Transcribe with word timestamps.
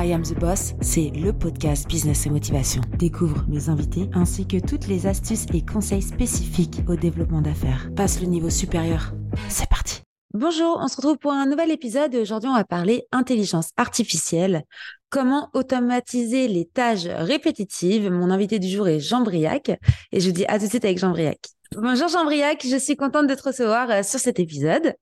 I 0.00 0.12
Am 0.12 0.22
the 0.22 0.38
Boss, 0.38 0.74
c'est 0.80 1.10
le 1.10 1.32
podcast 1.32 1.88
Business 1.88 2.24
et 2.24 2.30
Motivation. 2.30 2.82
Découvre 3.00 3.44
mes 3.48 3.68
invités 3.68 4.08
ainsi 4.12 4.46
que 4.46 4.64
toutes 4.64 4.86
les 4.86 5.08
astuces 5.08 5.46
et 5.52 5.66
conseils 5.66 6.02
spécifiques 6.02 6.82
au 6.86 6.94
développement 6.94 7.42
d'affaires. 7.42 7.90
Passe 7.96 8.20
le 8.20 8.28
niveau 8.28 8.48
supérieur. 8.48 9.12
C'est 9.48 9.68
parti. 9.68 10.02
Bonjour, 10.32 10.78
on 10.80 10.86
se 10.86 10.94
retrouve 10.94 11.18
pour 11.18 11.32
un 11.32 11.46
nouvel 11.46 11.72
épisode 11.72 12.14
et 12.14 12.20
aujourd'hui 12.20 12.48
on 12.48 12.54
va 12.54 12.62
parler 12.62 13.08
intelligence 13.10 13.70
artificielle. 13.76 14.62
Comment 15.10 15.50
automatiser 15.52 16.46
les 16.46 16.66
tâches 16.66 17.08
répétitives? 17.08 18.08
Mon 18.08 18.30
invité 18.30 18.60
du 18.60 18.68
jour 18.68 18.86
est 18.86 19.00
Jean 19.00 19.22
Briac 19.22 19.72
et 20.12 20.20
je 20.20 20.26
vous 20.28 20.32
dis 20.32 20.46
à 20.46 20.60
tout 20.60 20.66
de 20.66 20.70
suite 20.70 20.84
avec 20.84 20.98
Jean 20.98 21.10
Briac. 21.10 21.40
Bonjour 21.74 22.06
Jean 22.06 22.24
Briac, 22.24 22.64
je 22.64 22.76
suis 22.76 22.94
contente 22.94 23.26
de 23.26 23.34
te 23.34 23.42
recevoir 23.42 23.90
euh, 23.90 24.02
sur 24.04 24.20
cet 24.20 24.38
épisode. 24.38 24.94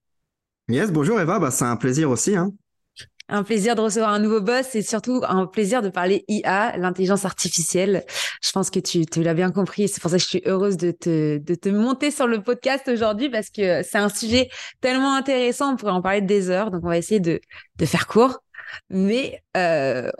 Yes, 0.70 0.90
bonjour 0.90 1.20
Eva, 1.20 1.38
bah, 1.38 1.50
c'est 1.50 1.66
un 1.66 1.76
plaisir 1.76 2.08
aussi. 2.08 2.34
Hein 2.34 2.50
un 3.28 3.42
plaisir 3.42 3.74
de 3.74 3.80
recevoir 3.80 4.12
un 4.12 4.18
nouveau 4.18 4.40
boss 4.40 4.74
et 4.74 4.82
surtout 4.82 5.22
un 5.26 5.46
plaisir 5.46 5.82
de 5.82 5.88
parler 5.88 6.24
IA, 6.28 6.76
l'intelligence 6.76 7.24
artificielle. 7.24 8.04
Je 8.42 8.52
pense 8.52 8.70
que 8.70 8.78
tu, 8.78 9.04
l'as 9.16 9.34
bien 9.34 9.50
compris. 9.50 9.88
C'est 9.88 10.00
pour 10.00 10.10
ça 10.10 10.16
que 10.16 10.22
je 10.22 10.28
suis 10.28 10.42
heureuse 10.46 10.76
de 10.76 10.92
te, 10.92 11.38
de 11.38 11.54
te 11.54 11.68
monter 11.68 12.10
sur 12.10 12.26
le 12.26 12.42
podcast 12.42 12.88
aujourd'hui 12.88 13.28
parce 13.28 13.50
que 13.50 13.82
c'est 13.82 13.98
un 13.98 14.08
sujet 14.08 14.48
tellement 14.80 15.14
intéressant. 15.14 15.72
On 15.72 15.76
pourrait 15.76 15.92
en 15.92 16.02
parler 16.02 16.20
des 16.20 16.50
heures. 16.50 16.70
Donc, 16.70 16.84
on 16.84 16.88
va 16.88 16.98
essayer 16.98 17.20
de, 17.20 17.40
de 17.76 17.86
faire 17.86 18.06
court, 18.06 18.38
mais 18.90 19.42
euh, 19.56 20.10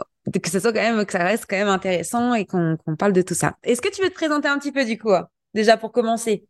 que 0.42 0.50
ça 0.50 0.60
soit 0.60 0.72
quand 0.72 0.82
même, 0.82 1.04
que 1.04 1.12
ça 1.12 1.24
reste 1.24 1.46
quand 1.48 1.56
même 1.56 1.68
intéressant 1.68 2.34
et 2.34 2.44
qu'on 2.44 2.76
parle 2.98 3.12
de 3.12 3.22
tout 3.22 3.34
ça. 3.34 3.56
Est-ce 3.62 3.80
que 3.80 3.88
tu 3.88 4.02
veux 4.02 4.08
te 4.08 4.14
présenter 4.14 4.48
un 4.48 4.58
petit 4.58 4.72
peu 4.72 4.84
du 4.84 4.98
coup, 4.98 5.12
déjà 5.54 5.76
pour 5.76 5.92
commencer? 5.92 6.46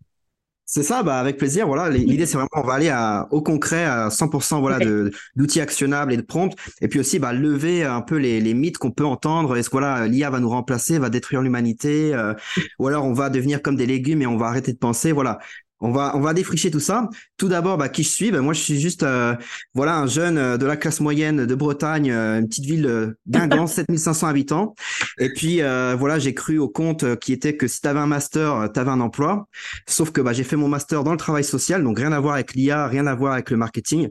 C'est 0.68 0.82
ça, 0.82 1.04
bah 1.04 1.18
avec 1.20 1.36
plaisir. 1.36 1.68
Voilà, 1.68 1.88
l'idée 1.96 2.26
c'est 2.26 2.34
vraiment 2.36 2.48
on 2.54 2.62
va 2.66 2.74
aller 2.74 2.88
à, 2.88 3.28
au 3.30 3.40
concret, 3.40 3.84
à 3.84 4.10
100% 4.10 4.58
voilà 4.60 4.80
de 4.80 5.12
d'outils 5.36 5.60
actionnables 5.60 6.12
et 6.12 6.16
de 6.16 6.22
prompts, 6.22 6.56
et 6.80 6.88
puis 6.88 6.98
aussi 6.98 7.20
bah 7.20 7.32
lever 7.32 7.84
un 7.84 8.00
peu 8.00 8.16
les, 8.16 8.40
les 8.40 8.52
mythes 8.52 8.76
qu'on 8.78 8.90
peut 8.90 9.04
entendre. 9.04 9.56
Est-ce 9.56 9.68
que 9.70 9.74
voilà 9.74 10.08
l'IA 10.08 10.28
va 10.30 10.40
nous 10.40 10.48
remplacer, 10.48 10.98
va 10.98 11.08
détruire 11.08 11.40
l'humanité, 11.42 12.12
euh, 12.14 12.34
ou 12.80 12.88
alors 12.88 13.04
on 13.04 13.12
va 13.12 13.30
devenir 13.30 13.62
comme 13.62 13.76
des 13.76 13.86
légumes 13.86 14.22
et 14.22 14.26
on 14.26 14.36
va 14.36 14.46
arrêter 14.48 14.72
de 14.72 14.78
penser. 14.78 15.12
Voilà, 15.12 15.38
on 15.80 15.92
va, 15.92 16.16
on 16.16 16.20
va 16.20 16.32
défricher 16.32 16.70
tout 16.70 16.80
ça. 16.80 17.08
Tout 17.36 17.48
d'abord, 17.48 17.76
bah, 17.76 17.88
qui 17.88 18.02
je 18.02 18.08
suis? 18.08 18.30
Bah, 18.30 18.40
Moi, 18.40 18.54
je 18.54 18.60
suis 18.60 18.80
juste 18.80 19.02
euh, 19.02 19.34
voilà, 19.74 19.98
un 19.98 20.06
jeune 20.06 20.38
euh, 20.38 20.56
de 20.56 20.64
la 20.66 20.76
classe 20.76 21.00
moyenne 21.00 21.44
de 21.44 21.54
Bretagne, 21.54 22.10
euh, 22.10 22.38
une 22.40 22.48
petite 22.48 22.64
ville 22.64 22.86
euh, 22.86 23.18
Guingamp, 23.28 23.66
7500 23.66 24.26
habitants. 24.26 24.74
Et 25.18 25.32
puis, 25.32 25.60
voilà, 25.98 26.18
j'ai 26.18 26.34
cru 26.34 26.58
au 26.58 26.68
compte 26.68 27.16
qui 27.18 27.32
était 27.32 27.56
que 27.56 27.66
si 27.66 27.80
tu 27.80 27.88
avais 27.88 28.00
un 28.00 28.06
master, 28.06 28.68
tu 28.72 28.80
avais 28.80 28.90
un 28.90 29.00
emploi. 29.00 29.48
Sauf 29.86 30.10
que 30.10 30.20
bah, 30.20 30.32
j'ai 30.32 30.44
fait 30.44 30.56
mon 30.56 30.68
master 30.68 31.04
dans 31.04 31.12
le 31.12 31.16
travail 31.16 31.44
social, 31.44 31.82
donc 31.82 31.98
rien 31.98 32.12
à 32.12 32.20
voir 32.20 32.34
avec 32.34 32.54
l'IA, 32.54 32.86
rien 32.86 33.06
à 33.06 33.14
voir 33.14 33.32
avec 33.32 33.50
le 33.50 33.56
marketing. 33.56 34.08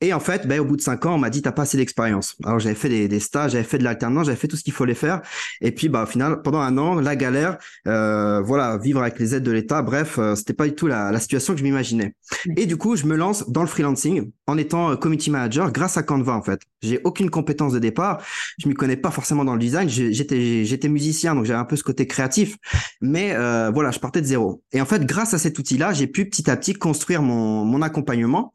Et 0.00 0.12
en 0.12 0.20
fait, 0.20 0.46
bah, 0.46 0.58
au 0.60 0.64
bout 0.64 0.76
de 0.76 0.82
cinq 0.82 1.06
ans, 1.06 1.14
on 1.14 1.18
m'a 1.18 1.30
dit, 1.30 1.42
t'as 1.42 1.52
pas 1.52 1.62
assez 1.62 1.76
d'expérience. 1.76 2.36
Alors, 2.44 2.58
j'avais 2.58 2.74
fait 2.74 2.88
des, 2.88 3.08
des 3.08 3.20
stages, 3.20 3.52
j'avais 3.52 3.64
fait 3.64 3.78
de 3.78 3.84
l'alternance, 3.84 4.26
j'avais 4.26 4.36
fait 4.36 4.48
tout 4.48 4.56
ce 4.56 4.64
qu'il 4.64 4.72
fallait 4.72 4.94
faire. 4.94 5.20
Et 5.60 5.72
puis, 5.72 5.88
bah, 5.88 6.04
au 6.04 6.06
final, 6.06 6.42
pendant 6.42 6.60
un 6.60 6.76
an, 6.78 6.96
la 6.96 7.16
galère, 7.16 7.58
voilà, 7.84 8.78
vivre 8.78 9.00
avec 9.00 9.18
les 9.18 9.34
aides 9.34 9.44
de 9.44 9.52
l'État, 9.52 9.82
bref, 9.82 10.18
c'était 10.34 10.54
pas 10.54 10.66
du 10.66 10.74
tout 10.74 10.86
la 10.86 11.07
la 11.12 11.20
situation 11.20 11.54
que 11.54 11.58
je 11.58 11.64
m'imaginais. 11.64 12.14
Et 12.56 12.66
du 12.66 12.76
coup, 12.76 12.96
je 12.96 13.06
me 13.06 13.16
lance 13.16 13.48
dans 13.48 13.62
le 13.62 13.66
freelancing 13.66 14.30
en 14.46 14.56
étant 14.56 14.90
euh, 14.90 14.96
community 14.96 15.30
manager 15.30 15.70
grâce 15.72 15.96
à 15.96 16.02
Canva 16.02 16.34
en 16.34 16.42
fait. 16.42 16.60
J'ai 16.82 17.00
aucune 17.04 17.30
compétence 17.30 17.72
de 17.72 17.78
départ, 17.78 18.22
je 18.58 18.68
m'y 18.68 18.74
connais 18.74 18.96
pas 18.96 19.10
forcément 19.10 19.44
dans 19.44 19.54
le 19.54 19.58
design, 19.58 19.88
j'étais 19.88 20.64
j'étais 20.64 20.88
musicien 20.88 21.34
donc 21.34 21.44
j'avais 21.44 21.58
un 21.58 21.64
peu 21.64 21.76
ce 21.76 21.82
côté 21.82 22.06
créatif, 22.06 22.56
mais 23.00 23.32
euh, 23.34 23.70
voilà, 23.72 23.90
je 23.90 23.98
partais 23.98 24.20
de 24.20 24.26
zéro. 24.26 24.62
Et 24.72 24.80
en 24.80 24.86
fait, 24.86 25.04
grâce 25.04 25.34
à 25.34 25.38
cet 25.38 25.58
outil-là, 25.58 25.92
j'ai 25.92 26.06
pu 26.06 26.28
petit 26.28 26.50
à 26.50 26.56
petit 26.56 26.74
construire 26.74 27.22
mon 27.22 27.64
mon 27.64 27.82
accompagnement 27.82 28.52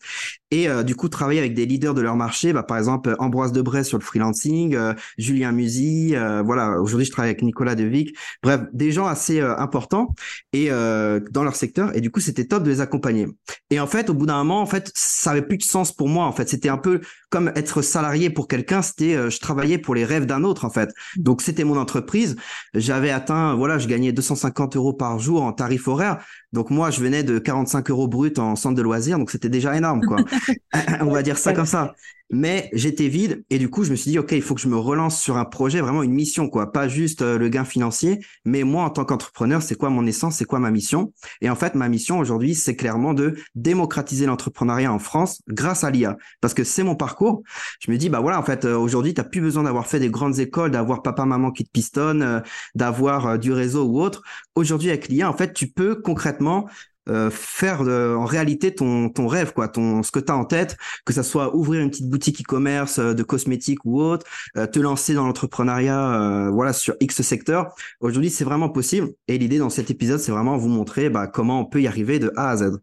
et 0.51 0.69
euh, 0.69 0.83
du 0.83 0.95
coup 0.95 1.09
travailler 1.09 1.39
avec 1.39 1.53
des 1.53 1.65
leaders 1.65 1.93
de 1.93 2.01
leur 2.01 2.15
marché, 2.15 2.53
bah, 2.53 2.63
par 2.63 2.77
exemple 2.77 3.15
Ambroise 3.19 3.51
Debray 3.51 3.83
sur 3.83 3.97
le 3.97 4.03
freelancing, 4.03 4.77
Julien 5.17 5.51
Musy, 5.51 6.15
voilà, 6.45 6.79
aujourd'hui 6.79 7.05
je 7.05 7.11
travaille 7.11 7.31
avec 7.31 7.41
Nicolas 7.41 7.75
Devic, 7.75 8.15
bref, 8.41 8.61
des 8.71 8.91
gens 8.91 9.07
assez 9.07 9.41
importants 9.41 10.15
et 10.53 10.69
dans 10.69 11.43
leur 11.43 11.55
secteur. 11.55 11.95
Et 11.95 12.01
du 12.01 12.11
coup, 12.11 12.19
c'était 12.19 12.42
top 12.47 12.63
de 12.63 12.69
les 12.69 12.81
accompagner. 12.81 13.27
Et 13.69 13.79
en 13.79 13.87
fait, 13.87 14.09
au 14.09 14.13
bout 14.13 14.25
d'un 14.25 14.37
moment, 14.37 14.61
en 14.61 14.65
fait, 14.65 14.91
ça 14.95 15.31
avait 15.31 15.41
plus 15.41 15.57
de 15.57 15.63
sens 15.63 15.91
pour 15.91 16.09
moi. 16.09 16.25
En 16.25 16.31
fait, 16.31 16.49
c'était 16.49 16.69
un 16.69 16.77
peu 16.77 17.01
comme 17.29 17.51
être 17.55 17.81
salarié 17.81 18.29
pour 18.29 18.47
quelqu'un. 18.47 18.81
C'était, 18.81 19.15
euh, 19.15 19.29
je 19.29 19.39
travaillais 19.39 19.77
pour 19.77 19.95
les 19.95 20.05
rêves 20.05 20.25
d'un 20.25 20.43
autre, 20.43 20.65
en 20.65 20.69
fait. 20.69 20.89
Donc, 21.17 21.41
c'était 21.41 21.63
mon 21.63 21.77
entreprise. 21.77 22.35
J'avais 22.73 23.11
atteint, 23.11 23.55
voilà, 23.55 23.77
je 23.77 23.87
gagnais 23.87 24.11
250 24.11 24.75
euros 24.75 24.93
par 24.93 25.19
jour 25.19 25.43
en 25.43 25.53
tarif 25.53 25.87
horaire. 25.87 26.23
Donc, 26.53 26.69
moi, 26.69 26.91
je 26.91 27.01
venais 27.01 27.23
de 27.23 27.39
45 27.39 27.89
euros 27.89 28.07
brut 28.07 28.39
en 28.39 28.55
centre 28.55 28.75
de 28.75 28.81
loisirs. 28.81 29.19
Donc, 29.19 29.31
c'était 29.31 29.49
déjà 29.49 29.75
énorme, 29.75 30.01
quoi. 30.05 30.17
On 31.01 31.11
va 31.11 31.23
dire 31.23 31.37
ça 31.37 31.53
comme 31.53 31.65
ça. 31.65 31.93
Mais 32.33 32.69
j'étais 32.73 33.09
vide 33.09 33.43
et 33.51 33.59
du 33.59 33.69
coup 33.69 33.83
je 33.83 33.91
me 33.91 33.95
suis 33.95 34.09
dit 34.09 34.17
ok 34.17 34.31
il 34.31 34.41
faut 34.41 34.55
que 34.55 34.61
je 34.61 34.67
me 34.67 34.75
relance 34.75 35.21
sur 35.21 35.37
un 35.37 35.45
projet 35.45 35.81
vraiment 35.81 36.01
une 36.01 36.13
mission 36.13 36.49
quoi. 36.49 36.71
Pas 36.71 36.87
juste 36.87 37.21
euh, 37.21 37.37
le 37.37 37.47
gain 37.47 37.63
financier 37.63 38.25
mais 38.43 38.63
moi 38.63 38.85
en 38.85 38.89
tant 38.89 39.05
qu'entrepreneur 39.05 39.61
c'est 39.61 39.75
quoi 39.75 39.91
mon 39.91 40.07
essence 40.07 40.37
c'est 40.37 40.45
quoi 40.45 40.57
ma 40.57 40.71
mission? 40.71 41.13
Et 41.41 41.49
en 41.51 41.55
fait 41.55 41.75
ma 41.75 41.89
mission 41.89 42.17
aujourd'hui 42.17 42.55
c'est 42.55 42.75
clairement 42.75 43.13
de 43.13 43.35
démocratiser 43.53 44.25
l'entrepreneuriat 44.25 44.91
en 44.91 44.97
France 44.97 45.41
grâce 45.47 45.83
à 45.83 45.91
l'IA 45.91 46.17
parce 46.41 46.55
que 46.55 46.63
c'est 46.63 46.81
mon 46.81 46.95
parcours. 46.95 47.43
Je 47.79 47.91
me 47.91 47.97
dis 47.97 48.09
bah 48.09 48.19
voilà 48.19 48.39
en 48.39 48.43
fait 48.43 48.65
euh, 48.65 48.75
aujourd'hui 48.77 49.13
t'as 49.13 49.25
plus 49.25 49.41
besoin 49.41 49.61
d'avoir 49.61 49.85
fait 49.85 49.99
des 49.99 50.09
grandes 50.09 50.39
écoles 50.39 50.71
d'avoir 50.71 51.03
papa 51.03 51.25
maman 51.25 51.51
qui 51.51 51.65
te 51.65 51.69
pistonne 51.69 52.23
euh, 52.23 52.39
d'avoir 52.73 53.37
du 53.37 53.53
réseau 53.53 53.85
ou 53.85 54.01
autre. 54.01 54.23
Aujourd'hui 54.55 54.89
avec 54.89 55.07
l'IA 55.07 55.29
en 55.29 55.37
fait 55.37 55.53
tu 55.53 55.67
peux 55.67 55.95
concrètement 55.95 56.42
euh, 57.09 57.29
faire 57.29 57.81
en 57.81 58.23
réalité 58.23 58.73
ton, 58.73 59.11
rêve, 59.27 59.51
quoi, 59.53 59.67
ton, 59.67 60.03
ce 60.03 60.11
que 60.11 60.19
tu 60.19 60.31
as 60.31 60.37
en 60.37 60.45
tête, 60.45 60.77
que 61.05 61.11
ça 61.11 61.21
soit 61.21 61.53
ouvrir 61.53 61.81
une 61.81 61.89
petite 61.89 62.09
boutique 62.09 62.41
e-commerce 62.41 62.97
euh, 62.97 63.13
de 63.13 63.23
cosmétiques 63.23 63.83
ou 63.83 64.01
autre, 64.01 64.25
euh, 64.55 64.67
te 64.67 64.79
lancer 64.79 65.13
dans 65.13 65.25
l'entrepreneuriat 65.25 66.49
voilà, 66.53 66.71
sur 66.71 66.95
X 67.01 67.21
secteur. 67.21 67.75
Aujourd'hui, 67.99 68.29
c'est 68.29 68.45
vraiment 68.45 68.69
possible. 68.69 69.09
Et 69.27 69.37
l'idée 69.37 69.57
dans 69.57 69.69
cet 69.69 69.91
épisode, 69.91 70.19
c'est 70.19 70.31
vraiment 70.31 70.55
vous 70.55 70.69
montrer 70.69 71.09
bah, 71.09 71.27
comment 71.27 71.59
on 71.59 71.65
peut 71.65 71.81
y 71.81 71.87
arriver 71.87 72.19
de 72.19 72.31
A 72.37 72.51
à 72.51 72.57
Z. 72.57 72.79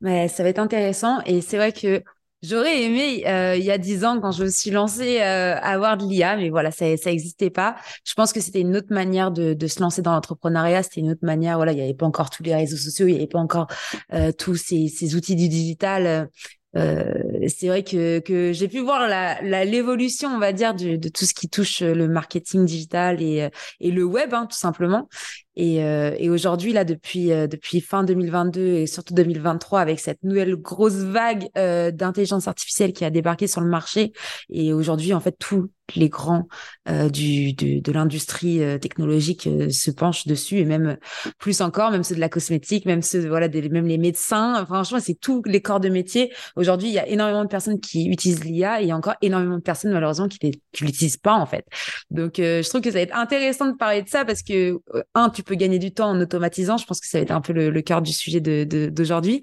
Mais 0.00 0.28
ça 0.28 0.42
va 0.42 0.48
être 0.48 0.58
intéressant. 0.58 1.20
Et 1.26 1.42
c'est 1.42 1.56
vrai 1.56 1.72
que 1.72 2.02
J'aurais 2.42 2.84
aimé, 2.84 3.24
euh, 3.26 3.56
il 3.56 3.64
y 3.64 3.70
a 3.72 3.78
dix 3.78 4.04
ans, 4.04 4.20
quand 4.20 4.30
je 4.30 4.44
me 4.44 4.48
suis 4.48 4.70
lancée, 4.70 5.20
euh, 5.20 5.56
avoir 5.60 5.96
de 5.96 6.04
l'IA, 6.04 6.36
mais 6.36 6.50
voilà, 6.50 6.70
ça 6.70 6.96
ça 6.96 7.10
n'existait 7.10 7.50
pas. 7.50 7.74
Je 8.04 8.14
pense 8.14 8.32
que 8.32 8.40
c'était 8.40 8.60
une 8.60 8.76
autre 8.76 8.92
manière 8.92 9.32
de, 9.32 9.54
de 9.54 9.66
se 9.66 9.80
lancer 9.80 10.02
dans 10.02 10.12
l'entrepreneuriat. 10.12 10.84
C'était 10.84 11.00
une 11.00 11.10
autre 11.10 11.24
manière, 11.24 11.56
voilà, 11.56 11.72
il 11.72 11.76
n'y 11.76 11.82
avait 11.82 11.94
pas 11.94 12.06
encore 12.06 12.30
tous 12.30 12.44
les 12.44 12.54
réseaux 12.54 12.76
sociaux, 12.76 13.08
il 13.08 13.12
n'y 13.14 13.18
avait 13.18 13.26
pas 13.26 13.40
encore 13.40 13.66
euh, 14.14 14.30
tous 14.30 14.54
ces, 14.54 14.86
ces 14.86 15.16
outils 15.16 15.34
du 15.34 15.48
digital. 15.48 16.30
Euh, 16.76 17.12
c'est 17.48 17.66
vrai 17.66 17.82
que, 17.82 18.20
que 18.20 18.52
j'ai 18.52 18.68
pu 18.68 18.78
voir 18.80 19.08
la, 19.08 19.64
l'évolution, 19.64 20.28
on 20.28 20.38
va 20.38 20.52
dire, 20.52 20.74
de, 20.74 20.94
de 20.94 21.08
tout 21.08 21.24
ce 21.24 21.34
qui 21.34 21.48
touche 21.48 21.80
le 21.80 22.06
marketing 22.06 22.66
digital 22.66 23.20
et, 23.20 23.48
et 23.80 23.90
le 23.90 24.04
web, 24.04 24.32
hein, 24.32 24.46
tout 24.46 24.58
simplement. 24.58 25.08
Et, 25.58 25.82
euh, 25.82 26.14
et 26.18 26.30
aujourd'hui, 26.30 26.72
là, 26.72 26.84
depuis, 26.84 27.32
euh, 27.32 27.48
fin 27.84 28.04
2022 28.04 28.60
et 28.60 28.86
surtout 28.86 29.12
2023, 29.12 29.80
avec 29.80 29.98
cette 29.98 30.22
nouvelle 30.22 30.54
grosse 30.54 30.94
vague 30.94 31.48
euh, 31.58 31.90
d'intelligence 31.90 32.46
artificielle 32.46 32.92
qui 32.92 33.04
a 33.04 33.10
débarqué 33.10 33.48
sur 33.48 33.60
le 33.60 33.68
marché, 33.68 34.12
et 34.50 34.72
aujourd'hui, 34.72 35.12
en 35.12 35.20
fait, 35.20 35.36
tous 35.36 35.68
les 35.96 36.10
grands 36.10 36.46
de 36.86 37.92
l'industrie 37.92 38.60
technologique 38.78 39.48
se 39.70 39.90
penchent 39.90 40.26
dessus, 40.26 40.58
et 40.58 40.66
même 40.66 40.98
plus 41.38 41.62
encore, 41.62 41.90
même 41.90 42.02
ceux 42.02 42.14
de 42.14 42.20
la 42.20 42.28
cosmétique, 42.28 42.84
même 42.84 43.00
ceux, 43.00 43.26
voilà, 43.26 43.48
même 43.48 43.86
les 43.86 43.96
médecins. 43.96 44.66
Franchement, 44.66 45.00
c'est 45.00 45.14
tous 45.18 45.42
les 45.46 45.62
corps 45.62 45.80
de 45.80 45.88
métier. 45.88 46.30
Aujourd'hui, 46.56 46.88
il 46.88 46.92
y 46.92 46.98
a 46.98 47.08
énormément 47.08 47.42
de 47.42 47.48
personnes 47.48 47.80
qui 47.80 48.06
utilisent 48.06 48.44
l'IA 48.44 48.82
et 48.82 48.84
il 48.84 48.88
y 48.88 48.92
a 48.92 48.96
encore 48.96 49.14
énormément 49.22 49.56
de 49.56 49.62
personnes, 49.62 49.92
malheureusement, 49.92 50.28
qui 50.28 50.38
ne 50.44 50.86
l'utilisent 50.86 51.16
pas, 51.16 51.32
en 51.32 51.46
fait. 51.46 51.64
Donc, 52.10 52.34
je 52.36 52.68
trouve 52.68 52.82
que 52.82 52.90
ça 52.90 52.98
va 52.98 53.02
être 53.02 53.16
intéressant 53.16 53.68
de 53.68 53.76
parler 53.76 54.02
de 54.02 54.10
ça 54.10 54.26
parce 54.26 54.42
que, 54.42 54.78
un, 55.14 55.30
tu 55.30 55.42
peux 55.48 55.54
gagner 55.54 55.78
du 55.78 55.92
temps 55.92 56.10
en 56.10 56.20
automatisant. 56.20 56.76
Je 56.76 56.86
pense 56.86 57.00
que 57.00 57.06
ça 57.08 57.18
va 57.18 57.22
être 57.22 57.30
un 57.30 57.40
peu 57.40 57.52
le, 57.52 57.82
cœur 57.82 58.02
du 58.02 58.12
sujet 58.12 58.40
d'aujourd'hui. 58.40 59.42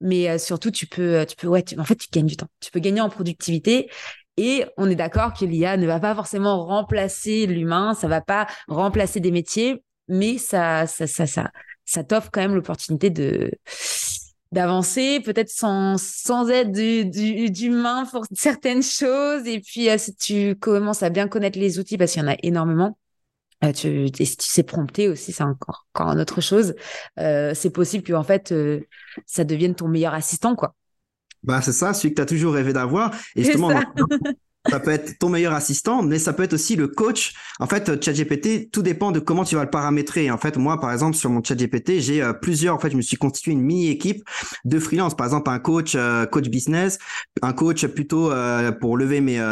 Mais 0.00 0.28
euh, 0.28 0.38
surtout, 0.38 0.70
tu 0.70 0.86
peux, 0.86 1.16
euh, 1.16 1.24
tu 1.24 1.36
peux, 1.36 1.46
ouais, 1.46 1.64
en 1.78 1.84
fait, 1.84 1.96
tu 1.96 2.08
gagnes 2.10 2.26
du 2.26 2.36
temps. 2.36 2.48
Tu 2.60 2.70
peux 2.70 2.80
gagner 2.80 3.00
en 3.00 3.08
productivité. 3.08 3.90
Et 4.36 4.64
on 4.78 4.88
est 4.88 4.94
d'accord 4.94 5.34
que 5.34 5.44
l'IA 5.44 5.76
ne 5.76 5.86
va 5.86 6.00
pas 6.00 6.14
forcément 6.14 6.64
remplacer 6.64 7.46
l'humain, 7.46 7.94
ça 7.94 8.08
va 8.08 8.22
pas 8.22 8.46
remplacer 8.66 9.20
des 9.20 9.30
métiers, 9.30 9.84
mais 10.08 10.38
ça, 10.38 10.86
ça, 10.86 11.06
ça, 11.06 11.26
ça, 11.26 11.50
ça 11.84 12.02
t'offre 12.02 12.30
quand 12.32 12.40
même 12.40 12.54
l'opportunité 12.54 13.10
de 13.10 13.50
d'avancer, 14.52 15.20
peut-être 15.20 15.48
sans, 15.48 15.96
sans 15.98 16.48
aide 16.50 16.72
du, 16.72 17.50
d'humain 17.50 18.04
pour 18.10 18.26
certaines 18.34 18.82
choses. 18.82 19.46
Et 19.46 19.60
puis, 19.60 19.88
euh, 19.88 19.96
si 19.96 20.14
tu 20.14 20.54
commences 20.56 21.02
à 21.02 21.08
bien 21.08 21.26
connaître 21.26 21.58
les 21.58 21.78
outils, 21.78 21.96
parce 21.96 22.12
qu'il 22.12 22.22
y 22.22 22.24
en 22.24 22.28
a 22.28 22.36
énormément, 22.42 22.98
euh, 23.64 23.72
tu, 23.72 24.10
tu 24.10 24.26
sais 24.26 24.62
prompter 24.62 25.08
aussi, 25.08 25.32
c'est 25.32 25.42
encore, 25.42 25.86
encore 25.94 26.12
une 26.12 26.20
autre 26.20 26.40
chose. 26.40 26.74
Euh, 27.18 27.52
c'est 27.54 27.70
possible 27.70 28.04
que 28.04 28.12
en 28.12 28.24
fait, 28.24 28.52
euh, 28.52 28.80
ça 29.26 29.44
devienne 29.44 29.74
ton 29.74 29.88
meilleur 29.88 30.14
assistant, 30.14 30.54
quoi. 30.54 30.74
Bah 31.42 31.60
c'est 31.60 31.72
ça, 31.72 31.92
celui 31.92 32.10
que 32.10 32.16
tu 32.16 32.22
as 32.22 32.26
toujours 32.26 32.54
rêvé 32.54 32.72
d'avoir. 32.72 33.12
Et 33.34 33.42
justement, 33.42 33.70
ça 34.70 34.78
peut 34.78 34.90
être 34.90 35.18
ton 35.18 35.28
meilleur 35.28 35.54
assistant, 35.54 36.02
mais 36.02 36.18
ça 36.18 36.32
peut 36.32 36.44
être 36.44 36.52
aussi 36.52 36.76
le 36.76 36.86
coach. 36.86 37.34
En 37.58 37.66
fait, 37.66 38.02
ChatGPT, 38.02 38.70
tout 38.70 38.82
dépend 38.82 39.10
de 39.10 39.18
comment 39.18 39.44
tu 39.44 39.56
vas 39.56 39.64
le 39.64 39.70
paramétrer. 39.70 40.30
En 40.30 40.38
fait, 40.38 40.56
moi, 40.56 40.80
par 40.80 40.92
exemple, 40.92 41.16
sur 41.16 41.30
mon 41.30 41.42
ChatGPT, 41.42 41.98
j'ai 41.98 42.22
euh, 42.22 42.32
plusieurs. 42.32 42.76
En 42.76 42.78
fait, 42.78 42.90
je 42.90 42.96
me 42.96 43.02
suis 43.02 43.16
constitué 43.16 43.52
une 43.52 43.60
mini 43.60 43.88
équipe 43.88 44.22
de 44.64 44.78
freelance. 44.78 45.16
Par 45.16 45.26
exemple, 45.26 45.50
un 45.50 45.58
coach, 45.58 45.94
euh, 45.96 46.26
coach 46.26 46.48
business, 46.48 46.98
un 47.42 47.52
coach 47.52 47.86
plutôt 47.86 48.30
euh, 48.30 48.70
pour 48.70 48.96
lever 48.96 49.20
mes 49.20 49.42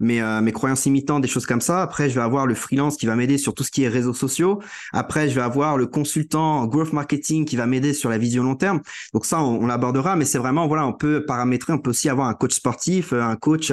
mes 0.00 0.20
mes 0.42 0.52
croyances 0.52 0.84
imitantes, 0.86 1.22
des 1.22 1.28
choses 1.28 1.46
comme 1.46 1.60
ça. 1.62 1.82
Après, 1.82 2.10
je 2.10 2.14
vais 2.14 2.20
avoir 2.20 2.46
le 2.46 2.54
freelance 2.54 2.96
qui 2.96 3.06
va 3.06 3.16
m'aider 3.16 3.38
sur 3.38 3.54
tout 3.54 3.64
ce 3.64 3.70
qui 3.70 3.84
est 3.84 3.88
réseaux 3.88 4.14
sociaux. 4.14 4.60
Après, 4.92 5.30
je 5.30 5.34
vais 5.34 5.40
avoir 5.40 5.78
le 5.78 5.86
consultant 5.86 6.66
growth 6.66 6.92
marketing 6.92 7.46
qui 7.46 7.56
va 7.56 7.66
m'aider 7.66 7.94
sur 7.94 8.10
la 8.10 8.18
vision 8.18 8.42
long 8.42 8.54
terme. 8.54 8.80
Donc 9.14 9.24
ça, 9.24 9.40
on, 9.40 9.62
on 9.62 9.66
l'abordera, 9.66 10.16
mais 10.16 10.26
c'est 10.26 10.38
vraiment 10.38 10.66
voilà, 10.66 10.86
on 10.86 10.92
peut 10.92 11.24
paramétrer. 11.24 11.72
On 11.72 11.78
peut 11.78 11.90
aussi 11.90 12.08
avoir 12.08 12.28
un 12.28 12.34
coach 12.34 12.54
sportif, 12.54 13.12
un 13.12 13.36
coach, 13.36 13.72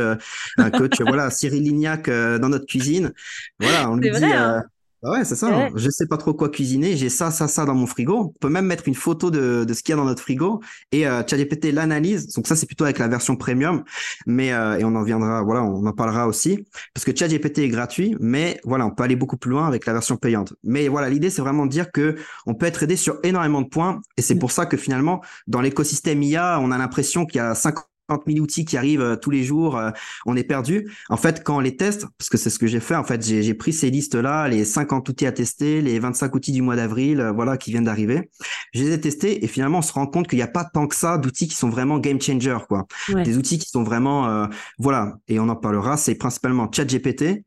un 0.57 0.69
coach 0.71 0.84
voilà, 0.99 1.29
Cyril 1.29 1.63
Lignac 1.63 2.07
euh, 2.07 2.39
dans 2.39 2.49
notre 2.49 2.65
cuisine. 2.65 3.13
Voilà, 3.59 3.89
on 3.89 3.95
lui 3.95 4.11
dit. 4.11 4.23
Hein. 4.23 4.59
Euh, 4.59 4.61
bah 5.05 5.11
ouais, 5.11 5.23
c'est 5.23 5.35
ça. 5.35 5.69
Je 5.75 5.89
sais 5.91 6.07
pas 6.07 6.17
trop 6.17 6.33
quoi 6.33 6.49
cuisiner. 6.49 6.97
J'ai 6.97 7.09
ça, 7.09 7.29
ça, 7.29 7.47
ça 7.47 7.65
dans 7.65 7.75
mon 7.75 7.85
frigo. 7.85 8.33
On 8.35 8.39
peut 8.39 8.49
même 8.49 8.65
mettre 8.65 8.87
une 8.87 8.95
photo 8.95 9.29
de, 9.29 9.63
de 9.63 9.73
ce 9.75 9.83
qu'il 9.83 9.91
y 9.91 9.93
a 9.93 9.97
dans 9.97 10.05
notre 10.05 10.23
frigo 10.23 10.61
et 10.91 11.05
euh, 11.05 11.21
ChatGPT 11.27 11.71
l'analyse. 11.71 12.33
Donc 12.33 12.47
ça, 12.47 12.55
c'est 12.55 12.65
plutôt 12.65 12.85
avec 12.85 12.97
la 12.97 13.07
version 13.07 13.35
premium, 13.35 13.83
mais 14.25 14.51
euh, 14.51 14.79
et 14.79 14.83
on 14.83 14.95
en 14.95 15.03
viendra. 15.03 15.43
Voilà, 15.43 15.61
on 15.63 15.85
en 15.85 15.93
parlera 15.93 16.27
aussi 16.27 16.65
parce 16.95 17.05
que 17.05 17.15
ChatGPT 17.15 17.59
est 17.59 17.69
gratuit, 17.69 18.15
mais 18.19 18.59
voilà, 18.63 18.87
on 18.87 18.89
peut 18.89 19.03
aller 19.03 19.15
beaucoup 19.15 19.37
plus 19.37 19.51
loin 19.51 19.67
avec 19.67 19.85
la 19.85 19.93
version 19.93 20.17
payante. 20.17 20.55
Mais 20.63 20.87
voilà, 20.87 21.07
l'idée, 21.07 21.29
c'est 21.29 21.43
vraiment 21.43 21.67
de 21.67 21.71
dire 21.71 21.91
que 21.91 22.15
on 22.47 22.55
peut 22.55 22.65
être 22.65 22.81
aidé 22.81 22.95
sur 22.95 23.19
énormément 23.21 23.61
de 23.61 23.67
points 23.67 24.01
et 24.17 24.23
c'est 24.23 24.33
mm. 24.33 24.39
pour 24.39 24.51
ça 24.51 24.65
que 24.65 24.75
finalement, 24.75 25.21
dans 25.45 25.61
l'écosystème 25.61 26.23
IA, 26.23 26.59
on 26.59 26.71
a 26.71 26.79
l'impression 26.79 27.27
qu'il 27.27 27.37
y 27.37 27.41
a 27.41 27.53
50 27.53 27.85
000 28.09 28.39
outils 28.39 28.65
qui 28.65 28.77
arrivent 28.77 29.01
euh, 29.01 29.15
tous 29.15 29.31
les 29.31 29.43
jours, 29.43 29.77
euh, 29.77 29.91
on 30.25 30.35
est 30.35 30.43
perdu. 30.43 30.91
En 31.09 31.17
fait, 31.17 31.43
quand 31.43 31.57
on 31.57 31.59
les 31.59 31.75
teste, 31.75 32.05
parce 32.17 32.29
que 32.29 32.37
c'est 32.37 32.49
ce 32.49 32.59
que 32.59 32.67
j'ai 32.67 32.79
fait, 32.79 32.95
en 32.95 33.03
fait, 33.03 33.23
j'ai 33.25 33.53
pris 33.53 33.73
ces 33.73 33.89
listes-là, 33.89 34.47
les 34.47 34.65
50 34.65 35.07
outils 35.09 35.25
à 35.25 35.31
tester, 35.31 35.81
les 35.81 35.99
25 35.99 36.33
outils 36.35 36.51
du 36.51 36.61
mois 36.61 36.75
d'avril, 36.75 37.19
euh, 37.19 37.31
voilà, 37.31 37.57
qui 37.57 37.71
viennent 37.71 37.85
d'arriver. 37.85 38.29
Je 38.73 38.83
les 38.83 38.91
ai 38.91 39.01
testés 39.01 39.43
et 39.43 39.47
finalement, 39.47 39.79
on 39.79 39.83
se 39.83 39.93
rend 39.93 40.07
compte 40.07 40.27
qu'il 40.27 40.37
n'y 40.37 40.43
a 40.43 40.47
pas 40.47 40.65
tant 40.65 40.87
que 40.87 40.95
ça 40.95 41.17
d'outils 41.17 41.47
qui 41.47 41.55
sont 41.55 41.69
vraiment 41.69 41.99
game 41.99 42.21
changer, 42.21 42.57
quoi. 42.67 42.85
Des 43.23 43.37
outils 43.37 43.57
qui 43.57 43.69
sont 43.69 43.83
vraiment, 43.83 44.49
voilà, 44.79 45.17
et 45.27 45.39
on 45.39 45.49
en 45.49 45.55
parlera. 45.55 45.97
C'est 45.97 46.15
principalement 46.15 46.69
ChatGPT, 46.71 47.43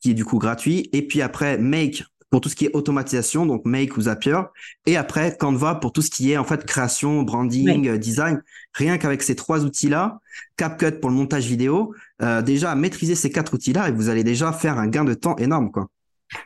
qui 0.00 0.10
est 0.10 0.14
du 0.14 0.24
coup 0.24 0.38
gratuit, 0.38 0.88
et 0.92 1.06
puis 1.06 1.22
après 1.22 1.58
Make 1.58 2.04
pour 2.34 2.40
tout 2.40 2.48
ce 2.48 2.56
qui 2.56 2.64
est 2.64 2.74
automatisation, 2.74 3.46
donc 3.46 3.64
Make 3.64 3.96
ou 3.96 4.00
Zapier, 4.00 4.40
et 4.86 4.96
après 4.96 5.36
Canva 5.36 5.76
pour 5.76 5.92
tout 5.92 6.02
ce 6.02 6.10
qui 6.10 6.32
est 6.32 6.36
en 6.36 6.42
fait 6.42 6.66
création, 6.66 7.22
branding, 7.22 7.96
design. 7.96 8.42
Rien 8.72 8.98
qu'avec 8.98 9.22
ces 9.22 9.36
trois 9.36 9.64
outils-là, 9.64 10.18
CapCut 10.56 10.98
pour 11.00 11.10
le 11.10 11.14
montage 11.14 11.46
vidéo, 11.46 11.94
euh, 12.22 12.42
déjà 12.42 12.74
maîtriser 12.74 13.14
ces 13.14 13.30
quatre 13.30 13.54
outils-là 13.54 13.88
et 13.88 13.92
vous 13.92 14.08
allez 14.08 14.24
déjà 14.24 14.52
faire 14.52 14.80
un 14.80 14.88
gain 14.88 15.04
de 15.04 15.14
temps 15.14 15.36
énorme, 15.36 15.70
quoi. 15.70 15.86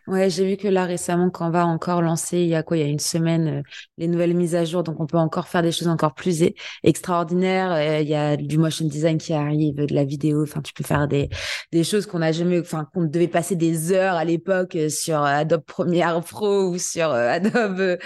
Ouais, 0.07 0.31
j'ai 0.31 0.47
vu 0.47 0.57
que 0.57 0.69
là 0.69 0.85
récemment, 0.85 1.31
Canva 1.31 1.63
a 1.63 1.65
encore 1.65 2.03
lancé, 2.03 2.39
il 2.39 2.49
y 2.49 2.55
a 2.55 2.63
quoi, 2.63 2.77
il 2.77 2.81
y 2.81 2.83
a 2.85 2.89
une 2.89 2.99
semaine, 2.99 3.49
euh, 3.49 3.63
les 3.97 4.09
nouvelles 4.09 4.35
mises 4.35 4.55
à 4.55 4.65
jour. 4.65 4.83
Donc, 4.83 5.01
on 5.01 5.07
peut 5.07 5.19
encore 5.19 5.49
faire 5.49 5.63
des 5.63 5.73
choses 5.73 5.89
encore 5.89 6.15
plus 6.15 6.45
extraordinaires. 6.83 7.73
Euh, 7.73 8.01
il 8.01 8.09
y 8.09 8.15
a 8.15 8.37
du 8.37 8.59
motion 8.59 8.87
design 8.87 9.19
qui 9.19 9.33
arrive, 9.33 9.77
de 9.77 9.95
la 9.95 10.05
vidéo. 10.05 10.43
Enfin, 10.43 10.61
tu 10.63 10.73
peux 10.73 10.85
faire 10.85 11.09
des, 11.09 11.29
des 11.73 11.85
choses 11.85 12.07
qu'on 12.07 12.23
a 12.23 12.33
jamais, 12.33 12.61
enfin, 12.61 12.87
qu'on 12.93 13.05
devait 13.05 13.29
passer 13.29 13.57
des 13.57 13.93
heures 13.93 14.15
à 14.15 14.25
l'époque 14.25 14.77
euh, 14.77 14.89
sur 14.89 15.23
Adobe 15.23 15.65
Premiere 15.65 16.21
Pro 16.23 16.69
ou 16.69 16.79
sur 16.79 17.11
Adobe, 17.13 17.99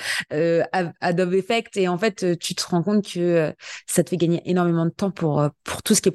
Adobe 1.00 1.34
Effect. 1.34 1.76
Et 1.76 1.88
en 1.88 1.98
fait, 1.98 2.38
tu 2.38 2.54
te 2.54 2.64
rends 2.66 2.82
compte 2.82 3.04
que 3.12 3.52
ça 3.86 4.04
te 4.04 4.10
fait 4.10 4.16
gagner 4.16 4.42
énormément 4.44 4.84
de 4.86 4.90
temps 4.90 5.10
pour, 5.10 5.48
pour 5.64 5.82
tout 5.82 5.94
ce 5.94 6.02
qui 6.02 6.08
est 6.08 6.12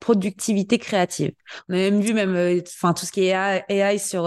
productivité 0.00 0.78
créative. 0.78 1.32
On 1.68 1.74
a 1.74 1.76
même 1.76 2.00
vu 2.00 2.14
même, 2.14 2.60
enfin, 2.62 2.92
tout 2.92 3.06
ce 3.06 3.12
qui 3.12 3.26
est 3.26 3.62
AI, 3.68 3.98
sur, 3.98 4.26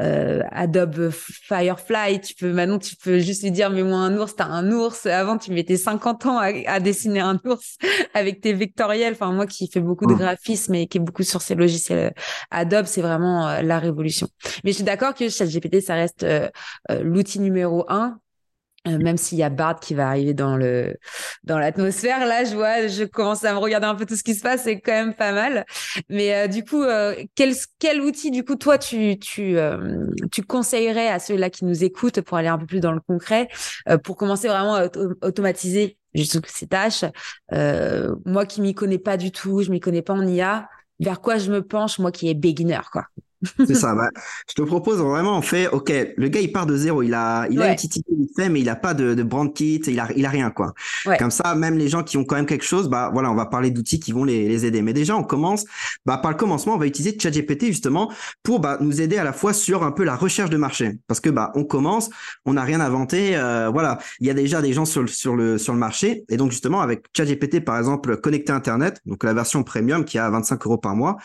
euh, 0.00 0.42
Adobe 0.50 1.10
Firefly, 1.10 2.20
tu 2.20 2.34
peux 2.34 2.52
maintenant 2.52 2.78
tu 2.78 2.96
peux 2.96 3.18
juste 3.18 3.42
lui 3.42 3.50
dire 3.50 3.70
mets-moi 3.70 3.98
un 3.98 4.16
ours, 4.18 4.36
t'as 4.36 4.46
un 4.46 4.70
ours. 4.70 5.06
Avant 5.06 5.38
tu 5.38 5.52
mettais 5.52 5.76
50 5.76 6.26
ans 6.26 6.38
à, 6.38 6.80
dessiner 6.80 7.20
un 7.20 7.40
ours 7.44 7.76
avec 8.14 8.40
tes 8.40 8.52
vectoriels. 8.52 9.14
Enfin 9.14 9.32
moi 9.32 9.46
qui 9.46 9.68
fais 9.68 9.80
beaucoup 9.80 10.06
de 10.06 10.14
graphisme 10.14 10.74
et 10.74 10.86
qui 10.86 10.98
est 10.98 11.00
beaucoup 11.00 11.22
sur 11.22 11.42
ces 11.42 11.54
logiciels 11.54 11.98
euh, 11.98 12.10
Adobe, 12.50 12.86
c'est 12.86 13.02
vraiment 13.02 13.48
euh, 13.48 13.62
la 13.62 13.78
révolution. 13.78 14.28
Mais 14.64 14.72
je 14.72 14.76
suis 14.76 14.84
d'accord 14.84 15.14
que 15.14 15.28
ChatGPT 15.28 15.80
ça 15.80 15.94
reste 15.94 16.26
l'outil 16.88 17.40
numéro 17.40 17.84
un 17.88 18.06
euh, 18.06 18.25
même 18.86 19.16
s'il 19.16 19.38
y 19.38 19.42
a 19.42 19.50
Bard 19.50 19.80
qui 19.80 19.94
va 19.94 20.08
arriver 20.08 20.34
dans 20.34 20.56
le 20.56 20.96
dans 21.44 21.58
l'atmosphère, 21.58 22.26
là, 22.26 22.44
je 22.44 22.54
vois, 22.54 22.86
je 22.86 23.04
commence 23.04 23.44
à 23.44 23.52
me 23.52 23.58
regarder 23.58 23.86
un 23.86 23.94
peu 23.94 24.06
tout 24.06 24.16
ce 24.16 24.22
qui 24.22 24.34
se 24.34 24.42
passe, 24.42 24.62
c'est 24.64 24.80
quand 24.80 24.92
même 24.92 25.14
pas 25.14 25.32
mal. 25.32 25.64
Mais 26.08 26.34
euh, 26.34 26.46
du 26.48 26.64
coup, 26.64 26.82
euh, 26.82 27.14
quel 27.34 27.54
quel 27.78 28.00
outil, 28.00 28.30
du 28.30 28.44
coup, 28.44 28.56
toi, 28.56 28.78
tu 28.78 29.18
tu 29.18 29.56
tu 30.32 30.42
conseillerais 30.42 31.08
à 31.08 31.18
ceux-là 31.18 31.50
qui 31.50 31.64
nous 31.64 31.84
écoutent 31.84 32.20
pour 32.20 32.36
aller 32.36 32.48
un 32.48 32.58
peu 32.58 32.66
plus 32.66 32.80
dans 32.80 32.92
le 32.92 33.00
concret, 33.00 33.48
pour 34.04 34.16
commencer 34.16 34.48
vraiment 34.48 34.74
à 34.76 34.88
automatiser 35.22 35.98
juste 36.14 36.40
ces 36.46 36.66
tâches? 36.66 37.04
moi, 38.24 38.46
qui 38.46 38.60
m'y 38.60 38.74
connais 38.74 38.98
pas 38.98 39.16
du 39.16 39.32
tout, 39.32 39.62
je 39.62 39.70
m'y 39.70 39.80
connais 39.80 40.02
pas 40.02 40.14
en 40.14 40.26
IA, 40.26 40.68
vers 41.00 41.20
quoi 41.20 41.38
je 41.38 41.50
me 41.50 41.62
penche, 41.62 41.98
moi 41.98 42.12
qui 42.12 42.28
est 42.28 42.34
beginner, 42.34 42.80
quoi? 42.92 43.06
C'est 43.66 43.74
ça. 43.74 43.94
Bah, 43.94 44.10
je 44.48 44.54
te 44.54 44.62
propose 44.62 44.98
vraiment, 44.98 45.38
on 45.38 45.42
fait, 45.42 45.68
ok, 45.68 45.92
le 46.16 46.28
gars 46.28 46.40
il 46.40 46.52
part 46.52 46.66
de 46.66 46.76
zéro, 46.76 47.02
il 47.02 47.14
a, 47.14 47.46
il 47.50 47.60
a 47.60 47.68
une 47.68 47.74
petite 47.74 47.96
idée 47.96 48.06
il 48.10 48.28
fait, 48.36 48.48
mais 48.48 48.60
il 48.60 48.68
a 48.68 48.76
pas 48.76 48.94
de, 48.94 49.14
de 49.14 49.22
brand 49.22 49.52
kit, 49.52 49.80
il 49.86 50.00
a, 50.00 50.08
il 50.16 50.26
a 50.26 50.30
rien 50.30 50.50
quoi. 50.50 50.74
Comme 51.18 51.30
ça, 51.30 51.54
même 51.54 51.78
les 51.78 51.88
gens 51.88 52.02
qui 52.02 52.16
ont 52.16 52.24
quand 52.24 52.36
même 52.36 52.46
quelque 52.46 52.64
chose, 52.64 52.88
bah 52.88 53.10
voilà, 53.12 53.30
on 53.30 53.34
va 53.34 53.46
parler 53.46 53.70
d'outils 53.70 54.00
qui 54.00 54.12
vont 54.12 54.24
les, 54.24 54.48
les 54.48 54.66
aider. 54.66 54.82
Mais 54.82 54.92
déjà, 54.92 55.16
on 55.16 55.22
commence, 55.22 55.64
bah 56.04 56.18
par 56.18 56.30
le 56.30 56.36
commencement, 56.36 56.74
on 56.74 56.78
va 56.78 56.86
utiliser 56.86 57.16
ChatGPT 57.18 57.66
justement 57.66 58.12
pour 58.42 58.60
bah, 58.60 58.78
nous 58.80 59.00
aider 59.00 59.18
à 59.18 59.24
la 59.24 59.32
fois 59.32 59.52
sur 59.52 59.82
un 59.82 59.92
peu 59.92 60.04
la 60.04 60.16
recherche 60.16 60.50
de 60.50 60.56
marché, 60.56 60.98
parce 61.06 61.20
que 61.20 61.30
bah 61.30 61.52
on 61.54 61.64
commence, 61.64 62.10
on 62.44 62.54
n'a 62.54 62.62
rien 62.62 62.80
inventé, 62.80 63.36
euh, 63.36 63.68
voilà, 63.72 63.98
il 64.20 64.26
y 64.26 64.30
a 64.30 64.34
déjà 64.34 64.62
des 64.62 64.72
gens 64.72 64.84
sur 64.84 65.02
le 65.02 65.08
sur 65.08 65.36
le 65.36 65.58
sur 65.58 65.72
le 65.72 65.78
marché, 65.78 66.24
et 66.28 66.36
donc 66.36 66.50
justement 66.50 66.80
avec 66.80 67.04
ChatGPT 67.16 67.64
par 67.64 67.78
exemple 67.78 68.16
connecté 68.16 68.52
Internet, 68.52 69.00
donc 69.06 69.24
la 69.24 69.34
version 69.34 69.62
premium 69.62 70.04
qui 70.04 70.18
a 70.18 70.28
25 70.30 70.64
euros 70.66 70.78
par 70.78 70.96
mois, 70.96 71.16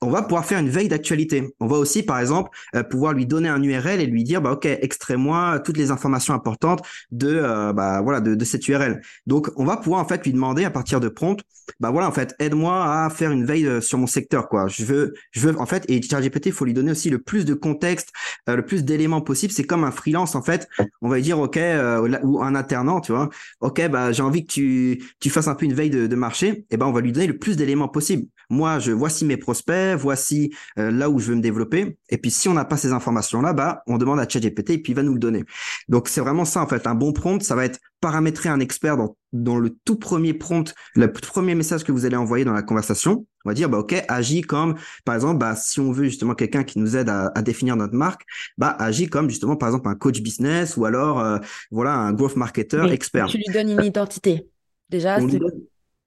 on 0.00 0.10
va 0.10 0.22
pouvoir 0.22 0.44
faire 0.44 0.58
une 0.58 0.70
veille 0.70 0.88
d'actualité 0.88 1.38
on 1.60 1.66
va 1.68 1.76
aussi, 1.76 2.02
par 2.02 2.18
exemple, 2.18 2.50
euh, 2.74 2.82
pouvoir 2.82 3.12
lui 3.12 3.26
donner 3.26 3.48
un 3.48 3.62
URL 3.62 4.00
et 4.00 4.06
lui 4.06 4.24
dire, 4.24 4.42
bah, 4.42 4.52
OK, 4.52 4.66
extrais-moi 4.66 5.60
toutes 5.60 5.76
les 5.76 5.90
informations 5.90 6.34
importantes 6.34 6.82
de, 7.10 7.28
euh, 7.28 7.72
bah, 7.72 8.00
voilà, 8.02 8.20
de, 8.20 8.44
cette 8.44 8.66
URL. 8.66 9.00
Donc, 9.26 9.50
on 9.56 9.64
va 9.64 9.76
pouvoir, 9.76 10.00
en 10.00 10.08
fait, 10.08 10.24
lui 10.24 10.32
demander 10.32 10.64
à 10.64 10.70
partir 10.70 11.00
de 11.00 11.08
prompt, 11.08 11.40
bah, 11.80 11.90
voilà, 11.90 12.08
en 12.08 12.12
fait, 12.12 12.34
aide-moi 12.38 13.04
à 13.04 13.10
faire 13.10 13.30
une 13.30 13.44
veille 13.44 13.66
euh, 13.66 13.80
sur 13.80 13.98
mon 13.98 14.06
secteur, 14.06 14.48
quoi. 14.48 14.68
Je 14.68 14.84
veux, 14.84 15.14
je 15.32 15.40
veux, 15.40 15.60
en 15.60 15.66
fait, 15.66 15.84
et 15.88 16.00
ChatGPT, 16.00 16.46
il 16.46 16.52
faut 16.52 16.64
lui 16.64 16.74
donner 16.74 16.92
aussi 16.92 17.10
le 17.10 17.18
plus 17.18 17.44
de 17.44 17.54
contexte, 17.54 18.10
le 18.46 18.64
plus 18.64 18.84
d'éléments 18.84 19.20
possible. 19.20 19.52
C'est 19.52 19.64
comme 19.64 19.84
un 19.84 19.90
freelance, 19.90 20.34
en 20.34 20.42
fait. 20.42 20.68
On 21.02 21.08
va 21.08 21.16
lui 21.16 21.22
dire, 21.22 21.38
OK, 21.38 21.58
ou 22.22 22.42
un 22.42 22.54
alternant, 22.54 23.00
tu 23.00 23.12
vois. 23.12 23.28
OK, 23.60 23.86
bah, 23.88 24.12
j'ai 24.12 24.22
envie 24.22 24.46
que 24.46 24.52
tu, 24.52 25.02
tu 25.20 25.30
fasses 25.30 25.48
un 25.48 25.54
peu 25.54 25.66
une 25.66 25.74
veille 25.74 25.90
de, 25.90 26.16
marché. 26.16 26.64
Et 26.70 26.76
ben, 26.76 26.86
on 26.86 26.92
va 26.92 27.00
lui 27.00 27.12
donner 27.12 27.26
le 27.26 27.38
plus 27.38 27.56
d'éléments 27.56 27.88
possible. 27.88 28.26
Moi, 28.50 28.78
je, 28.78 28.92
voici 28.92 29.24
mes 29.24 29.36
prospects, 29.36 29.96
voici 29.96 30.54
là 30.76 31.10
où 31.10 31.18
je 31.18 31.28
veux 31.28 31.36
me 31.36 31.42
développer. 31.48 31.96
Et 32.08 32.18
puis, 32.18 32.30
si 32.30 32.48
on 32.48 32.54
n'a 32.54 32.64
pas 32.64 32.76
ces 32.76 32.92
informations-là, 32.92 33.52
bah, 33.52 33.82
on 33.86 33.98
demande 33.98 34.20
à 34.20 34.28
ChatGPT 34.28 34.70
et 34.70 34.78
puis 34.78 34.92
il 34.92 34.96
va 34.96 35.02
nous 35.02 35.14
le 35.14 35.18
donner. 35.18 35.44
Donc, 35.88 36.08
c'est 36.08 36.20
vraiment 36.20 36.44
ça, 36.44 36.62
en 36.62 36.66
fait. 36.66 36.86
Un 36.86 36.94
bon 36.94 37.12
prompt, 37.12 37.42
ça 37.42 37.54
va 37.54 37.64
être 37.64 37.80
paramétrer 38.00 38.48
un 38.48 38.60
expert 38.60 38.96
dans, 38.96 39.16
dans 39.32 39.58
le 39.58 39.70
tout 39.84 39.96
premier 39.96 40.34
prompt, 40.34 40.74
le 40.94 41.10
premier 41.10 41.54
message 41.54 41.84
que 41.84 41.92
vous 41.92 42.04
allez 42.04 42.16
envoyer 42.16 42.44
dans 42.44 42.52
la 42.52 42.62
conversation. 42.62 43.26
On 43.44 43.50
va 43.50 43.54
dire, 43.54 43.68
bah, 43.68 43.78
OK, 43.78 43.94
agis 44.08 44.42
comme, 44.42 44.76
par 45.04 45.14
exemple, 45.14 45.38
bah, 45.38 45.56
si 45.56 45.80
on 45.80 45.90
veut 45.90 46.04
justement 46.04 46.34
quelqu'un 46.34 46.64
qui 46.64 46.78
nous 46.78 46.96
aide 46.96 47.08
à, 47.08 47.42
définir 47.42 47.76
notre 47.76 47.94
marque, 47.94 48.22
bah, 48.58 48.76
agis 48.78 49.08
comme 49.08 49.30
justement, 49.30 49.56
par 49.56 49.70
exemple, 49.70 49.88
un 49.88 49.94
coach 49.94 50.20
business 50.20 50.76
ou 50.76 50.84
alors, 50.84 51.20
euh, 51.20 51.38
voilà, 51.70 51.94
un 51.94 52.12
growth 52.12 52.36
marketer 52.36 52.84
expert. 52.90 53.26
Tu 53.26 53.38
lui 53.38 53.52
donnes 53.52 53.70
une 53.70 53.84
identité. 53.84 54.48
Déjà, 54.90 55.18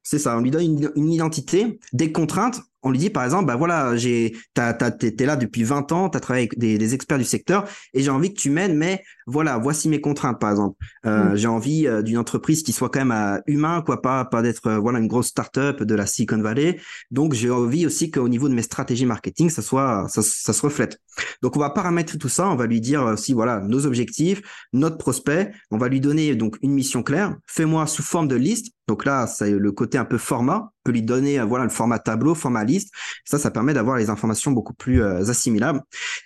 c'est 0.04 0.20
ça, 0.20 0.38
on 0.38 0.42
lui 0.42 0.52
donne 0.52 0.64
une, 0.64 0.92
une, 0.96 1.12
identité, 1.12 1.80
des 1.94 2.12
contraintes 2.12 2.62
on 2.84 2.92
lui 2.92 2.98
dit 2.98 3.10
par 3.10 3.24
exemple, 3.24 3.46
bah 3.46 3.56
voilà, 3.56 3.96
j'ai, 3.96 4.36
t'es 4.54 5.26
là 5.26 5.36
depuis 5.36 5.64
20 5.64 5.92
ans, 5.92 6.10
t'as 6.10 6.20
travaillé 6.20 6.48
avec 6.48 6.58
des, 6.58 6.94
experts 6.94 7.20
du 7.20 7.24
secteur 7.24 7.68
et 7.94 8.02
j'ai 8.04 8.10
envie 8.10 8.34
que 8.34 8.40
tu 8.40 8.50
m'aides, 8.50 8.76
mais 8.76 9.04
voilà, 9.32 9.58
voici 9.58 9.88
mes 9.90 10.02
contraintes 10.02 10.40
par 10.40 10.52
exemple. 10.52 10.76
Euh, 11.06 11.32
mm. 11.32 11.36
J'ai 11.38 11.48
envie 11.48 11.88
euh, 11.88 12.02
d'une 12.02 12.18
entreprise 12.18 12.64
qui 12.64 12.74
soit 12.74 12.90
quand 12.90 13.00
même 13.00 13.12
euh, 13.12 13.40
humain, 13.48 13.82
quoi, 13.82 14.02
pas 14.02 14.26
pas 14.26 14.42
d'être 14.42 14.72
voilà 14.74 15.00
une 15.00 15.08
grosse 15.08 15.28
start-up 15.28 15.82
de 15.82 15.96
la 15.96 16.06
Silicon 16.06 16.42
Valley. 16.42 16.80
Donc 17.10 17.34
j'ai 17.34 17.50
envie 17.50 17.86
aussi 17.86 18.12
qu'au 18.12 18.28
niveau 18.28 18.50
de 18.50 18.54
mes 18.54 18.62
stratégies 18.62 19.06
marketing, 19.06 19.50
ça 19.50 19.62
soit 19.62 20.08
ça, 20.10 20.22
ça, 20.22 20.54
se 20.54 20.62
reflète. 20.62 21.00
Donc 21.42 21.56
on 21.56 21.60
va 21.60 21.70
paramétrer 21.70 22.18
tout 22.18 22.30
ça, 22.30 22.50
on 22.50 22.56
va 22.56 22.68
lui 22.68 22.82
dire 22.82 23.18
si 23.18 23.34
voilà 23.34 23.62
nos 23.62 23.86
objectifs, 23.86 24.42
notre 24.74 24.98
prospect, 24.98 25.52
on 25.72 25.78
va 25.78 25.88
lui 25.88 26.02
donner 26.02 26.36
donc 26.36 26.58
une 26.62 26.74
mission 26.74 27.04
claire. 27.04 27.36
Fais-moi 27.48 27.88
sous 27.88 28.04
forme 28.04 28.28
de 28.28 28.36
liste. 28.36 28.74
Donc 28.88 29.06
là, 29.06 29.26
c'est 29.26 29.52
le 29.52 29.72
côté 29.72 29.98
un 29.98 30.06
peu 30.06 30.18
format 30.18 30.74
peut 30.84 30.92
lui 30.92 31.04
donner 31.04 31.40
voilà 31.42 31.64
le 31.64 31.70
format 31.70 32.00
tableau, 32.00 32.36
format 32.36 32.64
liste. 32.64 32.92
Ça, 33.24 33.38
ça 33.38 33.52
permet 33.52 33.74
d'avoir 33.74 33.98
les 33.98 34.10
informations 34.10 34.52
beaucoup 34.52 34.74
plus 34.74 35.04
assimilables. 35.04 35.82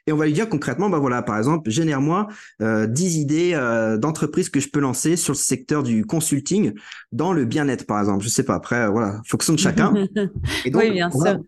Et 0.08 0.14
on 0.14 0.18
va 0.18 0.26
lui 0.26 0.34
dire 0.34 0.48
concrètement, 0.48 0.90
bah 0.90 1.00
voilà, 1.00 1.22
par 1.22 1.38
exemple, 1.38 1.70
génère-moi 1.70 2.28
10 2.96 3.18
idées 3.18 3.52
euh, 3.54 3.98
d'entreprises 3.98 4.50
que 4.50 4.60
je 4.60 4.70
peux 4.70 4.80
lancer 4.80 5.16
sur 5.16 5.34
le 5.34 5.38
secteur 5.38 5.84
du 5.84 6.06
consulting 6.06 6.74
dans 7.12 7.34
le 7.34 7.46
bien-être, 7.46 7.86
par 7.86 8.00
exemple. 8.00 8.24
Je 8.24 8.30
sais 8.30 8.44
pas. 8.44 8.56
Après, 8.56 8.90
voilà, 8.90 9.22
fonction 9.26 9.54
de 9.54 9.60
chacun. 9.60 9.94
Et 10.66 10.72
donc, 10.72 10.82
oui, 10.82 10.92
bien 10.92 11.12
sûr. 11.12 11.40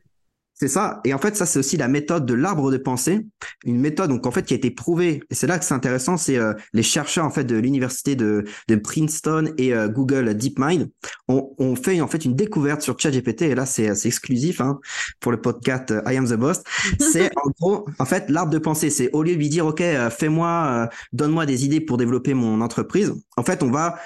C'est 0.59 0.67
ça. 0.67 1.01
Et 1.05 1.13
en 1.13 1.19
fait, 1.19 1.35
ça, 1.35 1.45
c'est 1.45 1.59
aussi 1.59 1.77
la 1.77 1.87
méthode 1.87 2.25
de 2.25 2.33
l'arbre 2.33 2.71
de 2.71 2.77
pensée. 2.77 3.27
Une 3.63 3.79
méthode, 3.79 4.09
donc, 4.09 4.25
en 4.25 4.31
fait, 4.31 4.41
qui 4.41 4.55
a 4.55 4.57
été 4.57 4.71
prouvée. 4.71 5.21
Et 5.29 5.35
c'est 5.35 5.45
là 5.45 5.59
que 5.59 5.65
c'est 5.65 5.75
intéressant. 5.75 6.17
C'est 6.17 6.37
euh, 6.37 6.53
les 6.73 6.81
chercheurs, 6.81 7.25
en 7.25 7.29
fait, 7.29 7.43
de 7.43 7.55
l'université 7.55 8.15
de, 8.15 8.43
de 8.67 8.75
Princeton 8.75 9.53
et 9.59 9.75
euh, 9.75 9.87
Google 9.87 10.35
DeepMind 10.35 10.89
ont, 11.27 11.53
ont 11.59 11.75
fait, 11.75 12.01
en 12.01 12.07
fait, 12.07 12.25
une 12.25 12.35
découverte 12.35 12.81
sur 12.81 12.99
ChatGPT. 12.99 13.43
Et 13.43 13.55
là, 13.55 13.67
c'est 13.67 13.87
exclusif, 14.07 14.59
hein, 14.59 14.79
pour 15.19 15.31
le 15.31 15.39
podcast 15.39 15.91
euh, 15.91 16.01
I 16.07 16.17
Am 16.17 16.27
the 16.27 16.33
Boss. 16.33 16.63
C'est, 16.99 17.29
en 17.37 17.51
gros, 17.59 17.85
en 17.99 18.05
fait, 18.05 18.27
l'arbre 18.27 18.51
de 18.51 18.57
pensée. 18.57 18.89
C'est 18.89 19.11
au 19.13 19.21
lieu 19.21 19.33
de 19.33 19.37
lui 19.37 19.49
dire, 19.49 19.67
OK, 19.67 19.83
fais-moi, 20.09 20.89
donne-moi 21.13 21.45
des 21.45 21.65
idées 21.65 21.81
pour 21.81 21.97
développer 21.97 22.33
mon 22.33 22.61
entreprise. 22.61 23.13
En 23.35 23.43
fait, 23.43 23.61
on 23.61 23.69
va, 23.69 23.99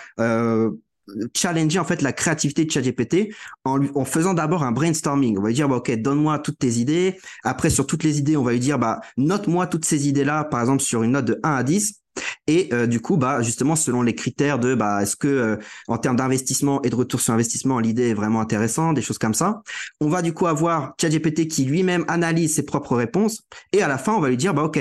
challenger 1.35 1.79
en 1.79 1.85
fait 1.85 2.01
la 2.01 2.13
créativité 2.13 2.65
de 2.65 2.71
ChatGPT 2.71 3.33
en, 3.65 3.79
en 3.95 4.05
faisant 4.05 4.33
d'abord 4.33 4.63
un 4.63 4.71
brainstorming. 4.71 5.37
On 5.37 5.41
va 5.41 5.49
lui 5.49 5.55
dire 5.55 5.69
bah, 5.69 5.77
ok 5.77 5.91
donne-moi 6.01 6.39
toutes 6.39 6.59
tes 6.59 6.73
idées. 6.73 7.19
Après 7.43 7.69
sur 7.69 7.87
toutes 7.87 8.03
les 8.03 8.19
idées 8.19 8.37
on 8.37 8.43
va 8.43 8.53
lui 8.53 8.59
dire 8.59 8.79
bah 8.79 9.01
note-moi 9.17 9.67
toutes 9.67 9.85
ces 9.85 10.07
idées 10.07 10.23
là 10.23 10.43
par 10.43 10.61
exemple 10.61 10.81
sur 10.81 11.03
une 11.03 11.11
note 11.11 11.25
de 11.25 11.39
1 11.43 11.55
à 11.55 11.63
10 11.63 12.00
et 12.47 12.69
euh, 12.73 12.87
du 12.87 12.99
coup, 12.99 13.17
bah 13.17 13.41
justement, 13.41 13.75
selon 13.75 14.01
les 14.01 14.15
critères 14.15 14.59
de, 14.59 14.75
bah, 14.75 15.01
est-ce 15.01 15.15
que 15.15 15.27
euh, 15.27 15.57
en 15.87 15.97
termes 15.97 16.15
d'investissement 16.15 16.81
et 16.83 16.89
de 16.89 16.95
retour 16.95 17.21
sur 17.21 17.33
investissement, 17.33 17.79
l'idée 17.79 18.09
est 18.09 18.13
vraiment 18.13 18.41
intéressante, 18.41 18.95
des 18.95 19.01
choses 19.01 19.17
comme 19.17 19.33
ça. 19.33 19.61
On 19.99 20.09
va 20.09 20.21
du 20.21 20.33
coup 20.33 20.47
avoir 20.47 20.93
ChatGPT 20.99 21.47
qui 21.47 21.65
lui-même 21.65 22.05
analyse 22.07 22.55
ses 22.55 22.63
propres 22.63 22.95
réponses 22.95 23.43
et 23.73 23.81
à 23.81 23.87
la 23.87 23.97
fin, 23.97 24.13
on 24.13 24.19
va 24.19 24.29
lui 24.29 24.37
dire, 24.37 24.53
bah 24.53 24.63
ok, 24.63 24.79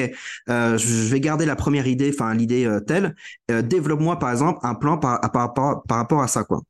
euh, 0.48 0.78
je 0.78 1.10
vais 1.10 1.20
garder 1.20 1.46
la 1.46 1.56
première 1.56 1.86
idée, 1.86 2.10
enfin 2.14 2.34
l'idée 2.34 2.68
telle, 2.86 3.14
développe-moi 3.48 4.18
par 4.18 4.30
exemple 4.30 4.60
un 4.62 4.74
plan 4.74 4.98
par, 4.98 5.20
par, 5.32 5.54
par, 5.54 5.82
par 5.82 5.98
rapport 5.98 6.22
à 6.22 6.28
ça, 6.28 6.44
quoi. 6.44 6.60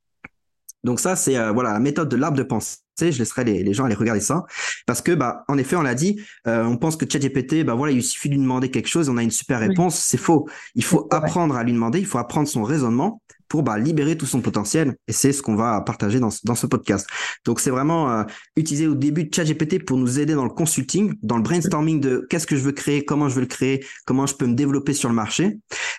Donc 0.84 1.00
ça, 1.00 1.16
c'est 1.16 1.36
euh, 1.36 1.52
voilà 1.52 1.72
la 1.72 1.80
méthode 1.80 2.08
de 2.08 2.16
l'arbre 2.16 2.38
de 2.38 2.42
pensée. 2.42 2.78
Je 2.98 3.18
laisserai 3.18 3.44
les, 3.44 3.62
les, 3.62 3.72
gens 3.72 3.84
aller 3.84 3.94
regarder 3.94 4.20
ça 4.20 4.44
parce 4.86 5.00
que 5.00 5.12
bah 5.12 5.44
en 5.48 5.56
effet, 5.56 5.74
on 5.74 5.82
l'a 5.82 5.94
dit, 5.94 6.20
euh, 6.46 6.64
on 6.64 6.76
pense 6.76 6.96
que 6.96 7.10
ChatGPT, 7.10 7.64
bah 7.64 7.74
voilà, 7.74 7.92
il 7.92 8.02
suffit 8.02 8.28
de 8.28 8.34
lui 8.34 8.40
demander 8.42 8.70
quelque 8.70 8.88
chose, 8.88 9.08
on 9.08 9.16
a 9.16 9.22
une 9.22 9.30
super 9.30 9.60
réponse. 9.60 9.98
C'est 9.98 10.18
faux. 10.18 10.46
Il 10.74 10.84
faut 10.84 11.08
apprendre 11.10 11.56
à 11.56 11.64
lui 11.64 11.72
demander, 11.72 11.98
il 11.98 12.06
faut 12.06 12.18
apprendre 12.18 12.46
son 12.46 12.62
raisonnement 12.62 13.22
pour 13.50 13.62
bah, 13.64 13.78
libérer 13.78 14.16
tout 14.16 14.26
son 14.26 14.40
potentiel. 14.40 14.96
Et 15.08 15.12
c'est 15.12 15.32
ce 15.32 15.42
qu'on 15.42 15.56
va 15.56 15.80
partager 15.82 16.20
dans, 16.20 16.30
dans 16.44 16.54
ce 16.54 16.66
podcast. 16.66 17.06
Donc 17.44 17.60
c'est 17.60 17.70
vraiment 17.70 18.10
euh, 18.10 18.24
utiliser 18.56 18.86
au 18.86 18.94
début 18.94 19.28
ChatGPT 19.34 19.84
pour 19.84 19.98
nous 19.98 20.20
aider 20.20 20.34
dans 20.34 20.44
le 20.44 20.50
consulting, 20.50 21.14
dans 21.22 21.36
le 21.36 21.42
brainstorming 21.42 22.00
de 22.00 22.26
qu'est-ce 22.30 22.46
que 22.46 22.56
je 22.56 22.62
veux 22.62 22.72
créer, 22.72 23.04
comment 23.04 23.28
je 23.28 23.34
veux 23.34 23.40
le 23.40 23.46
créer, 23.46 23.84
comment 24.06 24.26
je 24.26 24.34
peux 24.34 24.46
me 24.46 24.54
développer 24.54 24.94
sur 24.94 25.08
le 25.08 25.14
marché. 25.14 25.58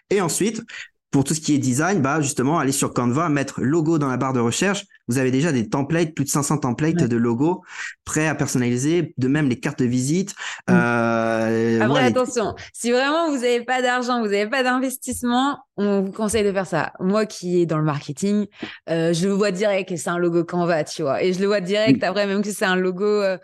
Et 0.09 0.21
ensuite, 0.21 0.63
pour 1.11 1.25
tout 1.25 1.33
ce 1.33 1.41
qui 1.41 1.53
est 1.53 1.57
design, 1.57 2.01
bah 2.01 2.21
justement, 2.21 2.57
aller 2.57 2.71
sur 2.71 2.93
Canva, 2.93 3.27
mettre 3.27 3.61
logo 3.61 3.99
dans 3.99 4.07
la 4.07 4.15
barre 4.15 4.31
de 4.31 4.39
recherche. 4.39 4.85
Vous 5.09 5.17
avez 5.17 5.29
déjà 5.29 5.51
des 5.51 5.67
templates, 5.67 6.13
plus 6.13 6.23
de 6.23 6.29
500 6.29 6.59
templates 6.59 6.95
de 6.95 7.17
logos 7.17 7.63
prêts 8.05 8.27
à 8.27 8.35
personnaliser, 8.35 9.13
de 9.17 9.27
même 9.27 9.49
les 9.49 9.59
cartes 9.59 9.79
de 9.79 9.85
visite. 9.85 10.33
Mm. 10.69 10.73
Euh, 10.73 11.81
Après, 11.81 12.03
attention, 12.05 12.55
si 12.73 12.91
vraiment 12.91 13.29
vous 13.29 13.39
n'avez 13.39 13.61
pas 13.65 13.81
d'argent, 13.81 14.21
vous 14.21 14.29
n'avez 14.29 14.47
pas 14.47 14.63
d'investissement, 14.63 15.59
on 15.75 16.01
vous 16.01 16.11
conseille 16.13 16.45
de 16.45 16.51
faire 16.53 16.65
ça. 16.65 16.93
Moi 17.01 17.25
qui 17.25 17.61
est 17.61 17.65
dans 17.65 17.77
le 17.77 17.83
marketing, 17.83 18.47
euh, 18.89 19.11
je 19.11 19.27
le 19.27 19.33
vois 19.33 19.51
direct 19.51 19.89
que 19.89 19.97
c'est 19.97 20.09
un 20.09 20.17
logo 20.17 20.45
Canva, 20.45 20.85
tu 20.85 21.01
vois. 21.01 21.21
Et 21.21 21.33
je 21.33 21.41
le 21.41 21.47
vois 21.47 21.59
direct 21.59 22.01
mm. 22.01 22.05
après 22.05 22.25
même 22.25 22.41
que 22.41 22.51
c'est 22.51 22.65
un 22.65 22.77
logo 22.77 23.05
euh, 23.05 23.37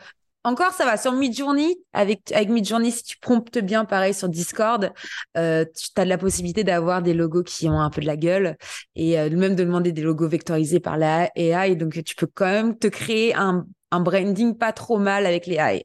encore, 0.47 0.71
ça 0.71 0.85
va. 0.85 0.97
Sur 0.97 1.13
Midjourney, 1.13 1.77
avec, 1.93 2.31
avec 2.31 2.49
Midjourney, 2.49 2.91
si 2.91 3.03
tu 3.03 3.17
promptes 3.19 3.57
bien, 3.59 3.85
pareil, 3.85 4.13
sur 4.13 4.29
Discord, 4.29 4.91
euh, 5.37 5.65
tu 5.65 5.89
as 5.99 6.05
la 6.05 6.17
possibilité 6.17 6.63
d'avoir 6.63 7.01
des 7.01 7.13
logos 7.13 7.43
qui 7.43 7.67
ont 7.69 7.79
un 7.79 7.89
peu 7.89 8.01
de 8.01 8.07
la 8.07 8.17
gueule 8.17 8.57
et 8.95 9.19
euh, 9.19 9.29
même 9.29 9.55
de 9.55 9.63
demander 9.63 9.91
des 9.91 10.01
logos 10.01 10.27
vectorisés 10.27 10.79
par 10.79 10.97
la 10.97 11.29
AI. 11.35 11.75
Donc, 11.75 12.01
tu 12.03 12.15
peux 12.15 12.27
quand 12.33 12.45
même 12.45 12.77
te 12.77 12.87
créer 12.87 13.35
un, 13.35 13.65
un 13.91 13.99
branding 13.99 14.57
pas 14.57 14.73
trop 14.73 14.97
mal 14.97 15.25
avec 15.25 15.45
les 15.45 15.55
AI. 15.55 15.83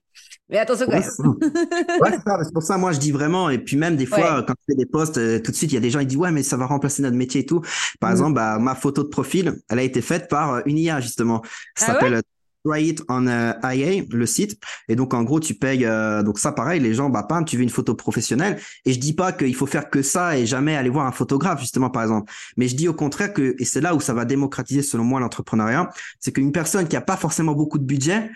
Mais 0.49 0.59
attention 0.59 0.87
quand 0.87 0.93
ouais, 0.93 2.19
c'est 2.45 2.53
pour 2.53 2.63
ça, 2.63 2.77
moi, 2.77 2.93
je 2.93 2.99
dis 2.99 3.11
vraiment, 3.11 3.49
et 3.49 3.59
puis 3.59 3.77
même 3.77 3.97
des 3.97 4.07
fois, 4.07 4.43
quand 4.47 4.53
tu 4.53 4.65
fais 4.69 4.77
des 4.77 4.87
posts, 4.87 5.17
euh, 5.17 5.39
tout 5.39 5.51
de 5.51 5.57
suite, 5.57 5.73
il 5.73 5.75
y 5.75 5.79
a 5.79 5.81
des 5.81 5.91
gens 5.91 6.01
qui 6.01 6.07
disent, 6.07 6.19
ouais, 6.19 6.31
mais 6.31 6.43
ça 6.43 6.57
va 6.57 6.67
remplacer 6.67 7.03
notre 7.03 7.17
métier 7.17 7.41
et 7.41 7.47
tout. 7.47 7.63
Par 8.01 8.11
mm. 8.11 8.13
exemple, 8.13 8.35
bah, 8.35 8.59
ma 8.59 8.75
photo 8.75 9.03
de 9.03 9.09
profil, 9.09 9.61
elle 9.71 9.79
a 9.79 9.83
été 9.83 10.03
faite 10.03 10.29
par 10.29 10.63
une 10.67 10.79
IA, 10.79 11.01
justement. 11.01 11.43
Ça 11.75 11.87
ah 11.89 11.93
s'appelle 11.93 12.23
Try 12.65 12.95
on 13.09 13.27
IA, 13.27 14.05
le 14.11 14.27
site. 14.27 14.61
Et 14.89 14.97
donc, 14.97 15.15
en 15.15 15.25
gros, 15.25 15.41
tu 15.41 15.55
payes. 15.55 15.85
Euh, 15.85 16.23
donc, 16.23 16.39
ça, 16.39 16.53
pareil, 16.53 16.81
les 16.81 16.95
gens, 16.95 17.11
bah, 17.11 17.25
pas, 17.25 17.43
tu 17.43 17.57
veux 17.57 17.63
une 17.63 17.71
photo 17.71 17.95
professionnelle. 17.95 18.61
Et 18.85 18.93
je 18.93 19.01
dis 19.01 19.15
pas 19.15 19.33
qu'il 19.33 19.55
faut 19.55 19.67
faire 19.67 19.91
que 19.91 20.03
ça 20.03 20.39
et 20.39 20.47
jamais 20.47 20.77
aller 20.77 20.91
voir 20.91 21.07
un 21.07 21.13
photographe, 21.13 21.61
justement, 21.61 21.91
par 21.91 22.03
exemple. 22.03 22.33
Mais 22.57 22.69
je 22.69 22.77
dis 22.77 22.89
au 22.89 22.95
contraire 22.95 23.33
que, 23.33 23.57
et 23.59 23.65
c'est 23.65 23.81
là 23.81 23.95
où 23.95 24.01
ça 24.01 24.15
va 24.15 24.25
démocratiser, 24.25 24.83
selon 24.83 25.05
moi, 25.05 25.21
l'entrepreneuriat, 25.21 25.91
c'est 26.21 26.33
qu'une 26.33 26.53
personne 26.53 26.87
qui 26.87 26.97
a 26.97 27.01
pas 27.01 27.17
forcément 27.17 27.53
beaucoup 27.53 27.79
de 27.79 27.85
budget, 27.85 28.31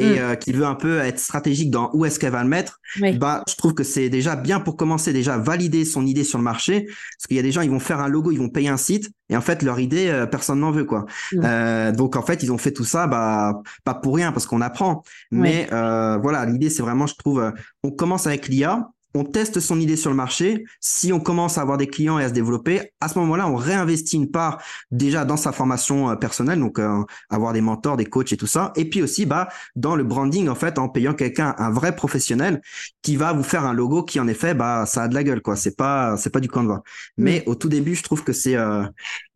et 0.00 0.14
mm. 0.14 0.18
euh, 0.18 0.34
qui 0.34 0.52
veut 0.52 0.64
un 0.64 0.74
peu 0.74 0.98
être 0.98 1.18
stratégique 1.18 1.70
dans 1.70 1.90
où 1.92 2.04
est-ce 2.04 2.18
qu'elle 2.18 2.32
va 2.32 2.42
le 2.42 2.48
mettre, 2.48 2.80
bah 3.18 3.42
je 3.48 3.54
trouve 3.54 3.74
que 3.74 3.84
c'est 3.84 4.08
déjà 4.08 4.36
bien 4.36 4.60
pour 4.60 4.76
commencer 4.76 5.12
déjà 5.12 5.38
valider 5.38 5.84
son 5.84 6.06
idée 6.06 6.24
sur 6.24 6.38
le 6.38 6.44
marché 6.44 6.86
parce 6.86 7.26
qu'il 7.28 7.36
y 7.36 7.40
a 7.40 7.42
des 7.42 7.52
gens 7.52 7.60
ils 7.60 7.70
vont 7.70 7.80
faire 7.80 8.00
un 8.00 8.08
logo, 8.08 8.32
ils 8.32 8.38
vont 8.38 8.48
payer 8.48 8.68
un 8.68 8.76
site 8.76 9.10
et 9.28 9.36
en 9.36 9.40
fait 9.40 9.62
leur 9.62 9.78
idée 9.78 10.08
euh, 10.08 10.26
personne 10.26 10.60
n'en 10.60 10.70
veut 10.70 10.84
quoi. 10.84 11.06
Mm. 11.32 11.40
Euh, 11.44 11.92
donc 11.92 12.16
en 12.16 12.22
fait 12.22 12.42
ils 12.42 12.52
ont 12.52 12.58
fait 12.58 12.72
tout 12.72 12.84
ça 12.84 13.06
bah 13.06 13.62
pas 13.84 13.94
pour 13.94 14.16
rien 14.16 14.32
parce 14.32 14.46
qu'on 14.46 14.60
apprend, 14.60 15.02
mais 15.30 15.68
euh, 15.72 16.18
voilà 16.18 16.44
l'idée 16.46 16.70
c'est 16.70 16.82
vraiment 16.82 17.06
je 17.06 17.14
trouve 17.14 17.52
on 17.82 17.90
commence 17.90 18.26
avec 18.26 18.48
l'IA 18.48 18.90
on 19.14 19.24
teste 19.24 19.60
son 19.60 19.80
idée 19.80 19.96
sur 19.96 20.10
le 20.10 20.16
marché. 20.16 20.64
Si 20.80 21.12
on 21.12 21.20
commence 21.20 21.58
à 21.58 21.62
avoir 21.62 21.78
des 21.78 21.86
clients 21.86 22.18
et 22.18 22.24
à 22.24 22.28
se 22.28 22.34
développer, 22.34 22.92
à 23.00 23.08
ce 23.08 23.18
moment-là, 23.18 23.48
on 23.48 23.56
réinvestit 23.56 24.16
une 24.16 24.30
part 24.30 24.62
déjà 24.90 25.24
dans 25.24 25.36
sa 25.36 25.52
formation 25.52 26.10
euh, 26.10 26.16
personnelle, 26.16 26.60
donc 26.60 26.78
euh, 26.78 27.02
avoir 27.28 27.52
des 27.52 27.60
mentors, 27.60 27.96
des 27.96 28.06
coachs 28.06 28.32
et 28.32 28.36
tout 28.36 28.46
ça. 28.46 28.72
Et 28.76 28.88
puis 28.88 29.02
aussi, 29.02 29.26
bah, 29.26 29.48
dans 29.76 29.96
le 29.96 30.04
branding 30.04 30.48
en 30.48 30.54
fait, 30.54 30.78
en 30.78 30.88
payant 30.88 31.14
quelqu'un, 31.14 31.54
un 31.58 31.70
vrai 31.70 31.94
professionnel, 31.96 32.60
qui 33.02 33.16
va 33.16 33.32
vous 33.32 33.42
faire 33.42 33.64
un 33.64 33.72
logo 33.72 34.02
qui 34.02 34.20
en 34.20 34.28
effet, 34.28 34.54
bah, 34.54 34.86
ça 34.86 35.02
a 35.04 35.08
de 35.08 35.14
la 35.14 35.24
gueule 35.24 35.42
quoi. 35.42 35.56
C'est 35.56 35.76
pas, 35.76 36.16
c'est 36.16 36.30
pas 36.30 36.40
du 36.40 36.48
Canva. 36.48 36.82
Mais 37.16 37.42
au 37.46 37.54
tout 37.54 37.68
début, 37.68 37.94
je 37.94 38.02
trouve 38.02 38.24
que 38.24 38.32
c'est, 38.32 38.56
euh, 38.56 38.84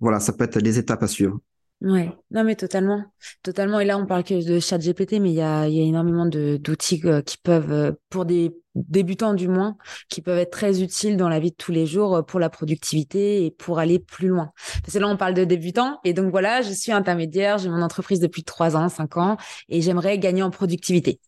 voilà, 0.00 0.20
ça 0.20 0.32
peut 0.32 0.44
être 0.44 0.60
les 0.60 0.78
étapes 0.78 1.02
à 1.02 1.08
suivre. 1.08 1.38
Ouais, 1.84 2.10
non 2.30 2.44
mais 2.44 2.56
totalement, 2.56 3.04
totalement. 3.42 3.78
Et 3.78 3.84
là, 3.84 3.98
on 3.98 4.06
parle 4.06 4.24
que 4.24 4.42
de 4.42 4.58
chat 4.58 4.78
GPT, 4.78 5.20
mais 5.20 5.28
il 5.32 5.34
y 5.34 5.42
a, 5.42 5.68
y 5.68 5.80
a 5.80 5.82
énormément 5.84 6.24
d'outils 6.24 7.02
euh, 7.04 7.20
qui 7.20 7.36
peuvent, 7.36 7.70
euh, 7.72 7.92
pour 8.08 8.24
des 8.24 8.56
débutants 8.74 9.34
du 9.34 9.48
moins, 9.48 9.76
qui 10.08 10.22
peuvent 10.22 10.38
être 10.38 10.50
très 10.50 10.82
utiles 10.82 11.18
dans 11.18 11.28
la 11.28 11.38
vie 11.40 11.50
de 11.50 11.56
tous 11.56 11.72
les 11.72 11.84
jours 11.84 12.16
euh, 12.16 12.22
pour 12.22 12.40
la 12.40 12.48
productivité 12.48 13.44
et 13.44 13.50
pour 13.50 13.80
aller 13.80 13.98
plus 13.98 14.28
loin. 14.28 14.50
Parce 14.82 14.94
que 14.94 14.98
là, 14.98 15.08
on 15.08 15.18
parle 15.18 15.34
de 15.34 15.44
débutants, 15.44 16.00
et 16.04 16.14
donc 16.14 16.30
voilà, 16.30 16.62
je 16.62 16.72
suis 16.72 16.90
intermédiaire, 16.90 17.58
j'ai 17.58 17.68
mon 17.68 17.82
entreprise 17.82 18.18
depuis 18.18 18.44
trois 18.44 18.76
ans, 18.78 18.88
cinq 18.88 19.18
ans, 19.18 19.36
et 19.68 19.82
j'aimerais 19.82 20.18
gagner 20.18 20.42
en 20.42 20.50
productivité. 20.50 21.20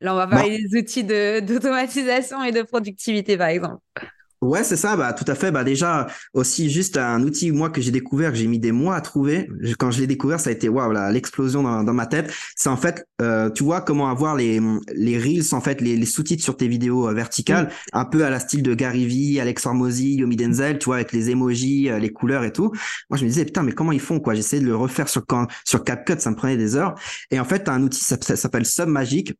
Là, 0.00 0.12
on 0.12 0.16
va 0.16 0.26
parler 0.26 0.58
des 0.58 0.78
outils 0.78 1.04
d'automatisation 1.04 2.42
et 2.44 2.52
de 2.52 2.62
productivité, 2.62 3.38
par 3.38 3.48
exemple. 3.48 3.78
Ouais, 4.44 4.62
c'est 4.62 4.76
ça, 4.76 4.94
bah 4.94 5.14
tout 5.14 5.24
à 5.26 5.34
fait. 5.34 5.50
Bah 5.50 5.64
déjà 5.64 6.06
aussi 6.34 6.68
juste 6.68 6.98
un 6.98 7.22
outil 7.22 7.50
moi 7.50 7.70
que 7.70 7.80
j'ai 7.80 7.90
découvert, 7.90 8.30
que 8.30 8.36
j'ai 8.36 8.46
mis 8.46 8.58
des 8.58 8.72
mois 8.72 8.94
à 8.94 9.00
trouver. 9.00 9.48
Quand 9.78 9.90
je 9.90 10.00
l'ai 10.00 10.06
découvert, 10.06 10.38
ça 10.38 10.50
a 10.50 10.52
été 10.52 10.68
waouh, 10.68 10.92
l'explosion 11.10 11.62
dans, 11.62 11.82
dans, 11.82 11.94
ma 11.94 12.06
tête. 12.06 12.30
C'est 12.54 12.68
en 12.68 12.76
fait, 12.76 13.06
euh, 13.22 13.48
tu 13.48 13.64
vois 13.64 13.80
comment 13.80 14.10
avoir 14.10 14.36
les 14.36 14.60
les 14.94 15.18
reels 15.18 15.54
en 15.54 15.62
fait, 15.62 15.80
les, 15.80 15.96
les 15.96 16.06
sous-titres 16.06 16.44
sur 16.44 16.58
tes 16.58 16.68
vidéos 16.68 17.08
euh, 17.08 17.14
verticales, 17.14 17.70
un 17.94 18.04
peu 18.04 18.22
à 18.24 18.28
la 18.28 18.38
style 18.38 18.62
de 18.62 18.74
Gary 18.74 19.06
Vee, 19.06 19.40
Alex 19.40 19.64
Hormozy, 19.64 20.16
Yomi 20.16 20.36
Denzel, 20.36 20.78
tu 20.78 20.86
vois, 20.86 20.96
avec 20.96 21.12
les 21.12 21.30
emojis, 21.30 21.88
euh, 21.88 21.98
les 21.98 22.12
couleurs 22.12 22.44
et 22.44 22.52
tout. 22.52 22.70
Moi, 23.08 23.16
je 23.16 23.24
me 23.24 23.28
disais 23.28 23.46
putain, 23.46 23.62
mais 23.62 23.72
comment 23.72 23.92
ils 23.92 24.00
font 24.00 24.20
quoi? 24.20 24.34
J'essayais 24.34 24.60
de 24.60 24.66
le 24.66 24.76
refaire 24.76 25.08
sur 25.08 25.22
sur 25.64 25.84
CapCut, 25.84 26.20
ça 26.20 26.30
me 26.30 26.36
prenait 26.36 26.58
des 26.58 26.76
heures. 26.76 26.94
Et 27.30 27.40
en 27.40 27.44
fait, 27.46 27.66
as 27.66 27.72
un 27.72 27.82
outil, 27.82 28.04
ça, 28.04 28.18
s'appelle 28.20 28.66
Submagic. 28.66 29.32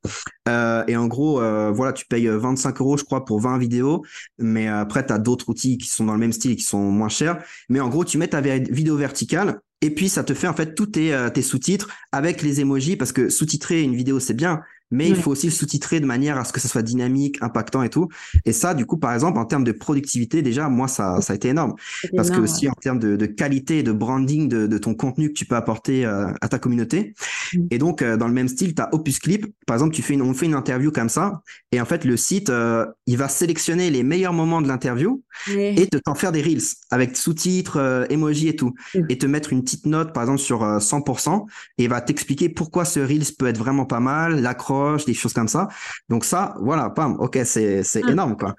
Euh, 0.49 0.83
et 0.89 0.97
en 0.97 1.07
gros, 1.09 1.43
voilà, 1.73 1.93
tu 1.93 2.07
payes 2.07 2.27
25 2.27 2.81
euros, 2.81 2.97
je 2.97 3.05
crois, 3.05 3.25
pour 3.25 3.41
20 3.41 3.59
vidéos, 3.59 4.03
mais 4.39 4.69
après 4.69 4.94
après, 4.95 5.07
tu 5.07 5.13
as 5.13 5.19
d'autres 5.19 5.49
outils 5.49 5.77
qui 5.77 5.89
sont 5.89 6.05
dans 6.05 6.13
le 6.13 6.21
même 6.21 6.33
style 6.33 6.53
et 6.53 6.57
qui 6.57 6.63
sont 6.63 6.79
moins 6.79 7.09
chers. 7.09 7.43
Mais 7.69 7.81
en 7.81 7.89
gros, 7.89 8.05
tu 8.05 8.17
mets 8.17 8.29
ta 8.29 8.41
vidéo 8.41 8.97
verticale 8.97 9.61
et 9.81 9.91
puis 9.91 10.09
ça 10.09 10.23
te 10.23 10.35
fait 10.35 10.47
en 10.47 10.55
fait 10.55 10.75
tous 10.75 10.87
tes, 10.87 11.13
euh, 11.13 11.31
tes 11.31 11.43
sous-titres 11.43 11.89
avec 12.13 12.43
les 12.43 12.61
emojis 12.61 12.97
parce 12.97 13.11
que 13.11 13.29
sous-titrer 13.29 13.83
une 13.83 13.97
vidéo, 13.97 14.21
c'est 14.21 14.35
bien, 14.35 14.63
mais 14.91 15.09
il 15.09 15.17
faut 15.17 15.31
aussi 15.31 15.47
le 15.47 15.53
sous-titrer 15.53 16.01
de 16.01 16.07
manière 16.07 16.39
à 16.39 16.45
ce 16.45 16.53
que 16.53 16.61
ça 16.61 16.69
soit 16.69 16.83
dynamique, 16.83 17.39
impactant 17.41 17.83
et 17.83 17.89
tout. 17.89 18.09
Et 18.45 18.53
ça, 18.53 18.75
du 18.75 18.87
coup, 18.87 18.97
par 18.97 19.13
exemple, 19.13 19.39
en 19.39 19.45
termes 19.45 19.65
de 19.65 19.73
productivité, 19.73 20.43
déjà, 20.43 20.69
moi, 20.69 20.89
ça, 20.89 21.21
ça 21.21 21.33
a 21.33 21.37
été 21.37 21.49
énorme. 21.49 21.75
Parce 22.17 22.31
que 22.31 22.41
aussi, 22.41 22.69
en 22.69 22.75
termes 22.75 22.99
de, 22.99 23.17
de 23.17 23.27
qualité, 23.27 23.83
de 23.83 23.93
branding 23.93 24.49
de, 24.49 24.67
de, 24.67 24.79
ton 24.79 24.95
contenu 24.95 25.29
que 25.29 25.35
tu 25.35 25.47
peux 25.47 25.57
apporter 25.57 26.05
euh, 26.05 26.29
à 26.41 26.49
ta 26.49 26.59
communauté. 26.59 27.15
Mm. 27.55 27.67
Et 27.71 27.79
donc, 27.79 28.03
euh, 28.03 28.17
dans 28.17 28.29
le 28.29 28.35
même 28.35 28.49
style, 28.49 28.75
tu 28.75 28.83
as 28.83 28.95
Opus 28.95 29.19
Clip. 29.19 29.47
Par 29.67 29.77
exemple, 29.77 29.95
tu 29.95 30.03
fais 30.03 30.15
une, 30.15 30.23
on 30.23 30.35
fait 30.35 30.47
une 30.47 30.55
interview 30.55 30.93
comme 30.93 31.09
ça. 31.09 31.43
Et 31.73 31.81
en 31.81 31.85
fait, 31.85 32.05
le 32.05 32.17
site, 32.17 32.51
euh, 32.51 32.87
il 33.07 33.17
va 33.17 33.29
sélectionner 33.29 33.91
les 33.91 34.03
meilleurs 34.03 34.33
moments 34.33 34.63
de 34.63 34.69
l'interview 34.69 35.23
et 35.49 35.87
te 35.89 35.97
t'en 35.97 36.15
faire 36.15 36.33
des 36.33 36.43
reels 36.43 36.63
avec 36.91 37.17
sous-titres, 37.17 38.07
emojis 38.11 38.49
et 38.49 38.57
tout. 38.57 38.75
Mm. 38.95 39.01
Et 39.09 39.19
te 39.19 39.27
mettre 39.27 39.53
une 39.53 39.65
petite 39.65 39.87
note, 39.87 40.13
par 40.13 40.23
exemple, 40.23 40.41
sur 40.41 40.63
100%. 40.63 41.47
Et 41.79 41.85
il 41.85 41.89
va 41.89 42.01
t'expliquer 42.01 42.49
pourquoi 42.49 42.85
ce 42.85 43.01
reels 43.01 43.35
peut 43.39 43.47
être 43.47 43.59
vraiment 43.59 43.87
pas 43.87 44.01
mal, 44.01 44.41
l'accroche 44.41 44.74
des 45.07 45.15
choses 45.15 45.33
comme 45.33 45.49
ça. 45.49 45.69
Donc 46.09 46.25
ça, 46.25 46.55
voilà, 46.61 46.91
pam, 46.91 47.17
ok, 47.21 47.39
c'est 47.45 47.83
c'est 47.83 48.03
ah. 48.05 48.11
énorme 48.11 48.37
quoi. 48.37 48.55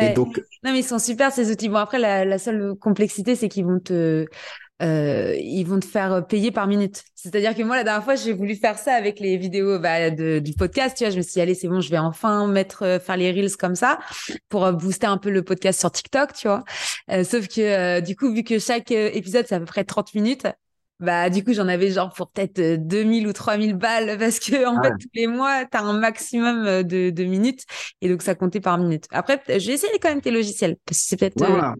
Et 0.00 0.14
donc 0.14 0.40
non 0.64 0.72
mais 0.72 0.80
ils 0.80 0.84
sont 0.84 0.98
super 0.98 1.32
ces 1.32 1.50
outils. 1.50 1.68
Bon 1.68 1.76
après 1.76 1.98
la, 1.98 2.24
la 2.24 2.38
seule 2.38 2.74
complexité 2.80 3.36
c'est 3.36 3.48
qu'ils 3.48 3.64
vont 3.64 3.80
te 3.80 4.26
euh, 4.82 5.36
ils 5.40 5.64
vont 5.64 5.78
te 5.78 5.86
faire 5.86 6.26
payer 6.26 6.50
par 6.50 6.66
minute. 6.66 7.04
C'est-à-dire 7.14 7.54
que 7.54 7.62
moi, 7.62 7.76
la 7.76 7.84
dernière 7.84 8.02
fois, 8.02 8.16
j'ai 8.16 8.32
voulu 8.32 8.56
faire 8.56 8.78
ça 8.78 8.94
avec 8.94 9.20
les 9.20 9.36
vidéos 9.36 9.78
bah, 9.78 10.10
de, 10.10 10.40
du 10.40 10.54
podcast. 10.54 10.96
Tu 10.96 11.04
vois, 11.04 11.10
je 11.12 11.18
me 11.18 11.22
suis 11.22 11.34
dit, 11.34 11.40
allez, 11.40 11.54
c'est 11.54 11.68
bon, 11.68 11.80
je 11.80 11.88
vais 11.88 11.98
enfin 11.98 12.48
mettre, 12.48 12.82
euh, 12.82 12.98
faire 12.98 13.16
les 13.16 13.30
reels 13.30 13.56
comme 13.56 13.76
ça 13.76 14.00
pour 14.48 14.64
euh, 14.64 14.72
booster 14.72 15.06
un 15.06 15.18
peu 15.18 15.30
le 15.30 15.42
podcast 15.42 15.78
sur 15.78 15.92
TikTok, 15.92 16.32
tu 16.32 16.48
vois. 16.48 16.64
sauf 17.22 17.46
que 17.46 18.00
du 18.00 18.16
coup, 18.16 18.32
vu 18.34 18.42
que 18.42 18.58
chaque 18.58 18.90
épisode, 18.90 19.46
c'est 19.48 19.54
à 19.54 19.60
peu 19.60 19.66
près 19.66 19.84
30 19.84 20.14
minutes, 20.14 20.46
bah 21.02 21.30
du 21.30 21.44
coup 21.44 21.52
j'en 21.52 21.68
avais 21.68 21.90
genre 21.90 22.12
pour 22.12 22.30
peut-être 22.30 22.86
2000 22.86 23.26
ou 23.26 23.32
3000 23.32 23.74
balles 23.74 24.16
parce 24.20 24.38
que 24.38 24.66
en 24.66 24.82
fait 24.82 24.92
tous 25.00 25.10
les 25.14 25.26
mois 25.26 25.64
tu 25.64 25.76
as 25.76 25.82
un 25.82 25.98
maximum 25.98 26.82
de, 26.82 27.10
de, 27.10 27.24
minutes 27.24 27.64
et 28.00 28.08
donc 28.08 28.22
ça 28.22 28.34
comptait 28.34 28.60
par 28.60 28.78
minute. 28.78 29.06
Après 29.10 29.40
j'ai 29.58 29.72
essayé 29.72 29.92
quand 30.00 30.08
même 30.08 30.20
tes 30.20 30.30
logiciels 30.30 30.76
parce 30.86 31.00
que 31.00 31.06
c'est 31.08 31.16
peut-être 31.16 31.40
ouais, 31.40 31.48
voilà. 31.48 31.74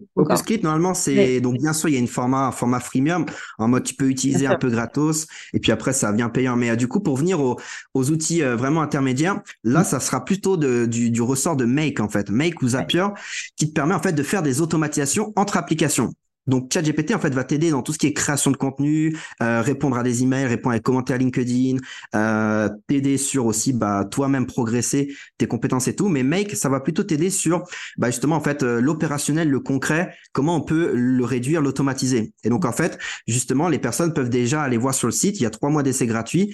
normalement 0.61 0.93
c'est 0.93 1.41
donc 1.41 1.57
bien 1.57 1.73
sûr 1.73 1.89
il 1.89 1.93
y 1.93 1.97
a 1.97 1.99
une 1.99 2.07
format 2.07 2.47
un 2.47 2.51
format 2.51 2.79
freemium 2.79 3.25
en 3.57 3.67
mode 3.67 3.83
tu 3.83 3.95
peux 3.95 4.09
utiliser 4.09 4.47
un 4.47 4.57
peu 4.57 4.69
gratos 4.69 5.27
et 5.53 5.59
puis 5.59 5.71
après 5.71 5.93
ça 5.93 6.11
vient 6.11 6.29
payant 6.29 6.55
mais 6.55 6.75
du 6.75 6.87
coup 6.87 6.99
pour 6.99 7.17
venir 7.17 7.39
aux, 7.39 7.59
aux 7.93 8.11
outils 8.11 8.41
vraiment 8.41 8.81
intermédiaires 8.81 9.41
là 9.63 9.81
mmh. 9.81 9.85
ça 9.85 9.99
sera 9.99 10.25
plutôt 10.25 10.57
de, 10.57 10.85
du, 10.85 11.11
du 11.11 11.21
ressort 11.21 11.55
de 11.55 11.65
Make 11.65 11.99
en 11.99 12.09
fait 12.09 12.29
Make 12.29 12.61
ou 12.61 12.69
Zapier 12.69 13.07
qui 13.55 13.69
te 13.69 13.73
permet 13.73 13.95
en 13.95 14.01
fait 14.01 14.13
de 14.13 14.23
faire 14.23 14.43
des 14.43 14.61
automatisations 14.61 15.33
entre 15.35 15.57
applications. 15.57 16.13
Donc 16.47 16.71
ChatGPT 16.73 17.15
en 17.15 17.19
fait 17.19 17.33
va 17.33 17.43
t'aider 17.43 17.71
dans 17.71 17.81
tout 17.81 17.93
ce 17.93 17.97
qui 17.97 18.07
est 18.07 18.13
création 18.13 18.51
de 18.51 18.57
contenu, 18.57 19.17
euh, 19.41 19.61
répondre 19.61 19.97
à 19.97 20.03
des 20.03 20.23
emails, 20.23 20.45
répondre 20.45 20.73
à 20.73 20.77
des 20.77 20.83
commentaires 20.83 21.17
LinkedIn, 21.17 21.77
euh, 22.15 22.69
t'aider 22.87 23.17
sur 23.17 23.45
aussi 23.45 23.73
bah 23.73 24.05
toi-même 24.09 24.45
progresser 24.45 25.13
tes 25.37 25.47
compétences 25.47 25.87
et 25.87 25.95
tout. 25.95 26.09
Mais 26.09 26.23
Make 26.23 26.55
ça 26.55 26.69
va 26.69 26.79
plutôt 26.79 27.03
t'aider 27.03 27.29
sur 27.29 27.63
bah 27.97 28.09
justement 28.11 28.35
en 28.35 28.41
fait 28.41 28.63
euh, 28.63 28.81
l'opérationnel, 28.81 29.49
le 29.49 29.59
concret, 29.59 30.15
comment 30.33 30.55
on 30.55 30.61
peut 30.61 30.91
le 30.93 31.23
réduire, 31.23 31.61
l'automatiser. 31.61 32.33
Et 32.43 32.49
donc 32.49 32.65
en 32.65 32.73
fait 32.73 32.97
justement 33.27 33.69
les 33.69 33.79
personnes 33.79 34.13
peuvent 34.13 34.29
déjà 34.29 34.61
aller 34.63 34.77
voir 34.77 34.93
sur 34.93 35.07
le 35.07 35.13
site. 35.13 35.39
Il 35.39 35.43
y 35.43 35.45
a 35.45 35.49
trois 35.49 35.69
mois 35.69 35.83
d'essai 35.83 36.07
gratuit. 36.07 36.53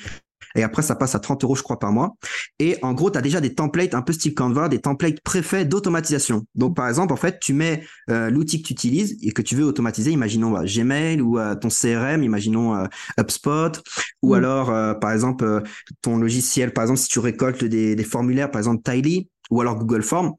Et 0.55 0.63
après, 0.63 0.81
ça 0.81 0.95
passe 0.95 1.15
à 1.15 1.19
30 1.19 1.43
euros, 1.43 1.55
je 1.55 1.63
crois, 1.63 1.79
par 1.79 1.91
mois. 1.91 2.15
Et 2.59 2.77
en 2.81 2.93
gros, 2.93 3.11
tu 3.11 3.17
as 3.17 3.21
déjà 3.21 3.41
des 3.41 3.53
templates 3.53 3.93
un 3.93 4.01
peu 4.01 4.13
style 4.13 4.33
Canva, 4.33 4.69
des 4.69 4.79
templates 4.79 5.21
préfaits 5.21 5.67
d'automatisation. 5.67 6.45
Donc, 6.55 6.75
par 6.75 6.87
exemple, 6.87 7.13
en 7.13 7.17
fait, 7.17 7.39
tu 7.39 7.53
mets 7.53 7.83
euh, 8.09 8.29
l'outil 8.29 8.61
que 8.61 8.67
tu 8.67 8.73
utilises 8.73 9.17
et 9.21 9.31
que 9.31 9.41
tu 9.41 9.55
veux 9.55 9.65
automatiser, 9.65 10.11
imaginons 10.11 10.51
bah, 10.51 10.63
Gmail 10.65 11.21
ou 11.21 11.39
euh, 11.39 11.55
ton 11.55 11.69
CRM, 11.69 12.23
imaginons 12.23 12.75
euh, 12.75 12.85
HubSpot, 13.19 13.81
ou 14.21 14.33
mm. 14.33 14.37
alors, 14.37 14.99
par 14.99 15.11
exemple, 15.11 15.63
ton 16.01 16.17
logiciel, 16.17 16.73
par 16.73 16.83
exemple, 16.83 16.99
si 16.99 17.07
tu 17.07 17.19
récoltes 17.19 17.63
des, 17.63 17.95
des 17.95 18.03
formulaires, 18.03 18.51
par 18.51 18.59
exemple, 18.59 18.81
Tiley, 18.83 19.27
ou 19.49 19.61
alors 19.61 19.75
Google 19.75 20.03
Form. 20.03 20.33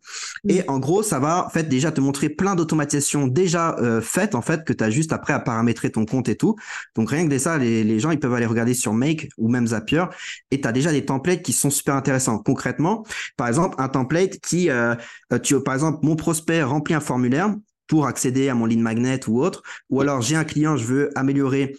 Et 0.49 0.62
en 0.69 0.79
gros, 0.79 1.02
ça 1.02 1.19
va 1.19 1.47
en 1.47 1.50
fait 1.50 1.64
déjà 1.69 1.93
te 1.93 2.00
montrer 2.00 2.29
plein 2.29 2.55
d'automatisation 2.55 3.26
déjà 3.26 3.76
euh, 3.79 4.00
faites 4.00 4.35
en 4.35 4.43
fait 4.43 4.64
que 4.64 4.73
tu 4.73 4.85
as 4.85 4.90
juste 4.90 5.12
après 5.12 5.33
à 5.33 5.40
paramétrer 5.40 5.90
ton 5.90 6.05
compte 6.05 6.29
et 6.29 6.37
tout. 6.37 6.57
Donc 6.95 7.11
rien 7.11 7.25
que 7.25 7.31
dès 7.31 7.38
ça, 7.38 7.59
les, 7.59 7.85
les 7.85 8.00
gens 8.00 8.11
ils 8.11 8.21
peuvent 8.21 8.35
aller 8.35 8.47
regarder 8.47 8.75
sur 8.75 8.93
Make 8.93 9.29
ou 9.38 9.49
même 9.49 9.69
Zapier 9.69 10.05
et 10.50 10.61
tu 10.61 10.69
as 10.69 10.73
déjà 10.73 10.93
des 10.93 11.05
templates 11.05 11.43
qui 11.43 11.52
sont 11.52 11.71
super 11.71 11.95
intéressants. 11.95 12.38
Concrètement, 12.38 13.05
par 13.37 13.49
exemple, 13.49 13.76
un 13.79 13.88
template 13.88 14.38
qui 14.40 14.71
euh, 14.71 14.95
euh, 15.33 15.38
tu 15.38 15.61
par 15.62 15.75
exemple 15.75 16.00
mon 16.02 16.17
prospect 16.17 16.62
remplit 16.62 16.95
un 16.95 17.00
formulaire 17.00 17.55
pour 17.90 18.07
accéder 18.07 18.49
à 18.49 18.55
mon 18.55 18.67
lead 18.67 18.79
magnet 18.79 19.19
ou 19.26 19.43
autre, 19.43 19.64
ou 19.90 20.00
alors 20.00 20.23
j'ai 20.23 20.37
un 20.37 20.45
client, 20.45 20.76
je 20.76 20.85
veux 20.85 21.11
améliorer 21.19 21.75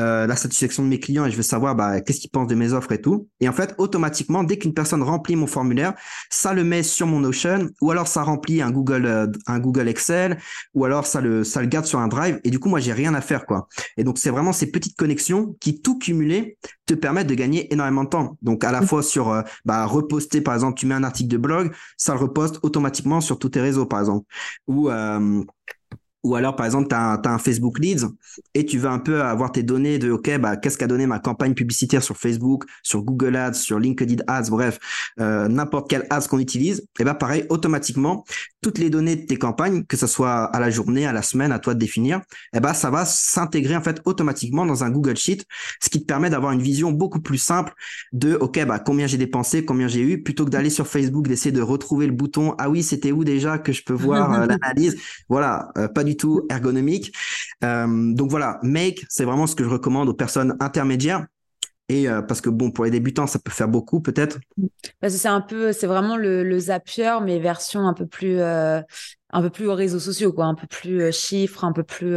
euh, 0.00 0.26
la 0.26 0.34
satisfaction 0.34 0.82
de 0.82 0.88
mes 0.88 0.98
clients 0.98 1.24
et 1.24 1.30
je 1.30 1.36
veux 1.36 1.42
savoir 1.42 1.76
bah, 1.76 2.00
qu'est-ce 2.00 2.20
qu'ils 2.20 2.30
pensent 2.30 2.48
de 2.48 2.54
mes 2.54 2.72
offres 2.72 2.90
et 2.92 3.00
tout. 3.00 3.28
Et 3.40 3.48
en 3.48 3.52
fait, 3.52 3.74
automatiquement, 3.78 4.42
dès 4.42 4.58
qu'une 4.58 4.74
personne 4.74 5.02
remplit 5.02 5.36
mon 5.36 5.46
formulaire, 5.46 5.94
ça 6.30 6.52
le 6.52 6.64
met 6.64 6.82
sur 6.82 7.06
mon 7.06 7.20
Notion 7.20 7.68
ou 7.80 7.90
alors 7.90 8.08
ça 8.08 8.22
remplit 8.22 8.60
un 8.60 8.70
Google, 8.70 9.06
euh, 9.06 9.26
un 9.46 9.60
Google 9.60 9.88
Excel 9.88 10.38
ou 10.74 10.84
alors 10.84 11.06
ça 11.06 11.20
le, 11.20 11.44
ça 11.44 11.60
le 11.60 11.68
garde 11.68 11.86
sur 11.86 12.00
un 12.00 12.08
Drive. 12.08 12.40
Et 12.44 12.50
du 12.50 12.58
coup, 12.58 12.68
moi, 12.68 12.80
j'ai 12.80 12.92
rien 12.92 13.14
à 13.14 13.20
faire, 13.20 13.46
quoi. 13.46 13.68
Et 13.96 14.04
donc, 14.04 14.18
c'est 14.18 14.30
vraiment 14.30 14.52
ces 14.52 14.70
petites 14.70 14.96
connexions 14.96 15.56
qui, 15.60 15.80
tout 15.80 15.98
cumulé, 15.98 16.58
te 16.86 16.94
permettent 16.94 17.28
de 17.28 17.34
gagner 17.34 17.72
énormément 17.72 18.04
de 18.04 18.08
temps. 18.08 18.36
Donc, 18.42 18.64
à 18.64 18.72
la 18.72 18.82
fois 18.82 19.02
sur 19.02 19.30
euh, 19.30 19.42
bah, 19.64 19.86
reposter, 19.86 20.40
par 20.40 20.54
exemple, 20.54 20.78
tu 20.78 20.86
mets 20.86 20.94
un 20.94 21.04
article 21.04 21.30
de 21.30 21.38
blog, 21.38 21.72
ça 21.96 22.14
le 22.14 22.20
reposte 22.20 22.58
automatiquement 22.62 23.20
sur 23.20 23.38
tous 23.38 23.50
tes 23.50 23.60
réseaux, 23.60 23.86
par 23.86 24.00
exemple. 24.00 24.26
Ou 24.66 24.90
ou 26.24 26.34
alors, 26.36 26.56
par 26.56 26.64
exemple, 26.64 26.88
tu 26.88 26.94
as, 26.94 27.20
un 27.24 27.38
Facebook 27.38 27.78
Leads 27.78 28.06
et 28.54 28.64
tu 28.64 28.78
veux 28.78 28.88
un 28.88 28.98
peu 28.98 29.22
avoir 29.22 29.52
tes 29.52 29.62
données 29.62 29.98
de, 29.98 30.10
OK, 30.10 30.36
bah, 30.38 30.56
qu'est-ce 30.56 30.78
qu'a 30.78 30.86
donné 30.86 31.06
ma 31.06 31.18
campagne 31.18 31.52
publicitaire 31.52 32.02
sur 32.02 32.16
Facebook, 32.16 32.64
sur 32.82 33.02
Google 33.02 33.36
Ads, 33.36 33.54
sur 33.54 33.78
LinkedIn 33.78 34.24
Ads, 34.26 34.48
bref, 34.48 34.78
euh, 35.20 35.48
n'importe 35.48 35.90
quel 35.90 36.06
ads 36.08 36.26
qu'on 36.28 36.38
utilise. 36.38 36.86
Et 36.98 37.04
bah, 37.04 37.14
pareil, 37.14 37.44
automatiquement, 37.50 38.24
toutes 38.62 38.78
les 38.78 38.88
données 38.88 39.16
de 39.16 39.26
tes 39.26 39.36
campagnes, 39.36 39.84
que 39.84 39.98
ce 39.98 40.06
soit 40.06 40.44
à 40.44 40.58
la 40.58 40.70
journée, 40.70 41.06
à 41.06 41.12
la 41.12 41.20
semaine, 41.20 41.52
à 41.52 41.58
toi 41.58 41.74
de 41.74 41.78
définir, 41.78 42.22
et 42.54 42.60
bah, 42.60 42.72
ça 42.72 42.90
va 42.90 43.04
s'intégrer 43.04 43.76
en 43.76 43.82
fait 43.82 44.00
automatiquement 44.06 44.64
dans 44.64 44.82
un 44.82 44.90
Google 44.90 45.16
Sheet, 45.16 45.44
ce 45.82 45.90
qui 45.90 46.00
te 46.00 46.06
permet 46.06 46.30
d'avoir 46.30 46.52
une 46.52 46.62
vision 46.62 46.90
beaucoup 46.90 47.20
plus 47.20 47.36
simple 47.36 47.74
de, 48.12 48.34
OK, 48.36 48.64
bah, 48.64 48.78
combien 48.78 49.06
j'ai 49.06 49.18
dépensé, 49.18 49.66
combien 49.66 49.88
j'ai 49.88 50.00
eu, 50.00 50.22
plutôt 50.22 50.46
que 50.46 50.50
d'aller 50.50 50.70
sur 50.70 50.86
Facebook, 50.86 51.28
d'essayer 51.28 51.52
de 51.52 51.60
retrouver 51.60 52.06
le 52.06 52.12
bouton, 52.12 52.54
ah 52.56 52.70
oui, 52.70 52.82
c'était 52.82 53.12
où 53.12 53.24
déjà 53.24 53.58
que 53.58 53.72
je 53.72 53.82
peux 53.84 53.92
voir 53.92 54.32
euh, 54.32 54.46
l'analyse. 54.48 54.96
Voilà, 55.28 55.70
euh, 55.76 55.88
pas 55.88 56.02
du 56.02 56.13
tout 56.16 56.46
ergonomique. 56.50 57.14
Euh, 57.62 58.14
donc 58.14 58.30
voilà, 58.30 58.58
Make, 58.62 59.04
c'est 59.08 59.24
vraiment 59.24 59.46
ce 59.46 59.54
que 59.54 59.64
je 59.64 59.68
recommande 59.68 60.08
aux 60.08 60.14
personnes 60.14 60.56
intermédiaires. 60.60 61.26
Et 61.90 62.08
euh, 62.08 62.22
parce 62.22 62.40
que 62.40 62.48
bon, 62.48 62.70
pour 62.70 62.84
les 62.84 62.90
débutants, 62.90 63.26
ça 63.26 63.38
peut 63.38 63.50
faire 63.50 63.68
beaucoup 63.68 64.00
peut-être. 64.00 64.38
Parce 65.00 65.12
que 65.12 65.18
c'est 65.18 65.28
un 65.28 65.42
peu, 65.42 65.72
c'est 65.72 65.86
vraiment 65.86 66.16
le, 66.16 66.58
Zapier, 66.58 67.18
mais 67.22 67.38
version 67.38 67.86
un 67.86 67.92
peu 67.92 68.06
plus, 68.06 68.38
euh, 68.40 68.80
un 69.30 69.42
peu 69.42 69.50
plus 69.50 69.66
aux 69.66 69.74
réseaux 69.74 69.98
sociaux, 69.98 70.32
quoi, 70.32 70.46
un 70.46 70.54
peu 70.54 70.66
plus 70.66 71.12
chiffres, 71.12 71.64
un 71.64 71.72
peu 71.72 71.82
plus. 71.82 72.16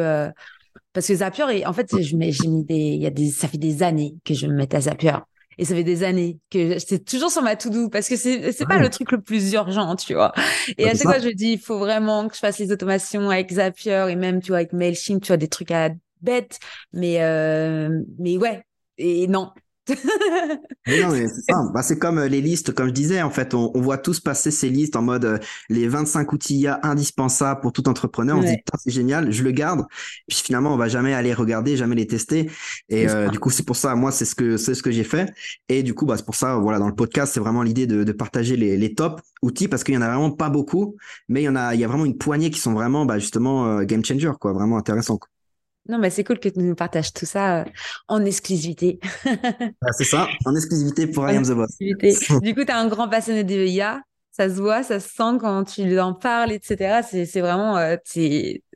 Parce 0.93 1.07
que 1.07 1.15
Zapier, 1.15 1.65
en 1.65 1.73
fait, 1.73 1.93
j'ai 1.99 2.15
mis 2.15 2.63
des, 2.63 2.75
il 2.75 3.01
y 3.01 3.05
a 3.05 3.09
des, 3.09 3.29
ça 3.29 3.47
fait 3.47 3.57
des 3.57 3.83
années 3.83 4.15
que 4.23 4.33
je 4.33 4.47
me 4.47 4.53
mets 4.53 4.73
à 4.73 4.81
Zapier. 4.81 5.17
Et 5.57 5.65
ça 5.65 5.73
fait 5.75 5.83
des 5.83 6.03
années 6.03 6.39
que 6.51 6.77
c'est 6.79 7.03
toujours 7.03 7.31
sur 7.31 7.41
ma 7.41 7.55
to-do 7.55 7.89
parce 7.89 8.07
que 8.07 8.15
c'est 8.15 8.51
c'est 8.51 8.65
pas 8.65 8.77
le 8.77 8.89
truc 8.89 9.11
le 9.11 9.21
plus 9.21 9.53
urgent, 9.53 9.95
tu 9.95 10.13
vois. 10.13 10.33
Et 10.77 10.85
à 10.87 10.93
chaque 10.93 11.03
fois, 11.03 11.19
je 11.19 11.29
dis, 11.29 11.53
il 11.53 11.59
faut 11.59 11.79
vraiment 11.79 12.27
que 12.27 12.35
je 12.35 12.39
fasse 12.39 12.59
les 12.59 12.71
automations 12.71 13.29
avec 13.29 13.51
Zapier 13.51 14.05
et 14.09 14.15
même, 14.15 14.41
tu 14.41 14.49
vois, 14.49 14.57
avec 14.57 14.73
Mailchimp, 14.73 15.21
tu 15.21 15.27
vois, 15.27 15.37
des 15.37 15.47
trucs 15.47 15.71
à 15.71 15.89
la 15.89 15.95
bête. 16.21 16.59
Mais, 16.93 17.23
euh, 17.23 17.89
mais 18.19 18.37
ouais. 18.37 18.63
Et 18.97 19.27
non, 19.27 19.51
bah, 21.73 21.81
c'est 21.81 21.97
comme 21.97 22.17
euh, 22.17 22.27
les 22.27 22.41
listes, 22.41 22.73
comme 22.73 22.87
je 22.87 22.93
disais, 22.93 23.21
en 23.21 23.29
fait, 23.29 23.53
on, 23.53 23.71
voit 23.75 23.97
tous 23.97 24.19
passer 24.19 24.51
ces 24.51 24.69
listes 24.69 24.95
en 24.95 25.01
mode 25.01 25.25
euh, 25.25 25.37
les 25.69 25.87
25 25.87 26.31
outils 26.33 26.67
indispensables 26.83 27.61
pour 27.61 27.71
tout 27.71 27.87
entrepreneur. 27.87 28.37
On 28.37 28.41
se 28.41 28.47
dit, 28.47 28.57
c'est 28.83 28.91
génial, 28.91 29.31
je 29.31 29.43
le 29.43 29.51
garde. 29.51 29.85
Puis 30.27 30.41
finalement, 30.43 30.73
on 30.73 30.77
va 30.77 30.87
jamais 30.87 31.13
aller 31.13 31.33
regarder, 31.33 31.77
jamais 31.77 31.95
les 31.95 32.07
tester. 32.07 32.49
Et 32.89 33.09
euh, 33.09 33.29
du 33.29 33.39
coup, 33.39 33.49
c'est 33.49 33.65
pour 33.65 33.75
ça, 33.75 33.95
moi, 33.95 34.11
c'est 34.11 34.25
ce 34.25 34.35
que 34.35 34.57
c'est 34.57 34.73
ce 34.73 34.83
que 34.83 34.91
j'ai 34.91 35.03
fait. 35.03 35.33
Et 35.69 35.83
du 35.83 35.93
coup, 35.93 36.05
bah, 36.05 36.17
c'est 36.17 36.25
pour 36.25 36.35
ça, 36.35 36.55
voilà, 36.57 36.79
dans 36.79 36.87
le 36.87 36.95
podcast, 36.95 37.33
c'est 37.33 37.39
vraiment 37.39 37.63
l'idée 37.63 37.87
de, 37.87 38.11
partager 38.11 38.55
les, 38.55 38.77
les 38.77 38.95
top 38.95 39.21
outils 39.43 39.67
parce 39.67 39.83
qu'il 39.83 39.93
y 39.93 39.97
en 39.97 40.01
a 40.01 40.07
vraiment 40.07 40.31
pas 40.31 40.49
beaucoup, 40.49 40.95
mais 41.29 41.41
il 41.41 41.45
y 41.45 41.49
en 41.49 41.55
a, 41.55 41.75
il 41.75 41.79
y 41.79 41.83
a 41.83 41.87
vraiment 41.87 42.05
une 42.05 42.17
poignée 42.17 42.49
qui 42.49 42.59
sont 42.59 42.73
vraiment, 42.73 43.05
bah, 43.05 43.19
justement, 43.19 43.83
game 43.83 44.03
changer, 44.03 44.31
quoi, 44.39 44.53
vraiment 44.53 44.77
intéressant. 44.77 45.19
Non, 45.89 45.97
mais 45.97 46.09
c'est 46.09 46.23
cool 46.23 46.39
que 46.39 46.49
tu 46.49 46.59
nous 46.59 46.75
partages 46.75 47.13
tout 47.13 47.25
ça 47.25 47.61
euh, 47.61 47.65
en 48.07 48.23
exclusivité. 48.25 48.99
Ah, 49.81 49.91
c'est 49.91 50.03
ça, 50.05 50.27
en 50.45 50.55
exclusivité 50.55 51.07
pour 51.07 51.29
I 51.29 51.37
Am 51.37 51.43
The 51.43 51.51
Boss. 51.51 51.77
du 51.79 51.95
coup, 51.95 52.65
tu 52.65 52.67
es 52.67 52.71
un 52.71 52.87
grand 52.87 53.07
passionné 53.07 53.43
de 53.43 53.65
IA. 53.65 54.01
Ça 54.31 54.49
se 54.49 54.55
voit, 54.55 54.83
ça 54.83 54.99
se 54.99 55.07
sent 55.09 55.37
quand 55.39 55.63
tu 55.63 55.99
en 55.99 56.13
parles, 56.13 56.51
etc. 56.51 57.01
C'est 57.03 57.41
vraiment, 57.41 57.77
euh, 57.77 57.95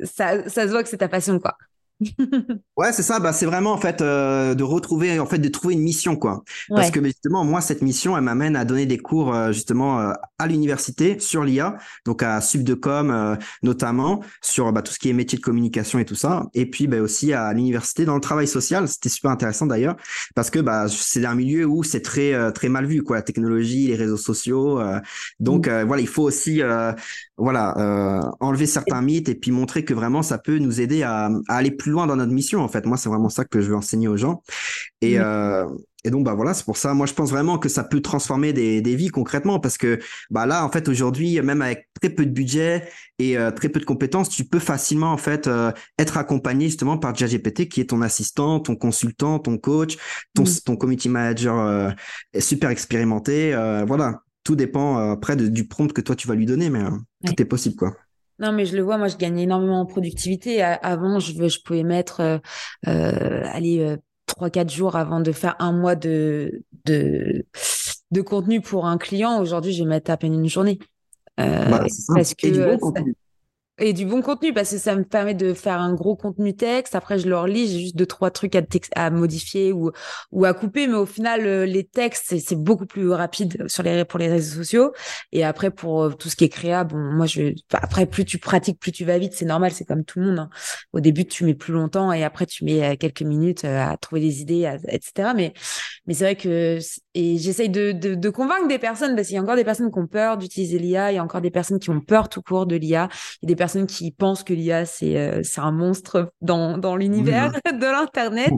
ça, 0.03 0.49
ça 0.49 0.63
se 0.63 0.71
voit 0.71 0.83
que 0.83 0.89
c'est 0.89 0.97
ta 0.97 1.07
passion, 1.07 1.39
quoi. 1.39 1.55
ouais, 2.77 2.91
c'est 2.93 3.03
ça. 3.03 3.19
Bah, 3.19 3.33
c'est 3.33 3.45
vraiment 3.45 3.73
en 3.73 3.77
fait 3.77 4.01
euh, 4.01 4.55
de 4.55 4.63
retrouver, 4.63 5.19
en 5.19 5.25
fait, 5.25 5.39
de 5.39 5.49
trouver 5.49 5.75
une 5.75 5.81
mission, 5.81 6.15
quoi. 6.15 6.43
Parce 6.69 6.91
que 6.91 7.03
justement, 7.03 7.43
moi, 7.43 7.61
cette 7.61 7.81
mission, 7.81 8.17
elle 8.17 8.23
m'amène 8.23 8.55
à 8.55 8.65
donner 8.65 8.85
des 8.85 8.97
cours 8.97 9.33
euh, 9.33 9.51
justement 9.51 9.99
euh, 9.99 10.13
à 10.39 10.47
l'université 10.47 11.19
sur 11.19 11.43
l'IA, 11.43 11.77
donc 12.05 12.23
à 12.23 12.41
Subdecom 12.41 13.37
notamment 13.63 14.21
sur 14.41 14.71
bah, 14.71 14.81
tout 14.81 14.91
ce 14.91 14.99
qui 14.99 15.09
est 15.09 15.13
métier 15.13 15.37
de 15.37 15.43
communication 15.43 15.99
et 15.99 16.05
tout 16.05 16.15
ça, 16.15 16.47
et 16.53 16.65
puis 16.65 16.87
bah, 16.87 16.99
aussi 16.99 17.33
à 17.33 17.53
l'université 17.53 18.05
dans 18.05 18.15
le 18.15 18.21
travail 18.21 18.47
social. 18.47 18.87
C'était 18.87 19.09
super 19.09 19.31
intéressant 19.31 19.65
d'ailleurs 19.65 19.95
parce 20.35 20.49
que 20.49 20.59
bah, 20.59 20.87
c'est 20.89 21.23
un 21.25 21.35
milieu 21.35 21.65
où 21.65 21.83
c'est 21.83 22.01
très 22.01 22.51
très 22.53 22.69
mal 22.69 22.85
vu, 22.85 23.03
quoi, 23.03 23.17
la 23.17 23.21
technologie, 23.21 23.87
les 23.87 23.95
réseaux 23.95 24.17
sociaux. 24.17 24.81
donc 25.39 25.67
mm. 25.67 25.83
voilà, 25.83 26.01
il 26.01 26.07
faut 26.07 26.23
aussi 26.23 26.61
voilà 27.41 28.31
enlever 28.39 28.65
certains 28.65 29.01
mythes 29.01 29.29
et 29.29 29.35
puis 29.35 29.51
montrer 29.51 29.83
que 29.83 29.93
vraiment 29.93 30.21
ça 30.21 30.37
peut 30.37 30.57
nous 30.57 30.81
aider 30.81 31.03
à, 31.03 31.29
à 31.47 31.55
aller 31.55 31.71
plus 31.71 31.91
loin 31.91 32.07
dans 32.07 32.15
notre 32.15 32.31
mission 32.31 32.61
en 32.61 32.67
fait. 32.67 32.85
Moi, 32.85 32.97
c'est 32.97 33.09
vraiment 33.09 33.29
ça 33.29 33.45
que 33.45 33.61
je 33.61 33.69
veux 33.69 33.75
enseigner 33.75 34.07
aux 34.07 34.17
gens. 34.17 34.43
Et, 35.01 35.19
euh, 35.19 35.65
et 36.03 36.09
donc 36.09 36.25
bah 36.25 36.33
voilà, 36.33 36.53
c'est 36.53 36.65
pour 36.65 36.77
ça. 36.77 36.93
Moi, 36.93 37.05
je 37.05 37.13
pense 37.13 37.29
vraiment 37.29 37.57
que 37.57 37.69
ça 37.69 37.83
peut 37.83 38.01
transformer 38.01 38.53
des, 38.53 38.81
des 38.81 38.95
vies 38.95 39.09
concrètement 39.09 39.59
parce 39.59 39.77
que 39.77 39.99
bah 40.29 40.45
là, 40.45 40.65
en 40.65 40.69
fait, 40.69 40.87
aujourd'hui, 40.87 41.39
même 41.41 41.61
avec 41.61 41.87
très 41.99 42.09
peu 42.09 42.25
de 42.25 42.31
budget 42.31 42.87
et 43.19 43.37
euh, 43.37 43.51
très 43.51 43.69
peu 43.69 43.79
de 43.79 43.85
compétences, 43.85 44.29
tu 44.29 44.43
peux 44.45 44.59
facilement 44.59 45.11
en 45.11 45.17
fait 45.17 45.47
euh, 45.47 45.71
être 45.99 46.17
accompagné 46.17 46.65
justement 46.65 46.97
par 46.97 47.15
ChatGPT 47.15 47.67
qui 47.67 47.81
est 47.81 47.89
ton 47.89 48.01
assistant, 48.01 48.59
ton 48.59 48.75
consultant, 48.75 49.39
ton 49.39 49.57
coach, 49.57 49.97
ton, 50.33 50.43
ton 50.65 50.75
community 50.75 51.09
manager 51.09 51.93
super 52.39 52.69
expérimenté. 52.69 53.53
voilà, 53.87 54.21
tout 54.43 54.55
dépend 54.55 54.97
après 55.11 55.35
du 55.35 55.67
prompt 55.67 55.93
que 55.93 56.01
toi 56.01 56.15
tu 56.15 56.27
vas 56.27 56.35
lui 56.35 56.45
donner, 56.45 56.69
mais 56.69 56.83
tout 57.25 57.41
est 57.41 57.45
possible 57.45 57.75
quoi. 57.75 57.95
Non, 58.39 58.51
mais 58.51 58.65
je 58.65 58.75
le 58.75 58.81
vois, 58.81 58.97
moi, 58.97 59.07
je 59.07 59.17
gagne 59.17 59.37
énormément 59.37 59.81
en 59.81 59.85
productivité. 59.85 60.63
Avant, 60.63 61.19
je, 61.19 61.47
je 61.47 61.61
pouvais 61.61 61.83
mettre, 61.83 62.21
euh, 62.21 62.37
euh 62.87 63.43
aller 63.45 63.97
trois, 64.25 64.49
quatre 64.49 64.71
jours 64.71 64.95
avant 64.95 65.19
de 65.19 65.31
faire 65.31 65.55
un 65.59 65.71
mois 65.71 65.95
de, 65.95 66.63
de, 66.85 67.45
de 68.09 68.21
contenu 68.21 68.61
pour 68.61 68.87
un 68.87 68.97
client. 68.97 69.39
Aujourd'hui, 69.39 69.73
je 69.73 69.83
vais 69.83 69.89
mettre 69.89 70.09
à 70.09 70.17
peine 70.17 70.33
une 70.33 70.49
journée. 70.49 70.79
Euh, 71.39 71.69
bah, 71.69 71.85
parce 72.13 72.33
que, 72.33 72.47
et 72.47 72.51
du 72.51 72.59
bon 72.59 72.77
contenu 72.77 73.15
parce 74.53 74.71
que 74.71 74.77
ça 74.77 74.95
me 74.95 75.03
permet 75.03 75.33
de 75.33 75.53
faire 75.53 75.79
un 75.79 75.93
gros 75.93 76.15
contenu 76.15 76.55
texte. 76.55 76.95
Après, 76.95 77.17
je 77.19 77.27
le 77.27 77.37
relis, 77.37 77.67
j'ai 77.67 77.79
juste 77.79 77.95
deux 77.95 78.05
trois 78.05 78.31
trucs 78.31 78.55
à, 78.95 79.09
modifier 79.09 79.71
ou 79.73 79.91
ou 80.31 80.45
à 80.45 80.53
couper, 80.53 80.87
mais 80.87 80.95
au 80.95 81.05
final, 81.05 81.45
euh, 81.45 81.65
les 81.65 81.83
textes 81.83 82.37
c'est 82.39 82.55
beaucoup 82.55 82.85
plus 82.85 83.09
rapide 83.11 83.65
sur 83.67 83.83
les 83.83 84.05
pour 84.05 84.19
les 84.19 84.27
réseaux 84.27 84.57
sociaux. 84.57 84.93
Et 85.31 85.43
après, 85.43 85.71
pour 85.71 86.03
euh, 86.03 86.09
tout 86.11 86.29
ce 86.29 86.35
qui 86.35 86.43
est 86.45 86.49
créa, 86.49 86.83
bon, 86.83 86.97
moi 86.97 87.25
je 87.25 87.53
après 87.73 88.05
plus 88.05 88.25
tu 88.25 88.37
pratiques, 88.37 88.79
plus 88.79 88.91
tu 88.91 89.05
vas 89.05 89.17
vite, 89.17 89.33
c'est 89.33 89.45
normal, 89.45 89.71
c'est 89.71 89.85
comme 89.85 90.03
tout 90.03 90.19
le 90.19 90.27
monde. 90.27 90.39
Hein. 90.39 90.49
Au 90.93 90.99
début, 90.99 91.25
tu 91.25 91.45
mets 91.45 91.55
plus 91.55 91.73
longtemps 91.73 92.11
et 92.13 92.23
après 92.23 92.45
tu 92.45 92.65
mets 92.65 92.83
euh, 92.83 92.95
quelques 92.95 93.23
minutes 93.23 93.65
à 93.65 93.97
trouver 93.97 94.21
des 94.21 94.41
idées, 94.41 94.71
etc. 94.89 95.29
Mais 95.35 95.53
mais 96.07 96.13
c'est 96.13 96.23
vrai 96.23 96.35
que 96.35 96.79
et 97.13 97.37
j'essaye 97.37 97.69
de, 97.69 97.91
de, 97.91 98.29
convaincre 98.29 98.67
des 98.67 98.79
personnes 98.79 99.15
parce 99.15 99.27
qu'il 99.27 99.35
y 99.35 99.39
a 99.39 99.41
encore 99.41 99.55
des 99.55 99.63
personnes 99.63 99.91
qui 99.91 99.99
ont 99.99 100.07
peur 100.07 100.37
d'utiliser 100.37 100.79
l'IA, 100.79 101.11
il 101.11 101.15
y 101.15 101.17
a 101.17 101.23
encore 101.23 101.41
des 101.41 101.51
personnes 101.51 101.79
qui 101.79 101.89
ont 101.89 101.99
peur 101.99 102.29
tout 102.29 102.41
court 102.41 102.65
de 102.65 102.75
l'IA, 102.75 103.09
il 103.41 103.47
des 103.47 103.55
qui 103.87 104.11
pensent 104.11 104.43
que 104.43 104.53
l'IA 104.53 104.85
c'est 104.85 105.17
euh, 105.17 105.41
c'est 105.43 105.61
un 105.61 105.71
monstre 105.71 106.31
dans 106.41 106.77
dans 106.77 106.95
l'univers 106.95 107.51
de 107.65 107.85
l'internet, 107.85 108.53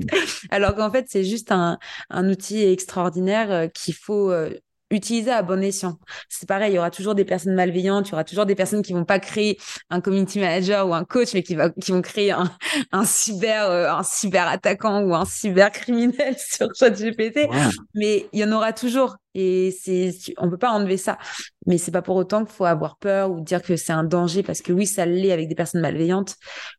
alors 0.51 0.75
qu'en 0.75 0.91
fait 0.91 1.05
c'est 1.09 1.23
juste 1.23 1.51
un 1.51 1.77
un 2.09 2.29
outil 2.29 2.63
extraordinaire 2.63 3.51
euh, 3.51 3.67
qu'il 3.67 3.93
faut 3.93 4.31
euh, 4.31 4.51
utiliser 4.93 5.31
à 5.31 5.41
bon 5.41 5.61
escient. 5.63 5.99
C'est 6.29 6.47
pareil, 6.47 6.73
il 6.73 6.75
y 6.75 6.79
aura 6.79 6.91
toujours 6.91 7.15
des 7.15 7.25
personnes 7.25 7.55
malveillantes, 7.55 8.09
il 8.09 8.11
y 8.11 8.13
aura 8.13 8.23
toujours 8.23 8.45
des 8.45 8.55
personnes 8.55 8.81
qui 8.81 8.93
vont 8.93 9.05
pas 9.05 9.19
créer 9.19 9.57
un 9.89 10.01
community 10.01 10.39
manager 10.39 10.87
ou 10.87 10.93
un 10.93 11.03
coach, 11.03 11.33
mais 11.33 11.43
qui, 11.43 11.55
va, 11.55 11.69
qui 11.69 11.91
vont 11.91 12.01
créer 12.01 12.31
un, 12.31 12.51
un 12.91 13.05
cyber, 13.05 13.69
euh, 13.69 13.91
un 13.91 14.03
cyber 14.03 14.47
attaquant 14.47 15.03
ou 15.03 15.15
un 15.15 15.25
cyber 15.25 15.71
criminel 15.71 16.35
sur 16.37 16.67
ChatGPT. 16.75 17.49
Mais 17.93 18.27
il 18.33 18.39
y 18.39 18.43
en 18.43 18.51
aura 18.51 18.73
toujours. 18.73 19.17
Et 19.35 19.71
c'est, 19.71 20.11
on 20.37 20.49
peut 20.49 20.57
pas 20.57 20.71
enlever 20.71 20.97
ça. 20.97 21.17
Mais 21.65 21.77
c'est 21.77 21.91
pas 21.91 22.01
pour 22.01 22.15
autant 22.15 22.45
qu'il 22.45 22.53
faut 22.53 22.65
avoir 22.65 22.97
peur 22.97 23.31
ou 23.31 23.41
dire 23.41 23.61
que 23.61 23.75
c'est 23.75 23.93
un 23.93 24.03
danger 24.03 24.43
parce 24.43 24.61
que 24.61 24.71
oui, 24.71 24.85
ça 24.85 25.05
l'est 25.05 25.31
avec 25.31 25.47
des 25.47 25.55
personnes 25.55 25.81
malveillantes, 25.81 26.35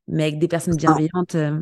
mais 0.08 0.24
avec 0.24 0.38
des 0.38 0.48
personnes 0.48 0.76
bienveillantes. 0.76 1.34
Euh, 1.34 1.60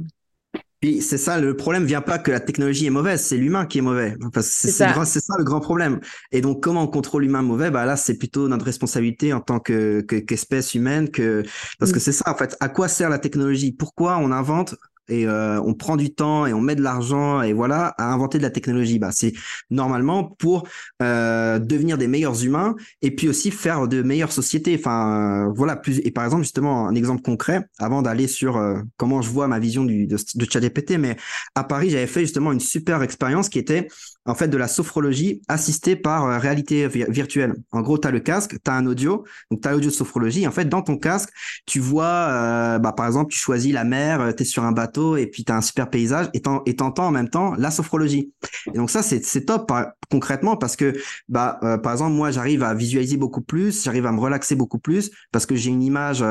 puis 0.83 1.01
c'est 1.01 1.17
ça, 1.17 1.39
le 1.39 1.57
problème 1.57 1.85
vient 1.85 2.01
pas 2.01 2.19
que 2.19 2.33
la 2.33 2.41
technologie 2.41 2.87
est 2.87 2.91
mauvaise, 2.91 3.21
c'est 3.21 3.37
l'humain 3.37 3.67
qui 3.67 3.79
est 3.79 3.83
mauvais. 3.83 4.17
Parce 4.33 4.49
que 4.49 4.53
c'est 4.53 4.71
ça. 4.73 4.93
ça. 5.05 5.35
le 5.39 5.45
grand 5.45 5.61
problème. 5.61 6.01
Et 6.33 6.41
donc 6.41 6.61
comment 6.61 6.83
on 6.83 6.89
contrôle 6.89 7.23
l'humain 7.23 7.41
mauvais? 7.41 7.71
Bah 7.71 7.87
là, 7.87 7.97
c'est 7.97 8.19
plutôt 8.19 8.49
notre 8.49 8.65
responsabilité 8.65 9.33
en 9.33 9.41
tant 9.41 9.61
que 9.61 10.01
qu'espèce 10.01 10.75
humaine, 10.75 11.09
que 11.09 11.45
parce 11.79 11.93
que 11.93 12.01
c'est 12.01 12.11
ça 12.11 12.29
en 12.29 12.37
fait. 12.37 12.57
À 12.59 12.69
quoi 12.69 12.89
sert 12.89 13.11
la 13.11 13.21
technologie? 13.21 13.71
Pourquoi 13.71 14.19
on 14.19 14.33
invente 14.33 14.75
et 15.09 15.27
euh, 15.27 15.61
on 15.63 15.75
prend 15.75 15.97
du 15.97 16.15
temps 16.15 16.47
et 16.47 16.53
on 16.53 16.61
met 16.61 16.75
de 16.75 16.83
l'argent 16.83 17.43
et 17.43 17.53
voilà 17.53 17.95
à 17.99 18.13
inventer 18.13 18.39
de 18.39 18.43
la 18.43 18.51
technologie. 18.51 18.99
Bah, 18.99 19.11
c'est 19.13 19.33
normalement 19.71 20.25
pour 20.25 20.67
euh, 21.03 21.59
devenir 21.59 21.99
des 21.99 22.09
meilleurs 22.09 22.45
humains 22.45 22.75
et 23.03 23.11
puis 23.11 23.29
aussi 23.29 23.51
faire 23.51 23.89
de 23.89 24.03
meilleures 24.03 24.33
sociétés. 24.33 24.77
Enfin 24.79 25.49
euh, 25.49 25.53
voilà 25.55 25.77
plus 25.77 26.01
et 26.05 26.11
par 26.11 26.25
exemple 26.25 26.43
justement 26.43 26.89
un 26.89 26.95
exemple 26.95 27.23
concret 27.23 27.67
avant 27.79 28.03
d'aller 28.03 28.29
sur 28.29 28.57
euh, 28.57 28.81
comment 28.97 29.23
je 29.23 29.31
vois 29.31 29.49
ma 29.49 29.59
vision 29.59 29.85
du, 29.85 30.07
de, 30.07 30.17
de 30.35 30.47
ChatGPT. 30.51 30.93
Mais 30.99 31.17
à 31.55 31.65
Paris 31.65 31.91
j'avais 31.91 32.07
fait 32.07 32.21
justement 32.21 32.53
une 32.53 32.61
super 32.61 33.03
expérience 33.03 33.49
qui 33.49 33.59
était 33.59 33.89
en 34.25 34.35
fait 34.35 34.49
de 34.49 34.57
la 34.57 34.69
sophrologie 34.69 35.43
assistée 35.49 35.97
par 35.97 36.27
euh, 36.27 36.39
réalité 36.39 36.87
virtuelle. 36.89 37.55
En 37.73 37.83
gros, 37.83 37.99
tu 37.99 38.07
as 38.07 38.11
le 38.11 38.21
casque, 38.21 38.57
tu 38.63 38.71
as 38.71 38.75
un 38.75 38.87
audio, 38.87 39.25
donc 39.51 39.63
tu 39.63 39.69
as 39.69 39.73
l'audio 39.73 39.91
de 39.91 39.95
sophrologie. 39.95 40.47
En 40.47 40.53
fait, 40.53 40.67
dans 40.67 40.83
ton 40.83 40.97
casque, 40.97 41.31
tu 41.67 41.81
vois, 41.81 42.05
euh, 42.05 42.79
bah, 42.79 42.93
par 42.93 43.07
exemple, 43.07 43.33
tu 43.33 43.39
choisis 43.39 43.73
la 43.73 43.85
mer, 43.85 44.21
euh, 44.21 44.33
tu 44.33 44.43
es 44.43 44.47
sur 44.47 44.65
un 44.65 44.73
bateau 44.73 45.17
et 45.17 45.27
puis 45.27 45.45
tu 45.45 45.53
as 45.53 45.57
un 45.57 45.61
super 45.61 45.91
paysage 45.91 46.29
et 46.35 46.41
t'entends 46.41 47.07
en 47.07 47.11
même 47.11 47.29
temps 47.29 47.55
la 47.57 47.71
sophrologie. 47.71 48.33
Et 48.73 48.77
donc 48.77 48.91
ça, 48.91 49.03
c'est 49.03 49.45
top 49.45 49.73
concrètement 50.11 50.57
parce 50.57 50.77
que, 50.77 50.95
bah, 51.29 51.59
par 51.83 51.93
exemple, 51.93 52.13
moi, 52.13 52.31
j'arrive 52.31 52.63
à 52.63 52.75
visualiser 52.75 53.17
beaucoup 53.17 53.41
plus, 53.41 53.83
j'arrive 53.83 54.07
à 54.07 54.13
me 54.13 54.21
relaxer 54.21 54.55
beaucoup 54.55 54.79
plus 54.79 55.11
parce 55.33 55.47
que 55.47 55.57
j'ai 55.57 55.71
une 55.71 55.83
image, 55.83 56.25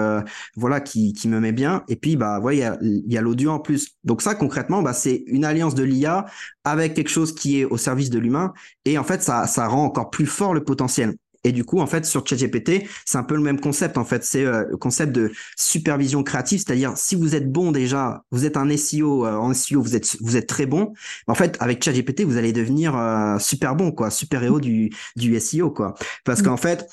voilà, 0.55 0.79
qui, 0.79 1.13
me 1.25 1.39
met 1.39 1.51
bien. 1.51 1.83
Et 1.87 1.95
puis, 1.95 2.15
bah, 2.15 2.39
ouais, 2.39 2.57
il 2.57 2.59
y 2.59 2.63
a, 2.63 2.77
y 2.81 3.17
a 3.17 3.21
l'audio 3.21 3.51
en 3.51 3.59
plus. 3.59 3.97
Donc 4.03 4.21
ça, 4.21 4.35
concrètement, 4.35 4.81
bah, 4.81 4.93
c'est 4.93 5.23
une 5.27 5.45
alliance 5.45 5.75
de 5.75 5.83
l'IA 5.83 6.25
avec 6.63 6.93
quelque 6.93 7.09
chose 7.09 7.33
qui 7.33 7.59
est 7.59 7.65
au 7.65 7.77
service 7.77 8.09
de 8.09 8.19
l'humain. 8.19 8.53
Et 8.85 8.97
en 8.97 9.03
fait, 9.03 9.21
ça, 9.21 9.47
ça 9.47 9.67
rend 9.67 9.85
encore 9.85 10.09
plus 10.09 10.25
fort 10.25 10.53
le 10.53 10.63
potentiel. 10.63 11.15
Et 11.43 11.51
du 11.51 11.63
coup, 11.63 11.79
en 11.79 11.87
fait, 11.87 12.05
sur 12.05 12.25
ChatGPT, 12.25 12.87
c'est 13.05 13.17
un 13.17 13.23
peu 13.23 13.35
le 13.35 13.41
même 13.41 13.59
concept. 13.59 13.97
En 13.97 14.05
fait, 14.05 14.23
c'est 14.23 14.45
euh, 14.45 14.63
le 14.69 14.77
concept 14.77 15.11
de 15.11 15.31
supervision 15.57 16.23
créative, 16.23 16.59
c'est-à-dire 16.59 16.93
si 16.97 17.15
vous 17.15 17.35
êtes 17.35 17.51
bon 17.51 17.71
déjà, 17.71 18.23
vous 18.31 18.45
êtes 18.45 18.57
un 18.57 18.77
SEO, 18.77 19.25
euh, 19.25 19.35
en 19.35 19.53
SEO, 19.53 19.81
vous 19.81 19.95
êtes 19.95 20.17
vous 20.21 20.37
êtes 20.37 20.47
très 20.47 20.67
bon. 20.67 20.93
En 21.27 21.33
fait, 21.33 21.57
avec 21.59 21.83
ChatGPT, 21.83 22.21
vous 22.23 22.37
allez 22.37 22.53
devenir 22.53 22.95
euh, 22.95 23.39
super 23.39 23.75
bon, 23.75 23.91
quoi, 23.91 24.11
super 24.11 24.43
héros 24.43 24.59
du 24.59 24.91
du 25.15 25.39
SEO, 25.39 25.71
quoi. 25.71 25.95
Parce 26.25 26.41
mm. 26.41 26.45
qu'en 26.45 26.57
fait, 26.57 26.87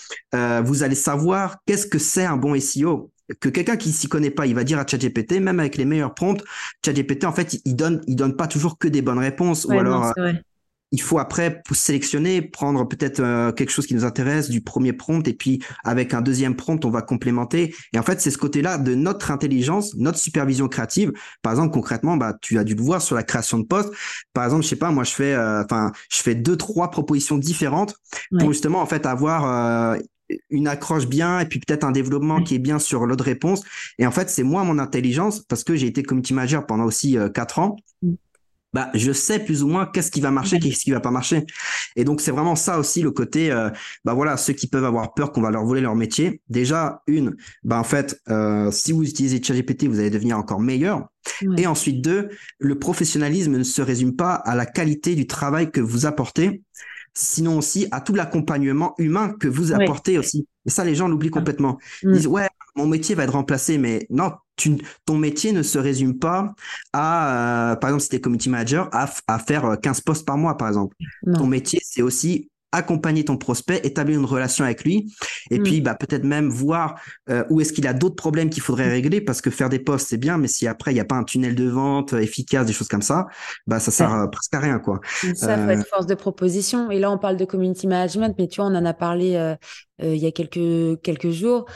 vous 0.64 0.82
allez 0.82 0.94
savoir 0.94 1.56
qu'est-ce 1.66 1.86
que 1.86 1.98
c'est 1.98 2.24
un 2.24 2.36
bon 2.36 2.58
SEO 2.58 3.10
que 3.40 3.48
quelqu'un 3.48 3.76
qui 3.76 3.92
s'y 3.92 4.08
connaît 4.08 4.30
pas, 4.30 4.46
il 4.46 4.54
va 4.54 4.64
dire 4.64 4.78
à 4.78 4.86
ChatGPT, 4.86 5.40
même 5.40 5.60
avec 5.60 5.76
les 5.76 5.84
meilleurs 5.84 6.14
prompts, 6.14 6.42
ChatGPT 6.84 7.24
en 7.24 7.32
fait, 7.32 7.60
il 7.64 7.76
donne, 7.76 8.02
il 8.06 8.16
donne 8.16 8.36
pas 8.36 8.46
toujours 8.46 8.78
que 8.78 8.88
des 8.88 9.02
bonnes 9.02 9.18
réponses, 9.18 9.64
ou 9.64 9.72
alors 9.72 10.12
euh, 10.18 10.32
il 10.90 11.02
faut 11.02 11.18
après 11.18 11.62
sélectionner, 11.70 12.40
prendre 12.40 12.86
peut-être 12.88 13.20
euh, 13.20 13.52
quelque 13.52 13.70
chose 13.70 13.86
qui 13.86 13.94
nous 13.94 14.04
intéresse 14.04 14.48
du 14.48 14.62
premier 14.62 14.94
prompt, 14.94 15.26
et 15.28 15.34
puis 15.34 15.62
avec 15.84 16.14
un 16.14 16.22
deuxième 16.22 16.56
prompt, 16.56 16.82
on 16.84 16.90
va 16.90 17.02
complémenter. 17.02 17.74
Et 17.92 17.98
en 17.98 18.02
fait, 18.02 18.20
c'est 18.20 18.30
ce 18.30 18.38
côté-là 18.38 18.78
de 18.78 18.94
notre 18.94 19.30
intelligence, 19.30 19.94
notre 19.96 20.18
supervision 20.18 20.68
créative. 20.68 21.12
Par 21.42 21.52
exemple, 21.52 21.72
concrètement, 21.72 22.16
bah, 22.16 22.34
tu 22.40 22.58
as 22.58 22.64
dû 22.64 22.74
le 22.74 22.82
voir 22.82 23.02
sur 23.02 23.16
la 23.16 23.22
création 23.22 23.58
de 23.58 23.64
poste. 23.64 23.90
Par 24.32 24.44
exemple, 24.44 24.62
je 24.62 24.68
sais 24.68 24.76
pas, 24.76 24.90
moi, 24.90 25.04
je 25.04 25.12
fais, 25.12 25.34
euh, 25.34 25.62
enfin, 25.62 25.92
je 26.10 26.22
fais 26.22 26.34
deux, 26.34 26.56
trois 26.56 26.90
propositions 26.90 27.36
différentes 27.36 27.94
pour 28.38 28.52
justement 28.52 28.80
en 28.80 28.86
fait 28.86 29.04
avoir 29.04 29.98
une 30.50 30.68
accroche 30.68 31.06
bien 31.06 31.40
et 31.40 31.46
puis 31.46 31.60
peut-être 31.60 31.84
un 31.84 31.92
développement 31.92 32.42
qui 32.42 32.54
est 32.54 32.58
bien 32.58 32.78
sur 32.78 33.06
l'autre 33.06 33.24
réponse. 33.24 33.62
Et 33.98 34.06
en 34.06 34.10
fait, 34.10 34.30
c'est 34.30 34.42
moi 34.42 34.64
mon 34.64 34.78
intelligence 34.78 35.40
parce 35.40 35.64
que 35.64 35.76
j'ai 35.76 35.86
été 35.86 36.02
community 36.02 36.34
manager 36.34 36.66
pendant 36.66 36.84
aussi 36.84 37.18
euh, 37.18 37.28
quatre 37.28 37.58
ans. 37.58 37.76
Mm. 38.02 38.14
Bah, 38.74 38.90
je 38.92 39.12
sais 39.12 39.38
plus 39.38 39.62
ou 39.62 39.66
moins 39.66 39.86
qu'est-ce 39.86 40.10
qui 40.10 40.20
va 40.20 40.30
marcher, 40.30 40.58
qu'est-ce 40.58 40.84
qui 40.84 40.90
va 40.90 41.00
pas 41.00 41.10
marcher. 41.10 41.46
Et 41.96 42.04
donc 42.04 42.20
c'est 42.20 42.30
vraiment 42.30 42.54
ça 42.54 42.78
aussi 42.78 43.00
le 43.00 43.10
côté, 43.10 43.50
euh, 43.50 43.70
bah 44.04 44.12
voilà, 44.12 44.36
ceux 44.36 44.52
qui 44.52 44.66
peuvent 44.66 44.84
avoir 44.84 45.14
peur 45.14 45.32
qu'on 45.32 45.40
va 45.40 45.50
leur 45.50 45.64
voler 45.64 45.80
leur 45.80 45.94
métier. 45.94 46.42
Déjà 46.50 47.02
une, 47.06 47.34
bah 47.64 47.78
en 47.78 47.84
fait, 47.84 48.20
euh, 48.28 48.70
si 48.70 48.92
vous 48.92 49.04
utilisez 49.04 49.42
ChatGPT, 49.42 49.86
vous 49.86 50.00
allez 50.00 50.10
devenir 50.10 50.36
encore 50.36 50.60
meilleur. 50.60 51.08
Et 51.56 51.66
ensuite 51.66 52.02
deux, 52.02 52.28
le 52.58 52.78
professionnalisme 52.78 53.56
ne 53.56 53.62
se 53.62 53.80
résume 53.80 54.16
pas 54.16 54.34
à 54.34 54.54
la 54.54 54.66
qualité 54.66 55.14
du 55.14 55.26
travail 55.26 55.70
que 55.70 55.80
vous 55.80 56.04
apportez, 56.04 56.62
sinon 57.14 57.58
aussi 57.58 57.86
à 57.90 58.00
tout 58.00 58.14
l'accompagnement 58.14 58.94
humain 58.98 59.34
que 59.38 59.48
vous 59.48 59.72
apportez 59.72 60.18
aussi. 60.18 60.46
Et 60.66 60.70
ça, 60.70 60.84
les 60.84 60.94
gens 60.94 61.08
l'oublient 61.08 61.30
ah. 61.32 61.38
complètement. 61.38 61.78
Ils 62.02 62.10
mm. 62.10 62.12
disent, 62.12 62.26
ouais, 62.26 62.48
mon 62.76 62.86
métier 62.86 63.14
va 63.14 63.24
être 63.24 63.32
remplacé, 63.32 63.78
mais 63.78 64.06
non, 64.10 64.32
tu, 64.56 64.76
ton 65.04 65.16
métier 65.16 65.52
ne 65.52 65.62
se 65.62 65.78
résume 65.78 66.18
pas 66.18 66.54
à, 66.92 67.72
euh, 67.72 67.76
par 67.76 67.90
exemple, 67.90 68.02
si 68.02 68.08
tu 68.10 68.16
es 68.16 68.20
community 68.20 68.50
manager, 68.50 68.88
à, 68.92 69.08
à, 69.26 69.38
faire 69.38 69.78
15 69.80 70.00
postes 70.02 70.26
par 70.26 70.36
mois, 70.36 70.56
par 70.56 70.68
exemple. 70.68 70.96
Ton 71.34 71.46
métier, 71.46 71.80
c'est 71.82 72.02
aussi 72.02 72.50
accompagner 72.72 73.24
ton 73.24 73.36
prospect, 73.36 73.80
établir 73.84 74.18
une 74.18 74.24
relation 74.26 74.64
avec 74.64 74.84
lui, 74.84 75.12
et 75.50 75.58
mm. 75.58 75.62
puis 75.62 75.80
bah, 75.80 75.94
peut-être 75.94 76.24
même 76.24 76.48
voir 76.48 77.00
euh, 77.30 77.44
où 77.48 77.60
est-ce 77.60 77.72
qu'il 77.72 77.86
a 77.86 77.94
d'autres 77.94 78.16
problèmes 78.16 78.50
qu'il 78.50 78.62
faudrait 78.62 78.88
régler, 78.88 79.20
parce 79.20 79.40
que 79.40 79.50
faire 79.50 79.68
des 79.68 79.78
posts 79.78 80.08
c'est 80.08 80.18
bien, 80.18 80.36
mais 80.38 80.48
si 80.48 80.66
après 80.66 80.90
il 80.90 80.94
n'y 80.94 81.00
a 81.00 81.04
pas 81.04 81.16
un 81.16 81.24
tunnel 81.24 81.54
de 81.54 81.68
vente 81.68 82.12
euh, 82.12 82.20
efficace, 82.20 82.66
des 82.66 82.72
choses 82.72 82.88
comme 82.88 83.02
ça, 83.02 83.26
bah 83.66 83.80
ça 83.80 83.90
sert 83.90 84.12
euh, 84.12 84.26
presque 84.26 84.54
à 84.54 84.60
rien 84.60 84.78
quoi. 84.78 85.00
Ça 85.34 85.56
faut 85.56 85.70
être 85.70 85.86
force 85.86 86.06
de 86.06 86.14
proposition. 86.14 86.90
Et 86.90 86.98
là 86.98 87.10
on 87.10 87.18
parle 87.18 87.36
de 87.36 87.44
community 87.44 87.86
management, 87.86 88.34
mais 88.38 88.48
tu 88.48 88.60
vois 88.60 88.70
on 88.70 88.74
en 88.74 88.84
a 88.84 88.94
parlé 88.94 89.56
il 90.02 90.16
y 90.16 90.26
a 90.26 90.30
quelques 90.30 91.00
quelques 91.02 91.30
jours 91.30 91.66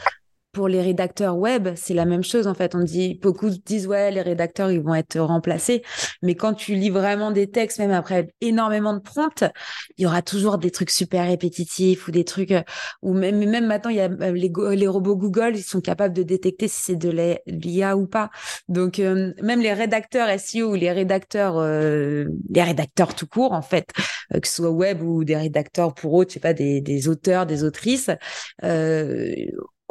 pour 0.53 0.67
les 0.67 0.81
rédacteurs 0.81 1.35
web, 1.35 1.69
c'est 1.75 1.95
la 1.95 2.05
même 2.05 2.23
chose 2.23 2.47
en 2.47 2.53
fait. 2.53 2.75
On 2.75 2.83
dit 2.83 3.19
beaucoup 3.21 3.49
disent 3.49 3.87
ouais, 3.87 4.11
les 4.11 4.21
rédacteurs 4.21 4.71
ils 4.71 4.79
vont 4.79 4.93
être 4.93 5.19
remplacés, 5.19 5.81
mais 6.21 6.35
quand 6.35 6.53
tu 6.53 6.75
lis 6.75 6.91
vraiment 6.91 7.31
des 7.31 7.49
textes, 7.49 7.79
même 7.79 7.91
après 7.91 8.29
énormément 8.39 8.93
de 8.93 8.99
prompts, 8.99 9.43
il 9.97 10.03
y 10.03 10.05
aura 10.05 10.21
toujours 10.21 10.59
des 10.59 10.69
trucs 10.69 10.91
super 10.91 11.25
répétitifs 11.27 12.07
ou 12.07 12.11
des 12.11 12.23
trucs 12.23 12.51
euh, 12.51 12.61
ou 13.01 13.13
même 13.13 13.43
même 13.49 13.65
maintenant 13.65 13.89
il 13.89 13.97
y 13.97 13.99
a 13.99 14.09
euh, 14.09 14.75
les, 14.75 14.87
robots 14.87 15.17
Google, 15.17 15.53
ils 15.55 15.63
sont 15.63 15.81
capables 15.81 16.13
de 16.13 16.23
détecter 16.23 16.67
si 16.67 16.81
c'est 16.83 16.95
de 16.95 17.09
l'IA 17.47 17.97
ou 17.97 18.05
pas. 18.05 18.29
Donc 18.67 18.99
euh, 18.99 19.33
même 19.41 19.59
les 19.59 19.73
rédacteurs 19.73 20.29
SEO 20.39 20.71
ou 20.71 20.75
les 20.75 20.91
rédacteurs 20.91 21.61
les 21.63 22.63
rédacteurs 22.63 23.15
tout 23.15 23.27
court 23.27 23.53
en 23.53 23.63
fait, 23.63 23.91
que 24.31 24.47
ce 24.47 24.57
soit 24.57 24.69
web 24.69 25.01
ou 25.01 25.23
des 25.23 25.35
rédacteurs 25.35 25.95
pour 25.95 26.13
autres, 26.13 26.29
je 26.29 26.35
sais 26.35 26.39
pas 26.39 26.53
des, 26.53 26.79
des 26.79 27.07
auteurs, 27.07 27.47
des 27.47 27.63
autrices. 27.63 28.11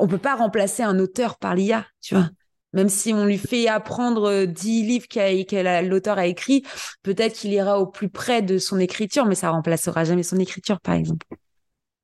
Euh, 0.03 0.05
on 0.05 0.09
peut 0.09 0.19
pas 0.19 0.35
remplacer 0.35 0.83
un 0.83 0.99
auteur 0.99 1.39
par 1.39 1.55
l'IA, 1.55 1.87
tu 2.01 2.15
vois. 2.15 2.29
Même 2.73 2.89
si 2.89 3.13
on 3.13 3.27
lui 3.27 3.39
fait 3.39 3.69
apprendre 3.69 4.47
10 4.47 4.83
livres 4.83 5.07
que 5.07 5.83
l'auteur 5.87 6.19
a 6.19 6.27
écrit, 6.27 6.63
peut-être 7.03 7.35
qu'il 7.35 7.53
ira 7.53 7.79
au 7.79 7.87
plus 7.87 8.09
près 8.09 8.41
de 8.41 8.57
son 8.59 8.79
écriture, 8.79 9.27
mais 9.27 9.35
ça 9.35 9.51
remplacera 9.51 10.05
jamais 10.05 10.23
son 10.23 10.39
écriture, 10.39 10.81
par 10.81 10.95
exemple. 10.95 11.27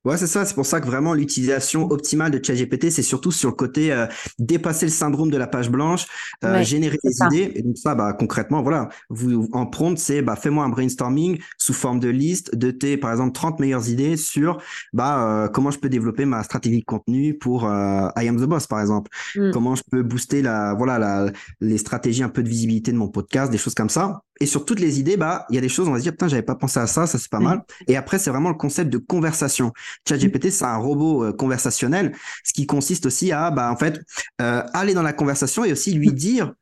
Ouais, 0.09 0.17
c'est 0.17 0.25
ça. 0.25 0.43
C'est 0.43 0.55
pour 0.55 0.65
ça 0.65 0.81
que 0.81 0.87
vraiment 0.87 1.13
l'utilisation 1.13 1.91
optimale 1.91 2.31
de 2.31 2.43
ChatGPT, 2.43 2.89
c'est 2.89 3.03
surtout 3.03 3.31
sur 3.31 3.49
le 3.49 3.55
côté 3.55 3.91
euh, 3.91 4.07
dépasser 4.39 4.87
le 4.87 4.91
syndrome 4.91 5.29
de 5.29 5.37
la 5.37 5.45
page 5.45 5.69
blanche, 5.69 6.07
euh, 6.43 6.63
générer 6.63 6.97
des 7.03 7.15
idées. 7.27 7.51
Et 7.53 7.61
donc 7.61 7.77
ça, 7.77 7.93
bah 7.93 8.13
concrètement, 8.13 8.63
voilà, 8.63 8.89
vous 9.11 9.47
en 9.51 9.67
prompt, 9.67 9.99
c'est 9.99 10.23
bah 10.23 10.35
fais-moi 10.35 10.65
un 10.65 10.69
brainstorming 10.69 11.37
sous 11.59 11.73
forme 11.73 11.99
de 11.99 12.09
liste 12.09 12.55
de 12.55 12.71
tes, 12.71 12.97
par 12.97 13.11
exemple, 13.11 13.33
30 13.33 13.59
meilleures 13.59 13.87
idées 13.87 14.17
sur 14.17 14.57
bah 14.93 15.27
euh, 15.27 15.47
comment 15.47 15.69
je 15.69 15.77
peux 15.77 15.89
développer 15.89 16.25
ma 16.25 16.41
stratégie 16.41 16.79
de 16.79 16.85
contenu 16.85 17.37
pour 17.37 17.65
I 17.65 18.27
Am 18.27 18.37
the 18.37 18.47
Boss, 18.49 18.65
par 18.65 18.81
exemple. 18.81 19.11
Mm. 19.35 19.51
Comment 19.51 19.75
je 19.75 19.83
peux 19.91 20.01
booster 20.01 20.41
la, 20.41 20.73
voilà, 20.73 20.97
la, 20.97 21.31
les 21.61 21.77
stratégies 21.77 22.23
un 22.23 22.29
peu 22.29 22.41
de 22.41 22.49
visibilité 22.49 22.91
de 22.91 22.97
mon 22.97 23.09
podcast, 23.09 23.51
des 23.51 23.59
choses 23.59 23.75
comme 23.75 23.89
ça 23.89 24.23
et 24.39 24.45
sur 24.45 24.65
toutes 24.65 24.79
les 24.79 24.99
idées, 24.99 25.17
bah, 25.17 25.45
il 25.49 25.55
y 25.55 25.57
a 25.57 25.61
des 25.61 25.69
choses, 25.69 25.87
on 25.87 25.91
va 25.91 25.97
se 25.97 26.03
dire, 26.03 26.13
putain, 26.13 26.27
j'avais 26.27 26.41
pas 26.41 26.55
pensé 26.55 26.79
à 26.79 26.87
ça, 26.87 27.07
ça 27.07 27.17
c'est 27.17 27.29
pas 27.29 27.39
mal. 27.39 27.61
Et 27.87 27.97
après, 27.97 28.19
c'est 28.19 28.29
vraiment 28.29 28.49
le 28.49 28.55
concept 28.55 28.89
de 28.89 28.97
conversation. 28.97 29.73
ChatGPT, 30.07 30.49
c'est 30.49 30.65
un 30.65 30.77
robot 30.77 31.25
euh, 31.25 31.33
conversationnel, 31.33 32.15
ce 32.43 32.53
qui 32.53 32.65
consiste 32.65 33.05
aussi 33.05 33.31
à, 33.31 33.51
bah, 33.51 33.71
en 33.71 33.75
fait, 33.75 33.99
euh, 34.41 34.63
aller 34.73 34.93
dans 34.93 35.01
la 35.03 35.13
conversation 35.13 35.65
et 35.65 35.71
aussi 35.73 35.93
lui 35.93 36.13
dire 36.13 36.53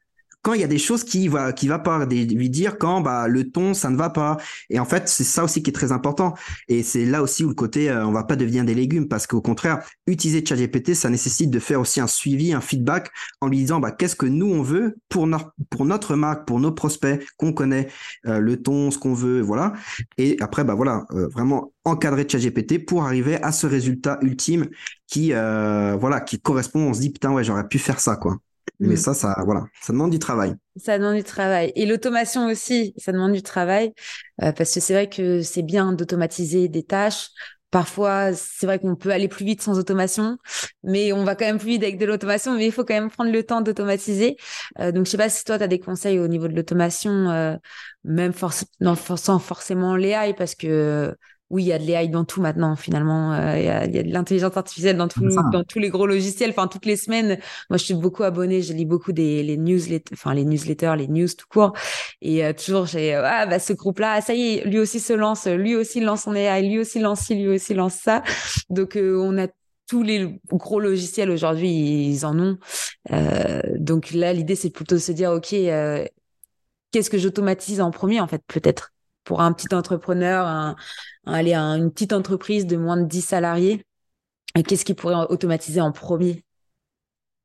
quand 0.42 0.54
il 0.54 0.62
y 0.62 0.64
a 0.64 0.68
des 0.68 0.78
choses 0.78 1.04
qui 1.04 1.28
va 1.28 1.52
qui 1.52 1.68
va 1.68 1.80
pas 1.80 2.06
lui 2.06 2.50
dire 2.50 2.78
quand 2.78 3.02
bah 3.02 3.28
le 3.28 3.50
ton 3.52 3.74
ça 3.74 3.90
ne 3.90 3.98
va 3.98 4.10
pas. 4.10 4.38
Et 4.70 4.80
en 4.80 4.86
fait 4.86 5.10
c'est 5.10 5.24
ça 5.24 5.44
aussi 5.44 5.62
qui 5.64 5.72
est 5.72 5.74
très 5.74 5.92
important. 5.92 6.36
Et 6.68 6.84
c'est 6.84 7.06
là 7.06 7.22
aussi 7.22 7.44
où 7.44 7.50
le 7.50 7.54
côté 7.54 7.90
euh, 7.90 8.06
on 8.06 8.12
va 8.12 8.24
pas 8.24 8.36
devenir 8.36 8.64
des 8.64 8.74
légumes. 8.74 9.08
Parce 9.08 9.28
qu'au 9.28 9.42
contraire 9.42 9.86
utiliser 10.08 10.46
ChatGPT 10.46 10.94
ça 10.94 11.10
nécessite 11.10 11.50
de 11.50 11.60
faire 11.60 11.82
aussi 11.82 12.00
un 12.00 12.08
suivi 12.08 12.54
un 12.54 12.62
feedback 12.62 13.12
en 13.42 13.48
lui 13.48 13.58
disant 13.58 13.80
bah 13.80 13.92
qu'est-ce 13.92 14.16
que 14.16 14.26
nous 14.26 14.48
on 14.48 14.62
veut 14.62 14.98
pour 15.10 15.28
notre 15.28 15.54
pour 15.70 15.86
notre 15.86 16.16
marque 16.16 16.48
pour 16.48 16.60
nos 16.60 16.72
prospects 16.72 17.22
qu'on 17.38 17.52
connaît 17.54 17.88
euh, 18.28 18.40
le 18.40 18.62
ton 18.62 18.92
ce 18.92 18.98
qu'on 18.98 19.14
veut 19.14 19.42
voilà. 19.42 19.74
Et 20.18 20.38
après 20.40 20.64
bah 20.64 20.76
voilà 20.76 21.06
euh, 21.12 21.28
vraiment 21.28 21.74
encadrer 21.84 22.26
ChatGPT 22.28 22.86
pour 22.86 23.04
arriver 23.04 23.42
à 23.44 23.52
ce 23.52 23.68
résultat 23.68 24.18
ultime 24.22 24.68
qui 25.08 25.32
voilà 25.32 26.22
qui 26.22 26.40
correspond. 26.40 26.82
On 26.82 26.94
se 26.94 27.02
dit 27.02 27.10
putain 27.10 27.32
ouais 27.32 27.44
j'aurais 27.44 27.68
pu 27.68 27.80
faire 27.80 28.00
ça 28.00 28.16
quoi 28.16 28.38
mais 28.80 28.94
mm. 28.94 28.98
ça, 28.98 29.14
ça, 29.14 29.36
voilà, 29.46 29.66
ça 29.82 29.94
demande 29.94 30.12
du 30.12 30.20
travail. 30.20 30.56
Ça 30.76 30.98
demande 30.98 31.16
du 31.16 31.24
travail. 31.24 31.72
Et 31.76 31.86
l'automation 31.86 32.48
aussi, 32.48 32.94
ça 32.98 33.12
demande 33.12 33.34
du 33.34 33.42
travail. 33.42 33.94
Euh, 34.44 34.52
parce 34.52 34.74
que 34.74 34.80
c'est 34.80 34.94
vrai 34.94 35.10
que 35.10 35.42
c'est 35.42 35.64
bien 35.64 35.94
d'automatiser 35.94 36.68
des 36.68 36.84
tâches. 36.84 37.30
Parfois, 37.72 38.34
c'est 38.34 38.66
vrai 38.66 38.80
qu'on 38.80 38.96
peut 38.96 39.12
aller 39.12 39.28
plus 39.28 39.44
vite 39.44 39.62
sans 39.62 39.78
automation, 39.78 40.38
mais 40.84 41.12
on 41.12 41.26
va 41.26 41.36
quand 41.36 41.46
même 41.46 41.58
plus 41.58 41.68
vite 41.72 41.84
avec 41.84 41.98
de 41.98 42.06
l'automation, 42.06 42.56
mais 42.56 42.66
il 42.66 42.72
faut 42.72 42.86
quand 42.86 42.94
même 42.94 43.12
prendre 43.12 43.30
le 43.30 43.44
temps 43.44 43.60
d'automatiser. 43.60 44.38
Euh, 44.80 44.94
donc, 44.94 45.06
je 45.06 45.12
sais 45.12 45.18
pas 45.18 45.28
si 45.28 45.44
toi, 45.44 45.58
tu 45.58 45.66
as 45.66 45.68
des 45.68 45.80
conseils 45.80 46.18
au 46.18 46.30
niveau 46.30 46.48
de 46.48 46.56
l'automation, 46.56 47.30
euh, 47.30 47.58
même 48.06 48.32
non, 48.80 48.96
sans 48.96 49.40
forcément 49.40 49.98
l'AI, 49.98 50.34
parce 50.34 50.56
que 50.56 51.14
oui, 51.50 51.64
il 51.64 51.68
y 51.68 51.74
a 51.74 51.80
de 51.80 51.86
l'AI 51.86 52.10
dans 52.10 52.26
tout 52.26 52.42
maintenant, 52.42 52.76
finalement. 52.76 53.34
Euh, 53.34 53.58
il, 53.58 53.66
y 53.66 53.70
a, 53.70 53.88
de 53.88 54.12
l'intelligence 54.12 54.58
artificielle 54.58 54.98
dans, 54.98 55.08
dans 55.08 55.64
tous 55.64 55.80
les 55.80 55.90
gros 55.90 56.06
logiciels. 56.06 56.50
Enfin, 56.50 56.68
toutes 56.68 56.86
les 56.86 56.98
semaines, 56.98 57.40
moi, 57.70 57.78
je 57.78 57.86
suis 57.86 57.94
beaucoup 57.94 58.24
abonnée. 58.24 58.62
Je 58.62 58.74
lis 58.74 58.86
beaucoup 58.86 59.14
des 59.14 59.44
les 59.44 59.56
newsletters, 59.56 60.14
enfin, 60.14 60.34
les 60.34 60.44
newsletters, 60.44 60.96
les 60.98 61.08
news 61.08 61.30
tout 61.30 61.46
court. 61.50 61.72
Et 62.22 62.44
euh, 62.46 62.52
toujours, 62.52 62.86
j'ai, 62.86 63.14
ah, 63.14 63.46
bah, 63.46 63.60
ce 63.60 63.72
groupe-là, 63.72 64.16
ah, 64.18 64.22
ça 64.22 64.34
y 64.34 64.58
est, 64.58 64.66
lui 64.66 64.80
aussi 64.80 65.00
se 65.00 65.14
lance, 65.14 65.48
lui 65.48 65.76
aussi 65.76 66.02
lance 66.02 66.24
son 66.24 66.36
AI, 66.36 66.64
lui 66.64 66.80
aussi 66.80 67.00
lance 67.00 67.22
ci, 67.22 67.36
lui 67.36 67.48
aussi 67.48 67.74
lance 67.74 67.96
ça. 67.96 68.24
Donc, 68.70 68.98
euh, 68.98 69.18
on 69.18 69.38
a 69.38 69.48
tous 69.88 70.04
les 70.04 70.42
gros 70.50 70.82
logiciels 70.82 71.32
aujourd'hui, 71.32 72.10
ils 72.10 72.26
en 72.26 72.38
ont. 72.38 72.58
donc 73.80 74.12
là, 74.12 74.34
l'idée, 74.34 74.56
c'est 74.56 74.70
plutôt 74.70 74.96
de 74.96 75.00
se 75.00 75.14
dire, 75.14 75.32
OK, 75.32 75.56
qu'est-ce 76.92 77.10
que 77.10 77.18
j'automatise 77.18 77.80
en 77.80 77.92
premier, 77.92 78.20
en 78.20 78.28
fait, 78.28 78.42
peut-être? 78.48 78.92
Pour 79.28 79.42
un 79.42 79.52
petit 79.52 79.76
entrepreneur, 79.76 80.48
à 81.26 81.36
une 81.36 81.92
petite 81.92 82.14
entreprise 82.14 82.66
de 82.66 82.78
moins 82.78 82.96
de 82.96 83.06
10 83.06 83.22
salariés, 83.22 83.84
qu'est-ce 84.66 84.86
qu'il 84.86 84.96
pourrait 84.96 85.28
automatiser 85.30 85.82
en 85.82 85.92
premier? 85.92 86.46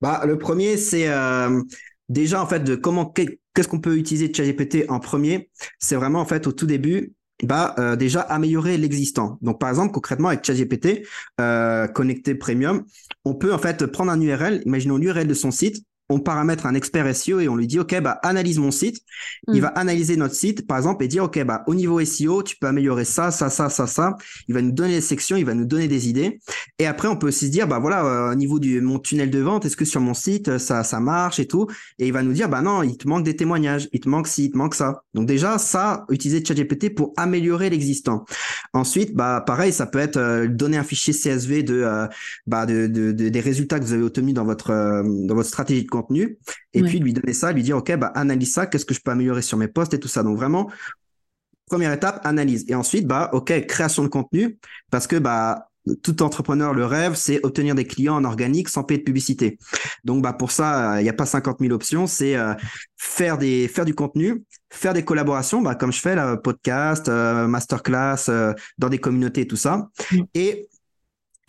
Bah, 0.00 0.22
Le 0.24 0.38
premier, 0.38 0.76
c'est 0.76 1.08
euh, 1.08 1.60
déjà 2.08 2.40
en 2.40 2.46
fait 2.46 2.60
de 2.60 2.76
comment 2.76 3.06
qu'est-ce 3.06 3.66
qu'on 3.66 3.80
peut 3.80 3.96
utiliser 3.96 4.32
ChatGPT 4.32 4.84
en 4.88 5.00
premier? 5.00 5.50
C'est 5.80 5.96
vraiment 5.96 6.20
en 6.20 6.24
fait 6.24 6.46
au 6.46 6.52
tout 6.52 6.66
début 6.66 7.14
bah 7.42 7.74
euh, 7.78 7.96
déjà 7.96 8.20
améliorer 8.20 8.78
l'existant. 8.78 9.38
Donc 9.42 9.58
par 9.58 9.68
exemple 9.68 9.92
concrètement 9.92 10.28
avec 10.28 10.44
ChatGPT 10.44 11.04
euh, 11.40 11.88
connecté 11.88 12.36
premium, 12.36 12.84
on 13.24 13.34
peut 13.34 13.52
en 13.52 13.58
fait 13.58 13.84
prendre 13.86 14.12
un 14.12 14.20
URL, 14.20 14.62
imaginons 14.64 14.96
l'URL 14.96 15.26
de 15.26 15.34
son 15.34 15.50
site, 15.50 15.84
on 16.08 16.20
paramètre 16.20 16.66
un 16.66 16.74
expert 16.74 17.14
SEO 17.14 17.40
et 17.40 17.48
on 17.48 17.56
lui 17.56 17.66
dit 17.66 17.78
OK 17.78 17.98
bah 18.00 18.18
analyse 18.22 18.58
mon 18.58 18.70
site. 18.70 19.02
Il 19.48 19.58
mm. 19.58 19.60
va 19.60 19.68
analyser 19.68 20.16
notre 20.16 20.34
site 20.34 20.66
par 20.66 20.76
exemple 20.76 21.04
et 21.04 21.08
dire 21.08 21.24
OK 21.24 21.42
bah 21.44 21.62
au 21.66 21.74
niveau 21.74 22.04
SEO, 22.04 22.42
tu 22.42 22.56
peux 22.56 22.66
améliorer 22.66 23.04
ça 23.04 23.30
ça 23.30 23.50
ça 23.50 23.68
ça 23.68 23.86
ça. 23.86 24.16
Il 24.48 24.54
va 24.54 24.62
nous 24.62 24.72
donner 24.72 24.94
les 24.94 25.00
sections, 25.00 25.36
il 25.36 25.44
va 25.44 25.54
nous 25.54 25.64
donner 25.64 25.88
des 25.88 26.08
idées 26.08 26.40
et 26.78 26.86
après 26.86 27.08
on 27.08 27.16
peut 27.16 27.28
aussi 27.28 27.46
se 27.46 27.50
dire 27.50 27.66
bah 27.66 27.78
voilà 27.78 28.04
euh, 28.04 28.32
au 28.32 28.34
niveau 28.34 28.58
du 28.58 28.80
mon 28.80 28.98
tunnel 28.98 29.30
de 29.30 29.38
vente, 29.38 29.64
est-ce 29.64 29.76
que 29.76 29.84
sur 29.84 30.00
mon 30.00 30.14
site 30.14 30.48
euh, 30.48 30.58
ça 30.58 30.84
ça 30.84 31.00
marche 31.00 31.38
et 31.38 31.46
tout? 31.46 31.66
Et 31.98 32.06
il 32.06 32.12
va 32.12 32.22
nous 32.22 32.32
dire 32.32 32.48
bah 32.48 32.62
non, 32.62 32.82
il 32.82 32.96
te 32.96 33.08
manque 33.08 33.24
des 33.24 33.36
témoignages, 33.36 33.88
il 33.92 34.00
te 34.00 34.08
manque 34.08 34.26
ci, 34.26 34.46
il 34.46 34.50
te 34.52 34.58
manque 34.58 34.74
ça. 34.74 35.04
Donc 35.14 35.26
déjà 35.26 35.58
ça 35.58 36.04
utiliser 36.10 36.44
ChatGPT 36.44 36.94
pour 36.94 37.12
améliorer 37.16 37.70
l'existant. 37.70 38.24
Ensuite 38.72 39.14
bah 39.14 39.42
pareil, 39.46 39.72
ça 39.72 39.86
peut 39.86 39.98
être 39.98 40.16
euh, 40.16 40.46
donner 40.48 40.76
un 40.76 40.84
fichier 40.84 41.14
CSV 41.14 41.62
de 41.62 41.82
bah 42.46 42.66
de, 42.66 42.86
de, 42.86 43.12
des 43.12 43.40
résultats 43.40 43.78
que 43.78 43.84
vous 43.84 43.92
avez 43.92 44.02
obtenus 44.02 44.34
dans 44.34 44.44
votre 44.44 45.02
dans 45.02 45.34
votre 45.34 45.48
stratégie 45.48 45.84
de 45.84 45.88
contenu 45.92 46.38
et 46.72 46.82
puis 46.82 46.98
lui 46.98 47.12
donner 47.12 47.32
ça, 47.32 47.52
lui 47.52 47.62
dire 47.62 47.76
ok 47.76 47.96
bah 47.96 48.12
analyse 48.14 48.52
ça, 48.52 48.66
qu'est-ce 48.66 48.84
que 48.84 48.94
je 48.94 49.00
peux 49.00 49.10
améliorer 49.10 49.42
sur 49.42 49.58
mes 49.58 49.68
posts 49.68 49.94
et 49.94 50.00
tout 50.00 50.08
ça. 50.08 50.22
Donc 50.22 50.36
vraiment 50.36 50.70
première 51.66 51.92
étape 51.92 52.20
analyse 52.24 52.64
et 52.68 52.74
ensuite 52.74 53.06
bah 53.06 53.30
ok 53.32 53.66
création 53.66 54.02
de 54.02 54.08
contenu 54.08 54.58
parce 54.90 55.06
que 55.06 55.16
bah 55.16 55.68
tout 56.02 56.22
entrepreneur 56.22 56.74
le 56.74 56.84
rêve, 56.84 57.14
c'est 57.14 57.44
obtenir 57.44 57.74
des 57.74 57.84
clients 57.84 58.14
en 58.14 58.24
organique 58.24 58.68
sans 58.68 58.84
payer 58.84 58.98
de 58.98 59.04
publicité. 59.04 59.58
Donc 60.04 60.22
bah 60.22 60.32
pour 60.32 60.50
ça, 60.50 61.00
il 61.00 61.02
n'y 61.02 61.08
a 61.08 61.12
pas 61.12 61.26
50 61.26 61.58
000 61.60 61.72
options, 61.72 62.06
c'est 62.06 62.36
euh, 62.36 62.54
faire 62.96 63.38
des 63.38 63.68
faire 63.68 63.84
du 63.84 63.94
contenu, 63.94 64.44
faire 64.70 64.92
des 64.92 65.04
collaborations, 65.04 65.60
bah 65.60 65.74
comme 65.74 65.92
je 65.92 66.00
fais 66.00 66.14
là, 66.14 66.36
podcast, 66.36 67.08
euh, 67.08 67.46
masterclass, 67.48 68.28
euh, 68.28 68.52
dans 68.78 68.88
des 68.88 68.98
communautés, 68.98 69.46
tout 69.46 69.56
ça, 69.56 69.88
et 70.34 70.68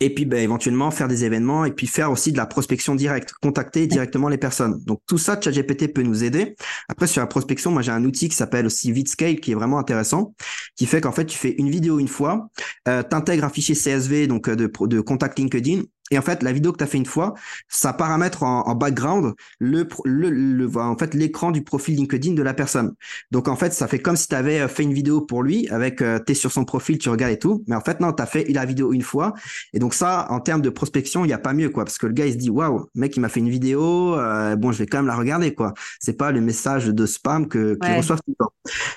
et 0.00 0.12
puis 0.12 0.24
bah, 0.24 0.38
éventuellement 0.38 0.90
faire 0.90 1.08
des 1.08 1.24
événements 1.24 1.64
et 1.64 1.72
puis 1.72 1.86
faire 1.86 2.10
aussi 2.10 2.32
de 2.32 2.36
la 2.36 2.46
prospection 2.46 2.94
directe, 2.94 3.32
contacter 3.40 3.86
directement 3.86 4.28
les 4.28 4.38
personnes. 4.38 4.82
Donc 4.84 5.00
tout 5.06 5.18
ça, 5.18 5.40
ChatGPT 5.40 5.92
peut 5.92 6.02
nous 6.02 6.24
aider. 6.24 6.56
Après 6.88 7.06
sur 7.06 7.20
la 7.20 7.26
prospection, 7.26 7.70
moi 7.70 7.82
j'ai 7.82 7.92
un 7.92 8.04
outil 8.04 8.28
qui 8.28 8.36
s'appelle 8.36 8.66
aussi 8.66 8.92
VidScale 8.92 9.40
qui 9.40 9.52
est 9.52 9.54
vraiment 9.54 9.78
intéressant, 9.78 10.34
qui 10.76 10.86
fait 10.86 11.00
qu'en 11.00 11.12
fait 11.12 11.26
tu 11.26 11.38
fais 11.38 11.54
une 11.58 11.70
vidéo 11.70 11.98
une 11.98 12.08
fois, 12.08 12.48
euh, 12.88 13.02
t'intègres 13.02 13.44
un 13.44 13.50
fichier 13.50 13.74
CSV 13.74 14.26
donc 14.26 14.48
euh, 14.48 14.56
de, 14.56 14.70
de 14.86 15.00
contact 15.00 15.38
LinkedIn 15.38 15.82
et 16.10 16.18
en 16.18 16.22
fait, 16.22 16.42
la 16.42 16.52
vidéo 16.52 16.72
que 16.72 16.78
tu 16.78 16.84
as 16.84 16.86
fait 16.86 16.98
une 16.98 17.06
fois, 17.06 17.34
ça 17.68 17.92
paramètre 17.92 18.42
en, 18.42 18.66
en 18.66 18.74
background 18.74 19.34
le, 19.58 19.88
le, 20.04 20.30
le, 20.30 20.76
en 20.76 20.96
fait 20.98 21.14
l'écran 21.14 21.50
du 21.50 21.64
profil 21.64 21.96
LinkedIn 21.96 22.34
de 22.34 22.42
la 22.42 22.52
personne. 22.52 22.94
Donc 23.30 23.48
en 23.48 23.56
fait, 23.56 23.72
ça 23.72 23.88
fait 23.88 23.98
comme 23.98 24.16
si 24.16 24.28
tu 24.28 24.34
avais 24.34 24.60
euh, 24.60 24.68
fait 24.68 24.82
une 24.82 24.92
vidéo 24.92 25.22
pour 25.22 25.42
lui 25.42 25.68
avec 25.68 26.02
euh, 26.02 26.18
tu 26.24 26.32
es 26.32 26.34
sur 26.34 26.52
son 26.52 26.64
profil, 26.64 26.98
tu 26.98 27.08
regardes 27.08 27.32
et 27.32 27.38
tout, 27.38 27.64
mais 27.66 27.74
en 27.74 27.80
fait 27.80 28.00
non, 28.00 28.12
tu 28.12 28.22
as 28.22 28.26
fait 28.26 28.44
la 28.50 28.64
vidéo 28.66 28.92
une 28.92 29.02
fois 29.02 29.32
et 29.72 29.78
donc 29.78 29.94
ça 29.94 30.26
en 30.30 30.40
termes 30.40 30.62
de 30.62 30.70
prospection, 30.70 31.24
il 31.24 31.30
y 31.30 31.32
a 31.32 31.38
pas 31.38 31.54
mieux 31.54 31.70
quoi 31.70 31.84
parce 31.84 31.98
que 31.98 32.06
le 32.06 32.12
gars 32.12 32.26
il 32.26 32.32
se 32.32 32.38
dit 32.38 32.50
waouh, 32.50 32.86
mec 32.94 33.16
il 33.16 33.20
m'a 33.20 33.28
fait 33.28 33.40
une 33.40 33.50
vidéo, 33.50 34.18
euh, 34.18 34.56
bon, 34.56 34.72
je 34.72 34.78
vais 34.78 34.86
quand 34.86 34.98
même 34.98 35.06
la 35.06 35.16
regarder 35.16 35.54
quoi. 35.54 35.72
C'est 36.00 36.16
pas 36.16 36.32
le 36.32 36.40
message 36.40 36.86
de 36.86 37.06
spam 37.06 37.48
que 37.48 37.78
qu'ils 37.82 37.96
reçoivent 37.96 38.20
tout 38.26 38.34
le 38.38 38.44
temps. 38.44 38.52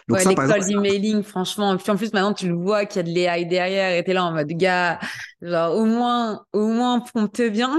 Donc 0.08 0.17
ouais, 0.17 0.24
ça 0.24 0.34
par 0.34 0.46
exemple, 0.46 0.67
d'emailing 0.67 1.24
franchement, 1.24 1.74
et 1.74 1.78
puis 1.78 1.91
en 1.91 1.96
plus 1.96 2.12
maintenant 2.13 2.34
tu 2.34 2.48
le 2.48 2.56
vois 2.56 2.86
qu'il 2.86 2.98
y 2.98 3.00
a 3.00 3.04
de 3.04 3.15
l'AI 3.15 3.46
derrière 3.46 3.98
et 3.98 4.04
tu 4.04 4.12
es 4.12 4.13
là 4.13 4.26
en 4.26 4.34
mode 4.34 4.48
gars, 4.50 5.00
genre 5.41 5.76
au 5.76 5.86
moins 5.86 6.41
au 6.54 6.67
moins 6.67 6.97
prompte 7.02 7.42
bien. 7.42 7.78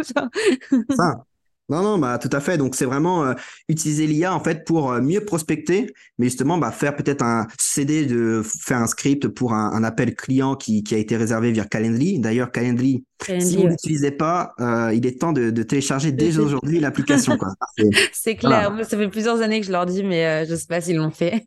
ça. 0.96 1.24
Non, 1.70 1.82
non, 1.82 1.98
bah 1.98 2.16
tout 2.16 2.30
à 2.32 2.40
fait. 2.40 2.56
Donc 2.56 2.74
c'est 2.74 2.86
vraiment 2.86 3.24
euh, 3.24 3.34
utiliser 3.68 4.06
l'IA 4.06 4.34
en 4.34 4.40
fait 4.40 4.64
pour 4.64 4.90
euh, 4.90 5.02
mieux 5.02 5.20
prospecter, 5.20 5.92
mais 6.18 6.26
justement 6.26 6.56
bah, 6.56 6.70
faire 6.70 6.96
peut-être 6.96 7.22
un 7.22 7.46
CD 7.58 8.06
de 8.06 8.42
faire 8.42 8.78
un 8.78 8.86
script 8.86 9.28
pour 9.28 9.52
un, 9.52 9.84
appel 9.84 10.14
client 10.14 10.56
qui, 10.56 10.82
qui, 10.82 10.94
a 10.94 10.98
été 10.98 11.16
réservé 11.16 11.52
via 11.52 11.66
Calendly. 11.66 12.20
D'ailleurs 12.20 12.52
Calendly, 12.52 13.04
si 13.38 13.56
vous 13.56 13.68
n'utilisez 13.68 14.12
pas, 14.12 14.54
euh, 14.60 14.92
il 14.94 15.06
est 15.06 15.20
temps 15.20 15.32
de, 15.32 15.50
de 15.50 15.62
télécharger 15.62 16.10
dès 16.10 16.38
aujourd'hui 16.38 16.80
l'application. 16.80 17.36
C'est 18.12 18.36
clair. 18.36 18.74
Ça 18.88 18.96
fait 18.96 19.08
plusieurs 19.08 19.42
années 19.42 19.60
que 19.60 19.66
je 19.66 19.72
leur 19.72 19.84
dis, 19.84 20.02
mais 20.02 20.46
je 20.46 20.54
sais 20.54 20.66
pas 20.66 20.80
s'ils 20.80 20.96
l'ont 20.96 21.10
fait. 21.10 21.44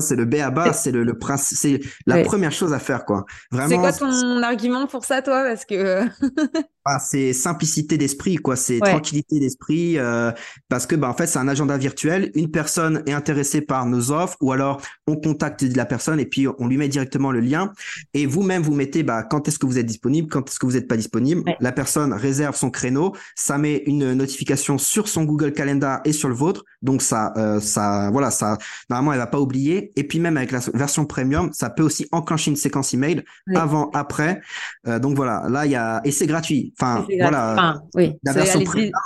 C'est 0.00 0.16
le 0.16 0.24
B 0.24 0.36
à 0.36 0.50
bas, 0.50 0.72
c'est 0.72 0.92
le, 0.92 1.04
le 1.04 1.18
principe, 1.18 1.56
c'est 1.56 1.80
la 2.06 2.22
première 2.22 2.52
chose 2.52 2.72
à 2.72 2.78
faire, 2.78 3.04
quoi. 3.04 3.24
Vraiment. 3.50 3.68
C'est 3.68 3.76
quoi 3.78 3.92
ton 3.92 4.42
argument 4.42 4.86
pour 4.86 5.04
ça, 5.04 5.22
toi? 5.22 5.44
Parce 5.44 5.64
que. 5.64 6.04
ah, 6.86 6.98
c'est 6.98 7.32
simplicité 7.32 7.96
d'esprit, 7.96 8.36
quoi. 8.36 8.56
C'est 8.56 8.78
tranquillité 8.78 9.40
d'esprit, 9.40 9.98
euh, 9.98 10.30
parce 10.68 10.86
que, 10.86 10.94
bah, 10.94 11.08
en 11.08 11.14
fait, 11.14 11.26
c'est 11.26 11.38
un 11.38 11.48
agenda 11.48 11.78
virtuel. 11.78 12.30
Une 12.34 12.50
personne 12.50 13.02
est 13.06 13.12
intéressée 13.12 13.62
par 13.62 13.86
nos 13.86 14.10
offres, 14.10 14.36
ou 14.42 14.52
alors 14.52 14.82
on 15.06 15.16
contacte 15.16 15.62
la 15.62 15.86
personne 15.86 16.20
et 16.20 16.26
puis 16.26 16.46
on 16.58 16.66
lui 16.66 16.76
met 16.76 16.88
directement 16.88 17.32
le 17.32 17.40
lien. 17.40 17.72
Et 18.12 18.26
vous-même, 18.26 18.62
vous 18.62 18.74
mettez, 18.74 19.02
bah, 19.02 19.22
quand 19.22 19.48
est-ce 19.48 19.58
que 19.58 19.66
vous 19.66 19.78
êtes 19.78 19.86
disponible, 19.86 20.28
quand 20.28 20.48
est-ce 20.48 20.58
que 20.58 20.66
vous 20.66 20.72
n'êtes 20.72 20.88
pas 20.88 20.96
disponible. 20.96 21.42
La 21.60 21.72
personne 21.72 22.12
réserve 22.12 22.54
son 22.54 22.70
créneau, 22.70 23.14
ça 23.34 23.56
met 23.56 23.82
une 23.86 24.12
notification 24.12 24.76
sur 24.76 25.08
son 25.08 25.24
Google 25.24 25.52
Calendar 25.52 26.00
et 26.04 26.12
sur 26.12 26.28
le 26.28 26.34
vôtre. 26.34 26.64
Donc 26.82 27.00
ça, 27.00 27.32
euh, 27.38 27.60
ça, 27.60 28.10
voilà, 28.12 28.30
ça, 28.30 28.58
normalement, 28.90 29.14
elle 29.14 29.18
va 29.18 29.26
pas 29.26 29.40
oublier. 29.40 29.90
Et 29.96 30.04
puis 30.04 30.20
même 30.20 30.36
avec 30.36 30.50
la 30.50 30.60
version 30.74 31.06
premium, 31.06 31.50
ça 31.54 31.70
peut 31.70 31.82
aussi 31.82 32.06
enclencher 32.12 32.50
une 32.50 32.56
séquence 32.56 32.92
email 32.92 33.24
avant, 33.54 33.90
après. 33.94 34.42
Euh, 34.86 34.98
donc 34.98 35.16
voilà, 35.16 35.46
là, 35.48 35.64
il 35.64 35.72
y 35.72 35.76
a, 35.76 36.02
et 36.04 36.10
c'est 36.10 36.26
gratuit. 36.26 36.73
Enfin, 36.78 37.06
voilà. 37.20 37.82
oui, 37.94 38.14
la 38.24 38.32
version 38.32 38.60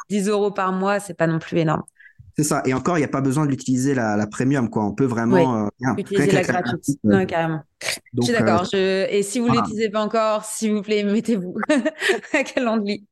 10, 0.08 0.28
euros 0.28 0.50
par 0.50 0.72
mois, 0.72 1.00
c'est 1.00 1.14
pas 1.14 1.26
non 1.26 1.38
plus 1.38 1.58
énorme. 1.58 1.82
C'est 2.36 2.44
ça. 2.44 2.62
Et 2.66 2.72
encore, 2.72 2.96
il 2.96 3.00
n'y 3.00 3.04
a 3.04 3.08
pas 3.08 3.20
besoin 3.20 3.46
d'utiliser 3.46 3.94
la, 3.94 4.16
la 4.16 4.26
premium, 4.28 4.70
quoi. 4.70 4.84
On 4.84 4.92
peut 4.92 5.06
vraiment 5.06 5.64
euh, 5.64 5.94
utiliser 5.96 6.30
la 6.30 6.42
gratuite. 6.42 6.98
Non, 7.02 7.26
carrément. 7.26 7.62
je 8.16 8.22
suis 8.22 8.32
d'accord. 8.32 8.64
Et 8.74 9.22
si 9.24 9.40
vous 9.40 9.48
ne 9.48 9.54
l'utilisez 9.54 9.90
pas 9.90 10.02
encore, 10.02 10.44
s'il 10.44 10.72
vous 10.72 10.82
plaît, 10.82 11.02
mettez-vous 11.02 11.56
à 12.32 12.44
Calendly, 12.44 13.06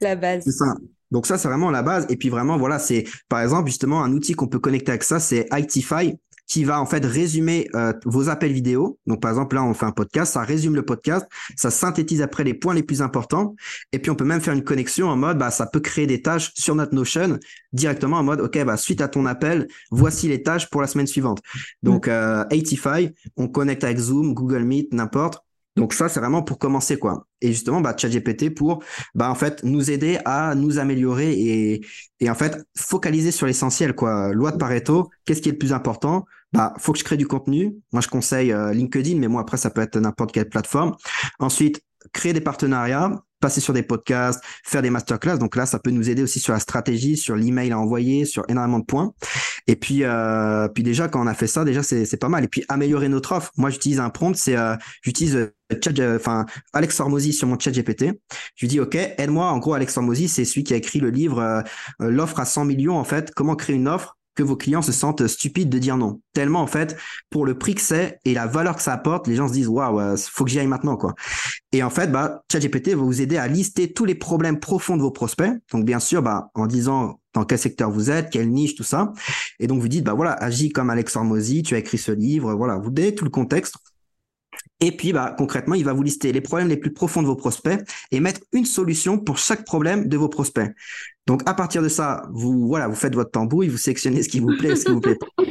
la 0.00 0.16
base. 0.16 0.44
C'est 0.44 0.52
ça. 0.52 0.74
Donc 1.10 1.26
ça, 1.26 1.38
c'est 1.38 1.48
vraiment 1.48 1.70
la 1.70 1.82
base. 1.82 2.06
Et 2.08 2.16
puis 2.16 2.28
vraiment, 2.28 2.56
voilà, 2.56 2.78
c'est 2.78 3.04
par 3.28 3.40
exemple 3.40 3.68
justement 3.68 4.02
un 4.02 4.12
outil 4.12 4.32
qu'on 4.32 4.46
peut 4.46 4.60
connecter 4.60 4.92
avec 4.92 5.02
ça, 5.02 5.20
c'est 5.20 5.46
Itify 5.52 6.16
qui 6.50 6.64
va 6.64 6.80
en 6.80 6.86
fait 6.86 7.04
résumer 7.04 7.68
euh, 7.76 7.92
vos 8.04 8.28
appels 8.28 8.52
vidéo. 8.52 8.98
Donc 9.06 9.22
par 9.22 9.30
exemple 9.30 9.54
là 9.54 9.62
on 9.62 9.72
fait 9.72 9.86
un 9.86 9.92
podcast, 9.92 10.32
ça 10.32 10.42
résume 10.42 10.74
le 10.74 10.84
podcast, 10.84 11.24
ça 11.56 11.70
synthétise 11.70 12.22
après 12.22 12.42
les 12.42 12.54
points 12.54 12.74
les 12.74 12.82
plus 12.82 13.02
importants 13.02 13.54
et 13.92 14.00
puis 14.00 14.10
on 14.10 14.16
peut 14.16 14.24
même 14.24 14.40
faire 14.40 14.52
une 14.52 14.64
connexion 14.64 15.08
en 15.08 15.16
mode 15.16 15.38
bah 15.38 15.52
ça 15.52 15.66
peut 15.66 15.78
créer 15.78 16.08
des 16.08 16.22
tâches 16.22 16.50
sur 16.56 16.74
notre 16.74 16.92
Notion 16.92 17.38
directement 17.72 18.16
en 18.16 18.24
mode 18.24 18.40
OK 18.40 18.62
bah 18.64 18.76
suite 18.76 19.00
à 19.00 19.06
ton 19.06 19.26
appel, 19.26 19.68
voici 19.92 20.26
les 20.26 20.42
tâches 20.42 20.68
pour 20.70 20.80
la 20.80 20.88
semaine 20.88 21.06
suivante. 21.06 21.40
Donc 21.84 22.08
euh, 22.08 22.44
85, 22.50 23.12
on 23.36 23.46
connecte 23.46 23.84
avec 23.84 23.98
Zoom, 23.98 24.34
Google 24.34 24.64
Meet, 24.64 24.92
n'importe 24.92 25.44
donc 25.76 25.94
ça, 25.94 26.08
c'est 26.08 26.20
vraiment 26.20 26.42
pour 26.42 26.58
commencer, 26.58 26.98
quoi. 26.98 27.26
Et 27.40 27.52
justement, 27.52 27.80
bah, 27.80 27.94
ChatGPT 27.96 28.54
pour, 28.54 28.82
bah, 29.14 29.30
en 29.30 29.34
fait, 29.34 29.62
nous 29.62 29.90
aider 29.90 30.18
à 30.24 30.54
nous 30.54 30.78
améliorer 30.78 31.32
et, 31.32 31.86
et 32.18 32.28
en 32.28 32.34
fait, 32.34 32.58
focaliser 32.76 33.30
sur 33.30 33.46
l'essentiel, 33.46 33.94
quoi. 33.94 34.32
Loi 34.32 34.50
de 34.52 34.56
Pareto, 34.56 35.08
qu'est-ce 35.24 35.40
qui 35.40 35.48
est 35.48 35.52
le 35.52 35.58
plus 35.58 35.72
important? 35.72 36.26
Bah, 36.52 36.74
faut 36.78 36.92
que 36.92 36.98
je 36.98 37.04
crée 37.04 37.16
du 37.16 37.26
contenu. 37.26 37.76
Moi, 37.92 38.02
je 38.02 38.08
conseille 38.08 38.52
euh, 38.52 38.72
LinkedIn, 38.72 39.18
mais 39.18 39.28
moi, 39.28 39.42
après, 39.42 39.56
ça 39.56 39.70
peut 39.70 39.80
être 39.80 39.98
n'importe 39.98 40.32
quelle 40.32 40.48
plateforme. 40.48 40.96
Ensuite, 41.38 41.82
créer 42.12 42.32
des 42.32 42.40
partenariats 42.40 43.22
passer 43.40 43.60
sur 43.60 43.72
des 43.72 43.82
podcasts, 43.82 44.42
faire 44.64 44.82
des 44.82 44.90
masterclass. 44.90 45.38
Donc 45.38 45.56
là, 45.56 45.66
ça 45.66 45.78
peut 45.78 45.90
nous 45.90 46.08
aider 46.10 46.22
aussi 46.22 46.38
sur 46.38 46.52
la 46.52 46.60
stratégie, 46.60 47.16
sur 47.16 47.34
l'email 47.34 47.72
à 47.72 47.78
envoyer, 47.78 48.24
sur 48.24 48.44
énormément 48.48 48.78
de 48.78 48.84
points. 48.84 49.12
Et 49.66 49.76
puis, 49.76 50.04
euh, 50.04 50.68
puis 50.68 50.82
déjà, 50.82 51.08
quand 51.08 51.22
on 51.22 51.26
a 51.26 51.34
fait 51.34 51.46
ça, 51.46 51.64
déjà, 51.64 51.82
c'est 51.82 52.16
pas 52.20 52.28
mal. 52.28 52.44
Et 52.44 52.48
puis, 52.48 52.64
améliorer 52.68 53.08
notre 53.08 53.32
offre. 53.32 53.50
Moi, 53.56 53.70
j'utilise 53.70 53.98
un 53.98 54.10
prompt, 54.10 54.36
c'est, 54.36 54.56
euh, 54.56 54.76
j'utilise 55.02 55.36
euh, 55.36 55.54
euh, 55.98 56.16
enfin, 56.16 56.46
Alex 56.72 57.00
Hormozy 57.00 57.32
sur 57.32 57.48
mon 57.48 57.58
chat 57.58 57.70
GPT. 57.70 58.20
Je 58.56 58.66
lui 58.66 58.68
dis, 58.68 58.80
OK, 58.80 58.94
aide-moi. 58.94 59.50
En 59.50 59.58
gros, 59.58 59.74
Alex 59.74 59.96
Hormozy, 59.96 60.28
c'est 60.28 60.44
celui 60.44 60.64
qui 60.64 60.74
a 60.74 60.76
écrit 60.76 61.00
le 61.00 61.10
livre, 61.10 61.64
l'offre 61.98 62.40
à 62.40 62.44
100 62.44 62.66
millions, 62.66 62.98
en 62.98 63.04
fait, 63.04 63.32
comment 63.34 63.56
créer 63.56 63.76
une 63.76 63.88
offre? 63.88 64.18
Que 64.40 64.48
vos 64.48 64.56
clients 64.56 64.82
se 64.82 64.92
sentent 64.92 65.26
stupides 65.26 65.68
de 65.68 65.78
dire 65.78 65.96
non. 65.96 66.20
Tellement 66.32 66.62
en 66.62 66.66
fait, 66.66 66.96
pour 67.28 67.44
le 67.44 67.58
prix 67.58 67.74
que 67.74 67.80
c'est 67.80 68.18
et 68.24 68.32
la 68.32 68.46
valeur 68.46 68.76
que 68.76 68.82
ça 68.82 68.92
apporte, 68.92 69.26
les 69.26 69.36
gens 69.36 69.48
se 69.48 69.52
disent 69.52 69.68
waouh, 69.68 70.00
euh, 70.00 70.16
faut 70.16 70.44
que 70.44 70.50
j'y 70.50 70.58
aille 70.58 70.66
maintenant 70.66 70.96
quoi. 70.96 71.14
Et 71.72 71.82
en 71.82 71.90
fait, 71.90 72.10
bah 72.10 72.42
ChatGPT 72.50 72.90
va 72.90 73.02
vous 73.02 73.20
aider 73.20 73.36
à 73.36 73.46
lister 73.48 73.92
tous 73.92 74.04
les 74.04 74.14
problèmes 74.14 74.58
profonds 74.58 74.96
de 74.96 75.02
vos 75.02 75.10
prospects. 75.10 75.52
Donc 75.72 75.84
bien 75.84 76.00
sûr, 76.00 76.22
bah 76.22 76.50
en 76.54 76.66
disant 76.66 77.20
dans 77.34 77.44
quel 77.44 77.58
secteur 77.58 77.90
vous 77.90 78.10
êtes, 78.10 78.30
quelle 78.30 78.50
niche, 78.50 78.74
tout 78.74 78.82
ça. 78.82 79.12
Et 79.58 79.66
donc 79.66 79.80
vous 79.80 79.88
dites 79.88 80.04
bah 80.04 80.14
voilà, 80.14 80.32
agis 80.32 80.70
comme 80.70 80.90
Alex 80.90 81.14
Hormozy, 81.16 81.62
tu 81.62 81.74
as 81.74 81.78
écrit 81.78 81.98
ce 81.98 82.12
livre, 82.12 82.54
voilà, 82.54 82.78
vous 82.78 82.90
donnez 82.90 83.14
tout 83.14 83.24
le 83.24 83.30
contexte. 83.30 83.76
Et 84.80 84.92
puis, 84.96 85.12
bah, 85.12 85.34
concrètement, 85.36 85.74
il 85.74 85.84
va 85.84 85.92
vous 85.92 86.02
lister 86.02 86.32
les 86.32 86.40
problèmes 86.40 86.68
les 86.68 86.76
plus 86.76 86.92
profonds 86.92 87.22
de 87.22 87.26
vos 87.26 87.36
prospects 87.36 87.80
et 88.10 88.20
mettre 88.20 88.40
une 88.52 88.64
solution 88.64 89.18
pour 89.18 89.38
chaque 89.38 89.64
problème 89.64 90.08
de 90.08 90.16
vos 90.16 90.28
prospects. 90.28 90.70
Donc, 91.26 91.42
à 91.46 91.54
partir 91.54 91.82
de 91.82 91.88
ça, 91.88 92.22
vous, 92.32 92.66
voilà, 92.66 92.88
vous 92.88 92.94
faites 92.94 93.14
votre 93.14 93.30
tambouille, 93.30 93.68
vous 93.68 93.76
sélectionnez 93.76 94.22
ce 94.22 94.28
qui 94.28 94.40
vous 94.40 94.56
plaît, 94.58 94.74
ce 94.76 94.86
qui 94.86 94.92
vous 94.92 95.00
plaît 95.00 95.16
pas. 95.16 95.44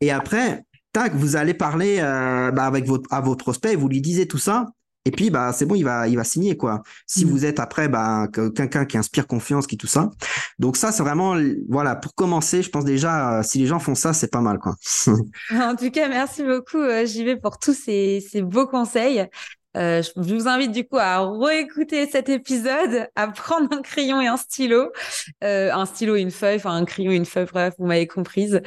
Et 0.00 0.12
après, 0.12 0.62
tac, 0.92 1.14
vous 1.14 1.34
allez 1.34 1.54
parler 1.54 1.98
euh, 1.98 2.52
bah, 2.52 2.66
avec 2.66 2.86
à 3.10 3.20
votre 3.20 3.44
prospect, 3.44 3.74
vous 3.74 3.88
lui 3.88 4.00
disiez 4.00 4.28
tout 4.28 4.38
ça. 4.38 4.66
Et 5.08 5.10
puis, 5.10 5.30
bah, 5.30 5.54
c'est 5.54 5.64
bon, 5.64 5.74
il 5.74 5.84
va, 5.84 6.06
il 6.06 6.16
va 6.16 6.24
signer, 6.24 6.58
quoi. 6.58 6.82
Si 7.06 7.24
mm. 7.24 7.30
vous 7.30 7.46
êtes 7.46 7.60
après, 7.60 7.88
bah, 7.88 8.28
quelqu'un 8.54 8.84
qui 8.84 8.98
inspire 8.98 9.26
confiance, 9.26 9.66
qui 9.66 9.78
tout 9.78 9.86
ça. 9.86 10.10
Donc 10.58 10.76
ça, 10.76 10.92
c'est 10.92 11.02
vraiment, 11.02 11.34
voilà, 11.66 11.96
pour 11.96 12.14
commencer, 12.14 12.60
je 12.60 12.68
pense 12.68 12.84
déjà, 12.84 13.38
euh, 13.38 13.42
si 13.42 13.58
les 13.58 13.64
gens 13.64 13.78
font 13.78 13.94
ça, 13.94 14.12
c'est 14.12 14.30
pas 14.30 14.42
mal, 14.42 14.58
quoi. 14.58 14.76
en 15.50 15.76
tout 15.76 15.90
cas, 15.90 16.10
merci 16.10 16.42
beaucoup, 16.42 16.76
euh, 16.76 17.06
vais 17.24 17.36
pour 17.36 17.58
tous 17.58 17.72
ces, 17.72 18.22
ces 18.30 18.42
beaux 18.42 18.66
conseils. 18.66 19.26
Euh, 19.76 20.02
je 20.02 20.34
vous 20.34 20.48
invite 20.48 20.72
du 20.72 20.86
coup 20.86 20.96
à 20.98 21.30
réécouter 21.30 22.06
cet 22.08 22.28
épisode, 22.28 23.08
à 23.14 23.28
prendre 23.28 23.72
un 23.72 23.82
crayon 23.82 24.20
et 24.20 24.26
un 24.26 24.36
stylo, 24.36 24.90
euh, 25.44 25.70
un 25.72 25.86
stylo 25.86 26.16
et 26.16 26.20
une 26.20 26.30
feuille, 26.30 26.56
enfin 26.56 26.74
un 26.74 26.84
crayon 26.84 27.12
et 27.12 27.16
une 27.16 27.26
feuille, 27.26 27.46
bref, 27.52 27.74
vous 27.78 27.86
m'avez 27.86 28.06
comprise, 28.06 28.60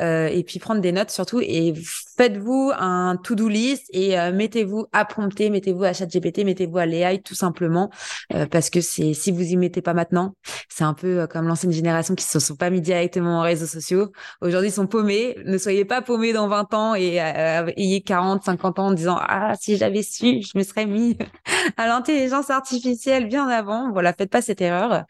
euh, 0.00 0.26
et 0.26 0.42
puis 0.44 0.58
prendre 0.58 0.80
des 0.80 0.92
notes 0.92 1.10
surtout 1.10 1.40
et 1.40 1.72
faites-vous 2.16 2.72
un 2.76 3.16
to-do 3.16 3.48
list 3.48 3.86
et 3.92 4.18
euh, 4.18 4.32
mettez-vous 4.32 4.86
à 4.92 5.04
prompter, 5.04 5.50
mettez-vous 5.50 5.84
à 5.84 5.92
ChatGPT, 5.92 6.44
mettez-vous 6.44 6.78
à 6.78 6.86
l'AI 6.86 7.20
tout 7.22 7.34
simplement 7.34 7.90
euh, 8.32 8.46
parce 8.46 8.70
que 8.70 8.80
c'est 8.80 9.14
si 9.14 9.30
vous 9.30 9.42
y 9.42 9.56
mettez 9.56 9.82
pas 9.82 9.94
maintenant, 9.94 10.34
c'est 10.68 10.84
un 10.84 10.94
peu 10.94 11.20
euh, 11.20 11.26
comme 11.26 11.46
l'ancienne 11.46 11.72
génération 11.72 12.14
qui 12.14 12.24
se 12.24 12.38
sont 12.38 12.56
pas 12.56 12.70
mis 12.70 12.80
directement 12.80 13.40
aux 13.40 13.42
réseaux 13.42 13.66
sociaux. 13.66 14.12
Aujourd'hui, 14.40 14.70
ils 14.70 14.72
sont 14.72 14.86
paumés. 14.86 15.36
Ne 15.44 15.58
soyez 15.58 15.84
pas 15.84 16.02
paumés 16.02 16.32
dans 16.32 16.48
20 16.48 16.74
ans 16.74 16.94
et 16.94 17.16
ayez 17.16 18.00
40, 18.00 18.44
50 18.44 18.78
ans 18.78 18.86
en 18.86 18.92
disant 18.92 19.18
ah 19.20 19.54
si 19.60 19.76
j'avais 19.76 20.02
su, 20.02 20.42
je 20.42 20.58
me 20.58 20.62
serais 20.62 20.86
mis 20.86 21.16
à 21.76 21.86
l'intelligence 21.86 22.50
artificielle 22.50 23.28
bien 23.28 23.48
avant. 23.48 23.92
Voilà, 23.92 24.12
faites 24.12 24.30
pas 24.30 24.42
cette 24.42 24.60
erreur. 24.60 25.04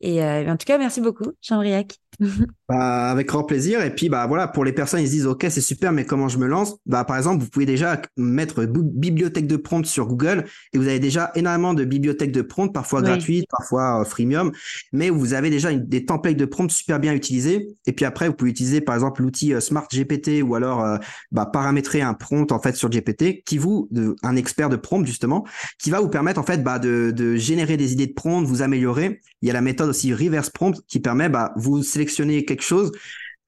Et 0.00 0.22
en 0.22 0.56
tout 0.56 0.64
cas, 0.64 0.78
merci 0.78 1.00
beaucoup, 1.00 1.32
Jean-Briac. 1.42 1.98
Bah, 2.68 3.10
avec 3.10 3.28
grand 3.28 3.44
plaisir. 3.44 3.80
Et 3.80 3.94
puis, 3.94 4.10
bah, 4.10 4.26
voilà, 4.26 4.46
pour 4.46 4.62
les 4.62 4.74
personnes, 4.74 5.00
ils 5.00 5.06
se 5.06 5.12
disent, 5.12 5.26
OK, 5.26 5.46
c'est 5.48 5.62
super, 5.62 5.90
mais 5.90 6.04
comment 6.04 6.28
je 6.28 6.36
me 6.36 6.46
lance? 6.46 6.76
Bah, 6.84 7.02
par 7.02 7.16
exemple, 7.16 7.42
vous 7.42 7.48
pouvez 7.48 7.64
déjà 7.64 8.02
mettre 8.18 8.66
bibliothèque 8.66 9.46
de 9.46 9.56
prompt 9.56 9.86
sur 9.86 10.06
Google 10.06 10.44
et 10.74 10.78
vous 10.78 10.86
avez 10.86 10.98
déjà 10.98 11.32
énormément 11.34 11.72
de 11.72 11.84
bibliothèques 11.84 12.30
de 12.30 12.42
prompt, 12.42 12.68
parfois 12.68 13.00
gratuites, 13.00 13.46
parfois 13.48 14.02
euh, 14.02 14.04
freemium, 14.04 14.52
mais 14.92 15.08
vous 15.08 15.32
avez 15.32 15.48
déjà 15.48 15.72
des 15.72 16.04
templates 16.04 16.36
de 16.36 16.44
prompt 16.44 16.70
super 16.70 17.00
bien 17.00 17.14
utilisés. 17.14 17.68
Et 17.86 17.92
puis 17.92 18.04
après, 18.04 18.28
vous 18.28 18.34
pouvez 18.34 18.50
utiliser, 18.50 18.82
par 18.82 18.94
exemple, 18.94 19.22
l'outil 19.22 19.54
euh, 19.54 19.60
Smart 19.60 19.88
GPT 19.90 20.42
ou 20.42 20.54
alors, 20.54 20.84
euh, 20.84 20.98
bah, 21.32 21.46
paramétrer 21.46 22.02
un 22.02 22.12
prompt, 22.12 22.52
en 22.52 22.60
fait, 22.60 22.76
sur 22.76 22.90
GPT 22.90 23.42
qui 23.46 23.56
vous, 23.56 23.88
de, 23.92 24.14
un 24.22 24.36
expert 24.36 24.68
de 24.68 24.76
prompt, 24.76 25.06
justement, 25.06 25.46
qui 25.78 25.88
va 25.88 26.00
vous 26.00 26.10
permettre, 26.10 26.38
en 26.38 26.44
fait, 26.44 26.62
bah, 26.62 26.78
de, 26.78 27.12
de 27.16 27.36
générer 27.36 27.78
des 27.78 27.94
idées 27.94 28.08
de 28.08 28.12
prompt, 28.12 28.42
vous 28.42 28.60
améliorer. 28.60 29.22
Il 29.40 29.48
y 29.48 29.50
a 29.50 29.54
la 29.54 29.62
méthode 29.62 29.88
aussi 29.88 30.12
reverse 30.12 30.50
prompt 30.50 30.78
qui 30.86 31.00
permet, 31.00 31.30
bah, 31.30 31.54
vous 31.56 31.82
sélectionner 31.98 32.44
quelque 32.44 32.62
chose, 32.62 32.92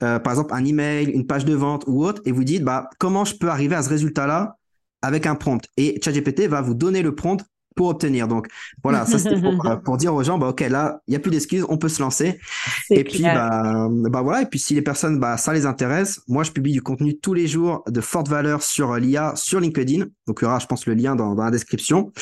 euh, 0.03 0.19
par 0.19 0.33
exemple 0.33 0.55
un 0.55 0.65
email, 0.65 1.11
une 1.11 1.27
page 1.27 1.45
de 1.45 1.55
vente 1.55 1.85
ou 1.87 2.05
autre, 2.05 2.21
et 2.25 2.33
vous 2.33 2.45
dites 2.45 2.65
bah 2.65 2.91
comment 2.99 3.25
je 3.25 3.37
peux 3.37 3.49
arriver 3.49 3.77
à 3.77 3.83
ce 3.83 3.89
résultat-là 3.89 4.57
avec 5.03 5.27
un 5.27 5.37
prompt? 5.37 5.63
Et 5.77 6.01
ChatGPT 6.03 6.49
va 6.49 6.61
vous 6.61 6.75
donner 6.75 7.03
le 7.03 7.15
prompt 7.15 7.45
pour 7.77 7.89
obtenir. 7.89 8.29
Donc 8.29 8.49
voilà, 8.83 9.07
ça 9.07 9.19
c'était 9.19 9.41
pour, 9.41 9.67
euh, 9.67 9.77
pour, 9.77 9.97
dire 9.97 10.15
aux 10.15 10.23
gens, 10.23 10.39
bah 10.39 10.49
ok, 10.49 10.61
là, 10.61 11.01
il 11.07 11.15
y 11.15 11.17
a 11.17 11.21
plus 11.21 11.31
d'excuses, 11.31 11.65
on 11.69 11.79
peut 11.79 11.89
se 11.89 12.01
lancer. 12.03 12.41
Et 12.91 13.05
puis 13.05 13.23
bah, 13.23 13.89
bah 13.91 14.23
voilà, 14.23 14.43
et 14.43 14.47
puis 14.47 14.59
si 14.59 14.75
les 14.75 14.83
personnes, 14.83 15.19
bah 15.19 15.37
ça 15.37 15.53
les 15.53 15.67
intéresse, 15.67 16.21
moi 16.29 16.43
je 16.43 16.51
publie 16.51 16.73
du 16.73 16.83
contenu 16.83 17.19
tous 17.19 17.35
les 17.35 17.47
jours 17.47 17.83
de 17.89 18.01
forte 18.01 18.29
valeur 18.29 18.63
sur 18.63 18.93
euh, 18.93 18.99
l'IA 18.99 19.33
sur 19.37 19.61
LinkedIn. 19.61 20.07
Donc 20.27 20.39
il 20.41 20.45
y 20.45 20.47
aura, 20.47 20.59
je 20.59 20.67
pense, 20.67 20.87
le 20.87 20.95
lien 20.95 21.17
dans, 21.17 21.35
dans 21.35 21.45
la 21.45 21.51
description. 21.51 22.13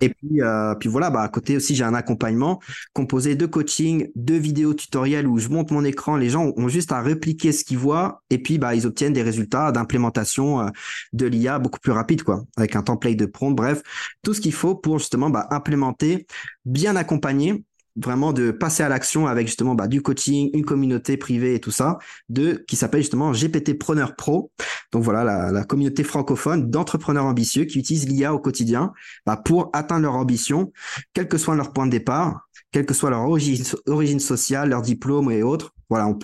Et 0.00 0.08
puis 0.08 0.42
euh, 0.42 0.74
puis 0.74 0.88
voilà, 0.88 1.10
bah 1.10 1.22
à 1.22 1.28
côté 1.28 1.56
aussi 1.56 1.74
j'ai 1.74 1.84
un 1.84 1.94
accompagnement 1.94 2.60
composé 2.92 3.36
de 3.36 3.46
coaching, 3.46 4.08
de 4.14 4.34
vidéos 4.34 4.74
tutoriels 4.74 5.26
où 5.26 5.38
je 5.38 5.48
monte 5.48 5.70
mon 5.70 5.84
écran. 5.84 6.16
Les 6.16 6.30
gens 6.30 6.52
ont 6.56 6.68
juste 6.68 6.92
à 6.92 7.00
répliquer 7.00 7.52
ce 7.52 7.64
qu'ils 7.64 7.78
voient 7.78 8.22
et 8.30 8.38
puis 8.38 8.58
bah 8.58 8.74
ils 8.74 8.86
obtiennent 8.86 9.12
des 9.12 9.22
résultats 9.22 9.72
d'implémentation 9.72 10.70
de 11.12 11.26
l'IA 11.26 11.58
beaucoup 11.58 11.80
plus 11.80 11.92
rapide 11.92 12.22
quoi, 12.22 12.44
avec 12.56 12.76
un 12.76 12.82
template 12.82 13.16
de 13.16 13.26
prompt. 13.26 13.52
Bref, 13.52 13.82
tout 14.22 14.34
ce 14.34 14.40
qu'il 14.40 14.52
faut 14.52 14.74
pour 14.74 14.95
justement 14.98 15.30
bah, 15.30 15.46
implémenter, 15.50 16.26
bien 16.64 16.96
accompagner 16.96 17.64
vraiment 17.96 18.32
de 18.32 18.50
passer 18.50 18.82
à 18.82 18.88
l'action 18.88 19.26
avec 19.26 19.46
justement 19.46 19.74
bah, 19.74 19.88
du 19.88 20.02
coaching, 20.02 20.50
une 20.52 20.64
communauté 20.64 21.16
privée 21.16 21.54
et 21.54 21.60
tout 21.60 21.70
ça, 21.70 21.98
de 22.28 22.64
qui 22.68 22.76
s'appelle 22.76 23.00
justement 23.00 23.32
GPT 23.32 23.78
Preneur 23.78 24.14
Pro. 24.16 24.50
Donc 24.92 25.02
voilà 25.02 25.50
la, 25.50 25.64
communauté 25.64 26.04
francophone 26.04 26.70
d'entrepreneurs 26.70 27.24
ambitieux 27.24 27.64
qui 27.64 27.78
utilisent 27.78 28.08
l'IA 28.08 28.34
au 28.34 28.38
quotidien 28.38 28.92
bah, 29.24 29.36
pour 29.36 29.70
atteindre 29.72 30.02
leur 30.02 30.14
ambition, 30.14 30.72
quel 31.14 31.26
que 31.28 31.38
soit 31.38 31.56
leur 31.56 31.72
point 31.72 31.86
de 31.86 31.90
départ, 31.90 32.48
quelle 32.70 32.86
que 32.86 32.94
soit 32.94 33.10
leur 33.10 33.22
origine, 33.22 34.20
sociale, 34.20 34.68
leur 34.68 34.82
diplôme 34.82 35.30
et 35.30 35.42
autres. 35.42 35.72
Voilà, 35.88 36.06
on 36.08 36.14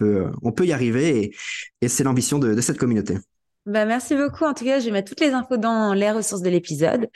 peut 0.53 0.67
y 0.67 0.73
arriver 0.73 1.33
et, 1.81 1.89
c'est 1.89 2.05
l'ambition 2.05 2.39
de, 2.39 2.61
cette 2.61 2.79
communauté. 2.79 3.17
Merci 3.65 4.17
beaucoup. 4.17 4.45
En 4.45 4.55
tout 4.55 4.65
cas, 4.65 4.81
je 4.81 4.87
vais 4.87 4.91
mettre 4.91 5.11
toutes 5.11 5.21
les 5.21 5.31
infos 5.31 5.57
dans 5.57 5.95
les 5.95 6.11
ressources 6.11 6.43
de 6.43 6.51
l'épisode. 6.51 7.09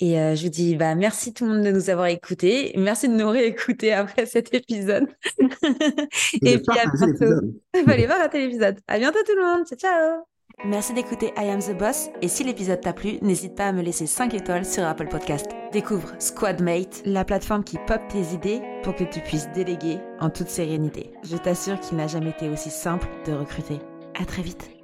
Et 0.00 0.14
je 0.14 0.42
vous 0.42 0.50
dis 0.50 0.76
bah, 0.76 0.94
merci 0.94 1.34
tout 1.34 1.44
le 1.44 1.54
monde 1.54 1.64
de 1.64 1.70
nous 1.70 1.90
avoir 1.90 2.06
écoutés. 2.06 2.72
Merci 2.76 3.08
de 3.08 3.14
nous 3.14 3.28
réécouter 3.28 3.92
après 3.92 4.26
cet 4.26 4.54
épisode. 4.54 5.06
Et, 6.42 6.58
puis 6.58 6.78
à 6.78 6.90
bientôt. 6.90 7.46
Fallait 7.86 8.06
pas 8.06 8.18
rater 8.18 8.46
l'épisode. 8.46 8.78
À 8.86 8.98
bientôt 8.98 9.18
tout 9.26 9.36
le 9.36 9.42
monde. 9.42 9.66
Ciao, 9.66 9.78
ciao. 9.78 10.24
Merci 10.64 10.92
d'écouter 10.92 11.32
I 11.36 11.50
Am 11.50 11.60
The 11.60 11.76
Boss 11.78 12.10
et 12.20 12.26
si 12.26 12.42
l'épisode 12.42 12.80
t'a 12.80 12.92
plu, 12.92 13.18
n'hésite 13.22 13.54
pas 13.54 13.68
à 13.68 13.72
me 13.72 13.80
laisser 13.80 14.06
5 14.06 14.34
étoiles 14.34 14.64
sur 14.64 14.84
Apple 14.84 15.06
Podcast. 15.06 15.46
Découvre 15.72 16.12
Squadmate, 16.18 17.02
la 17.04 17.24
plateforme 17.24 17.62
qui 17.62 17.78
pop 17.86 18.00
tes 18.08 18.34
idées 18.34 18.60
pour 18.82 18.96
que 18.96 19.04
tu 19.04 19.20
puisses 19.20 19.48
déléguer 19.54 19.98
en 20.18 20.30
toute 20.30 20.48
sérénité. 20.48 21.12
Je 21.22 21.36
t'assure 21.36 21.78
qu'il 21.78 21.96
n'a 21.96 22.08
jamais 22.08 22.30
été 22.30 22.48
aussi 22.48 22.70
simple 22.70 23.06
de 23.24 23.32
recruter. 23.32 23.78
À 24.20 24.24
très 24.24 24.42
vite. 24.42 24.77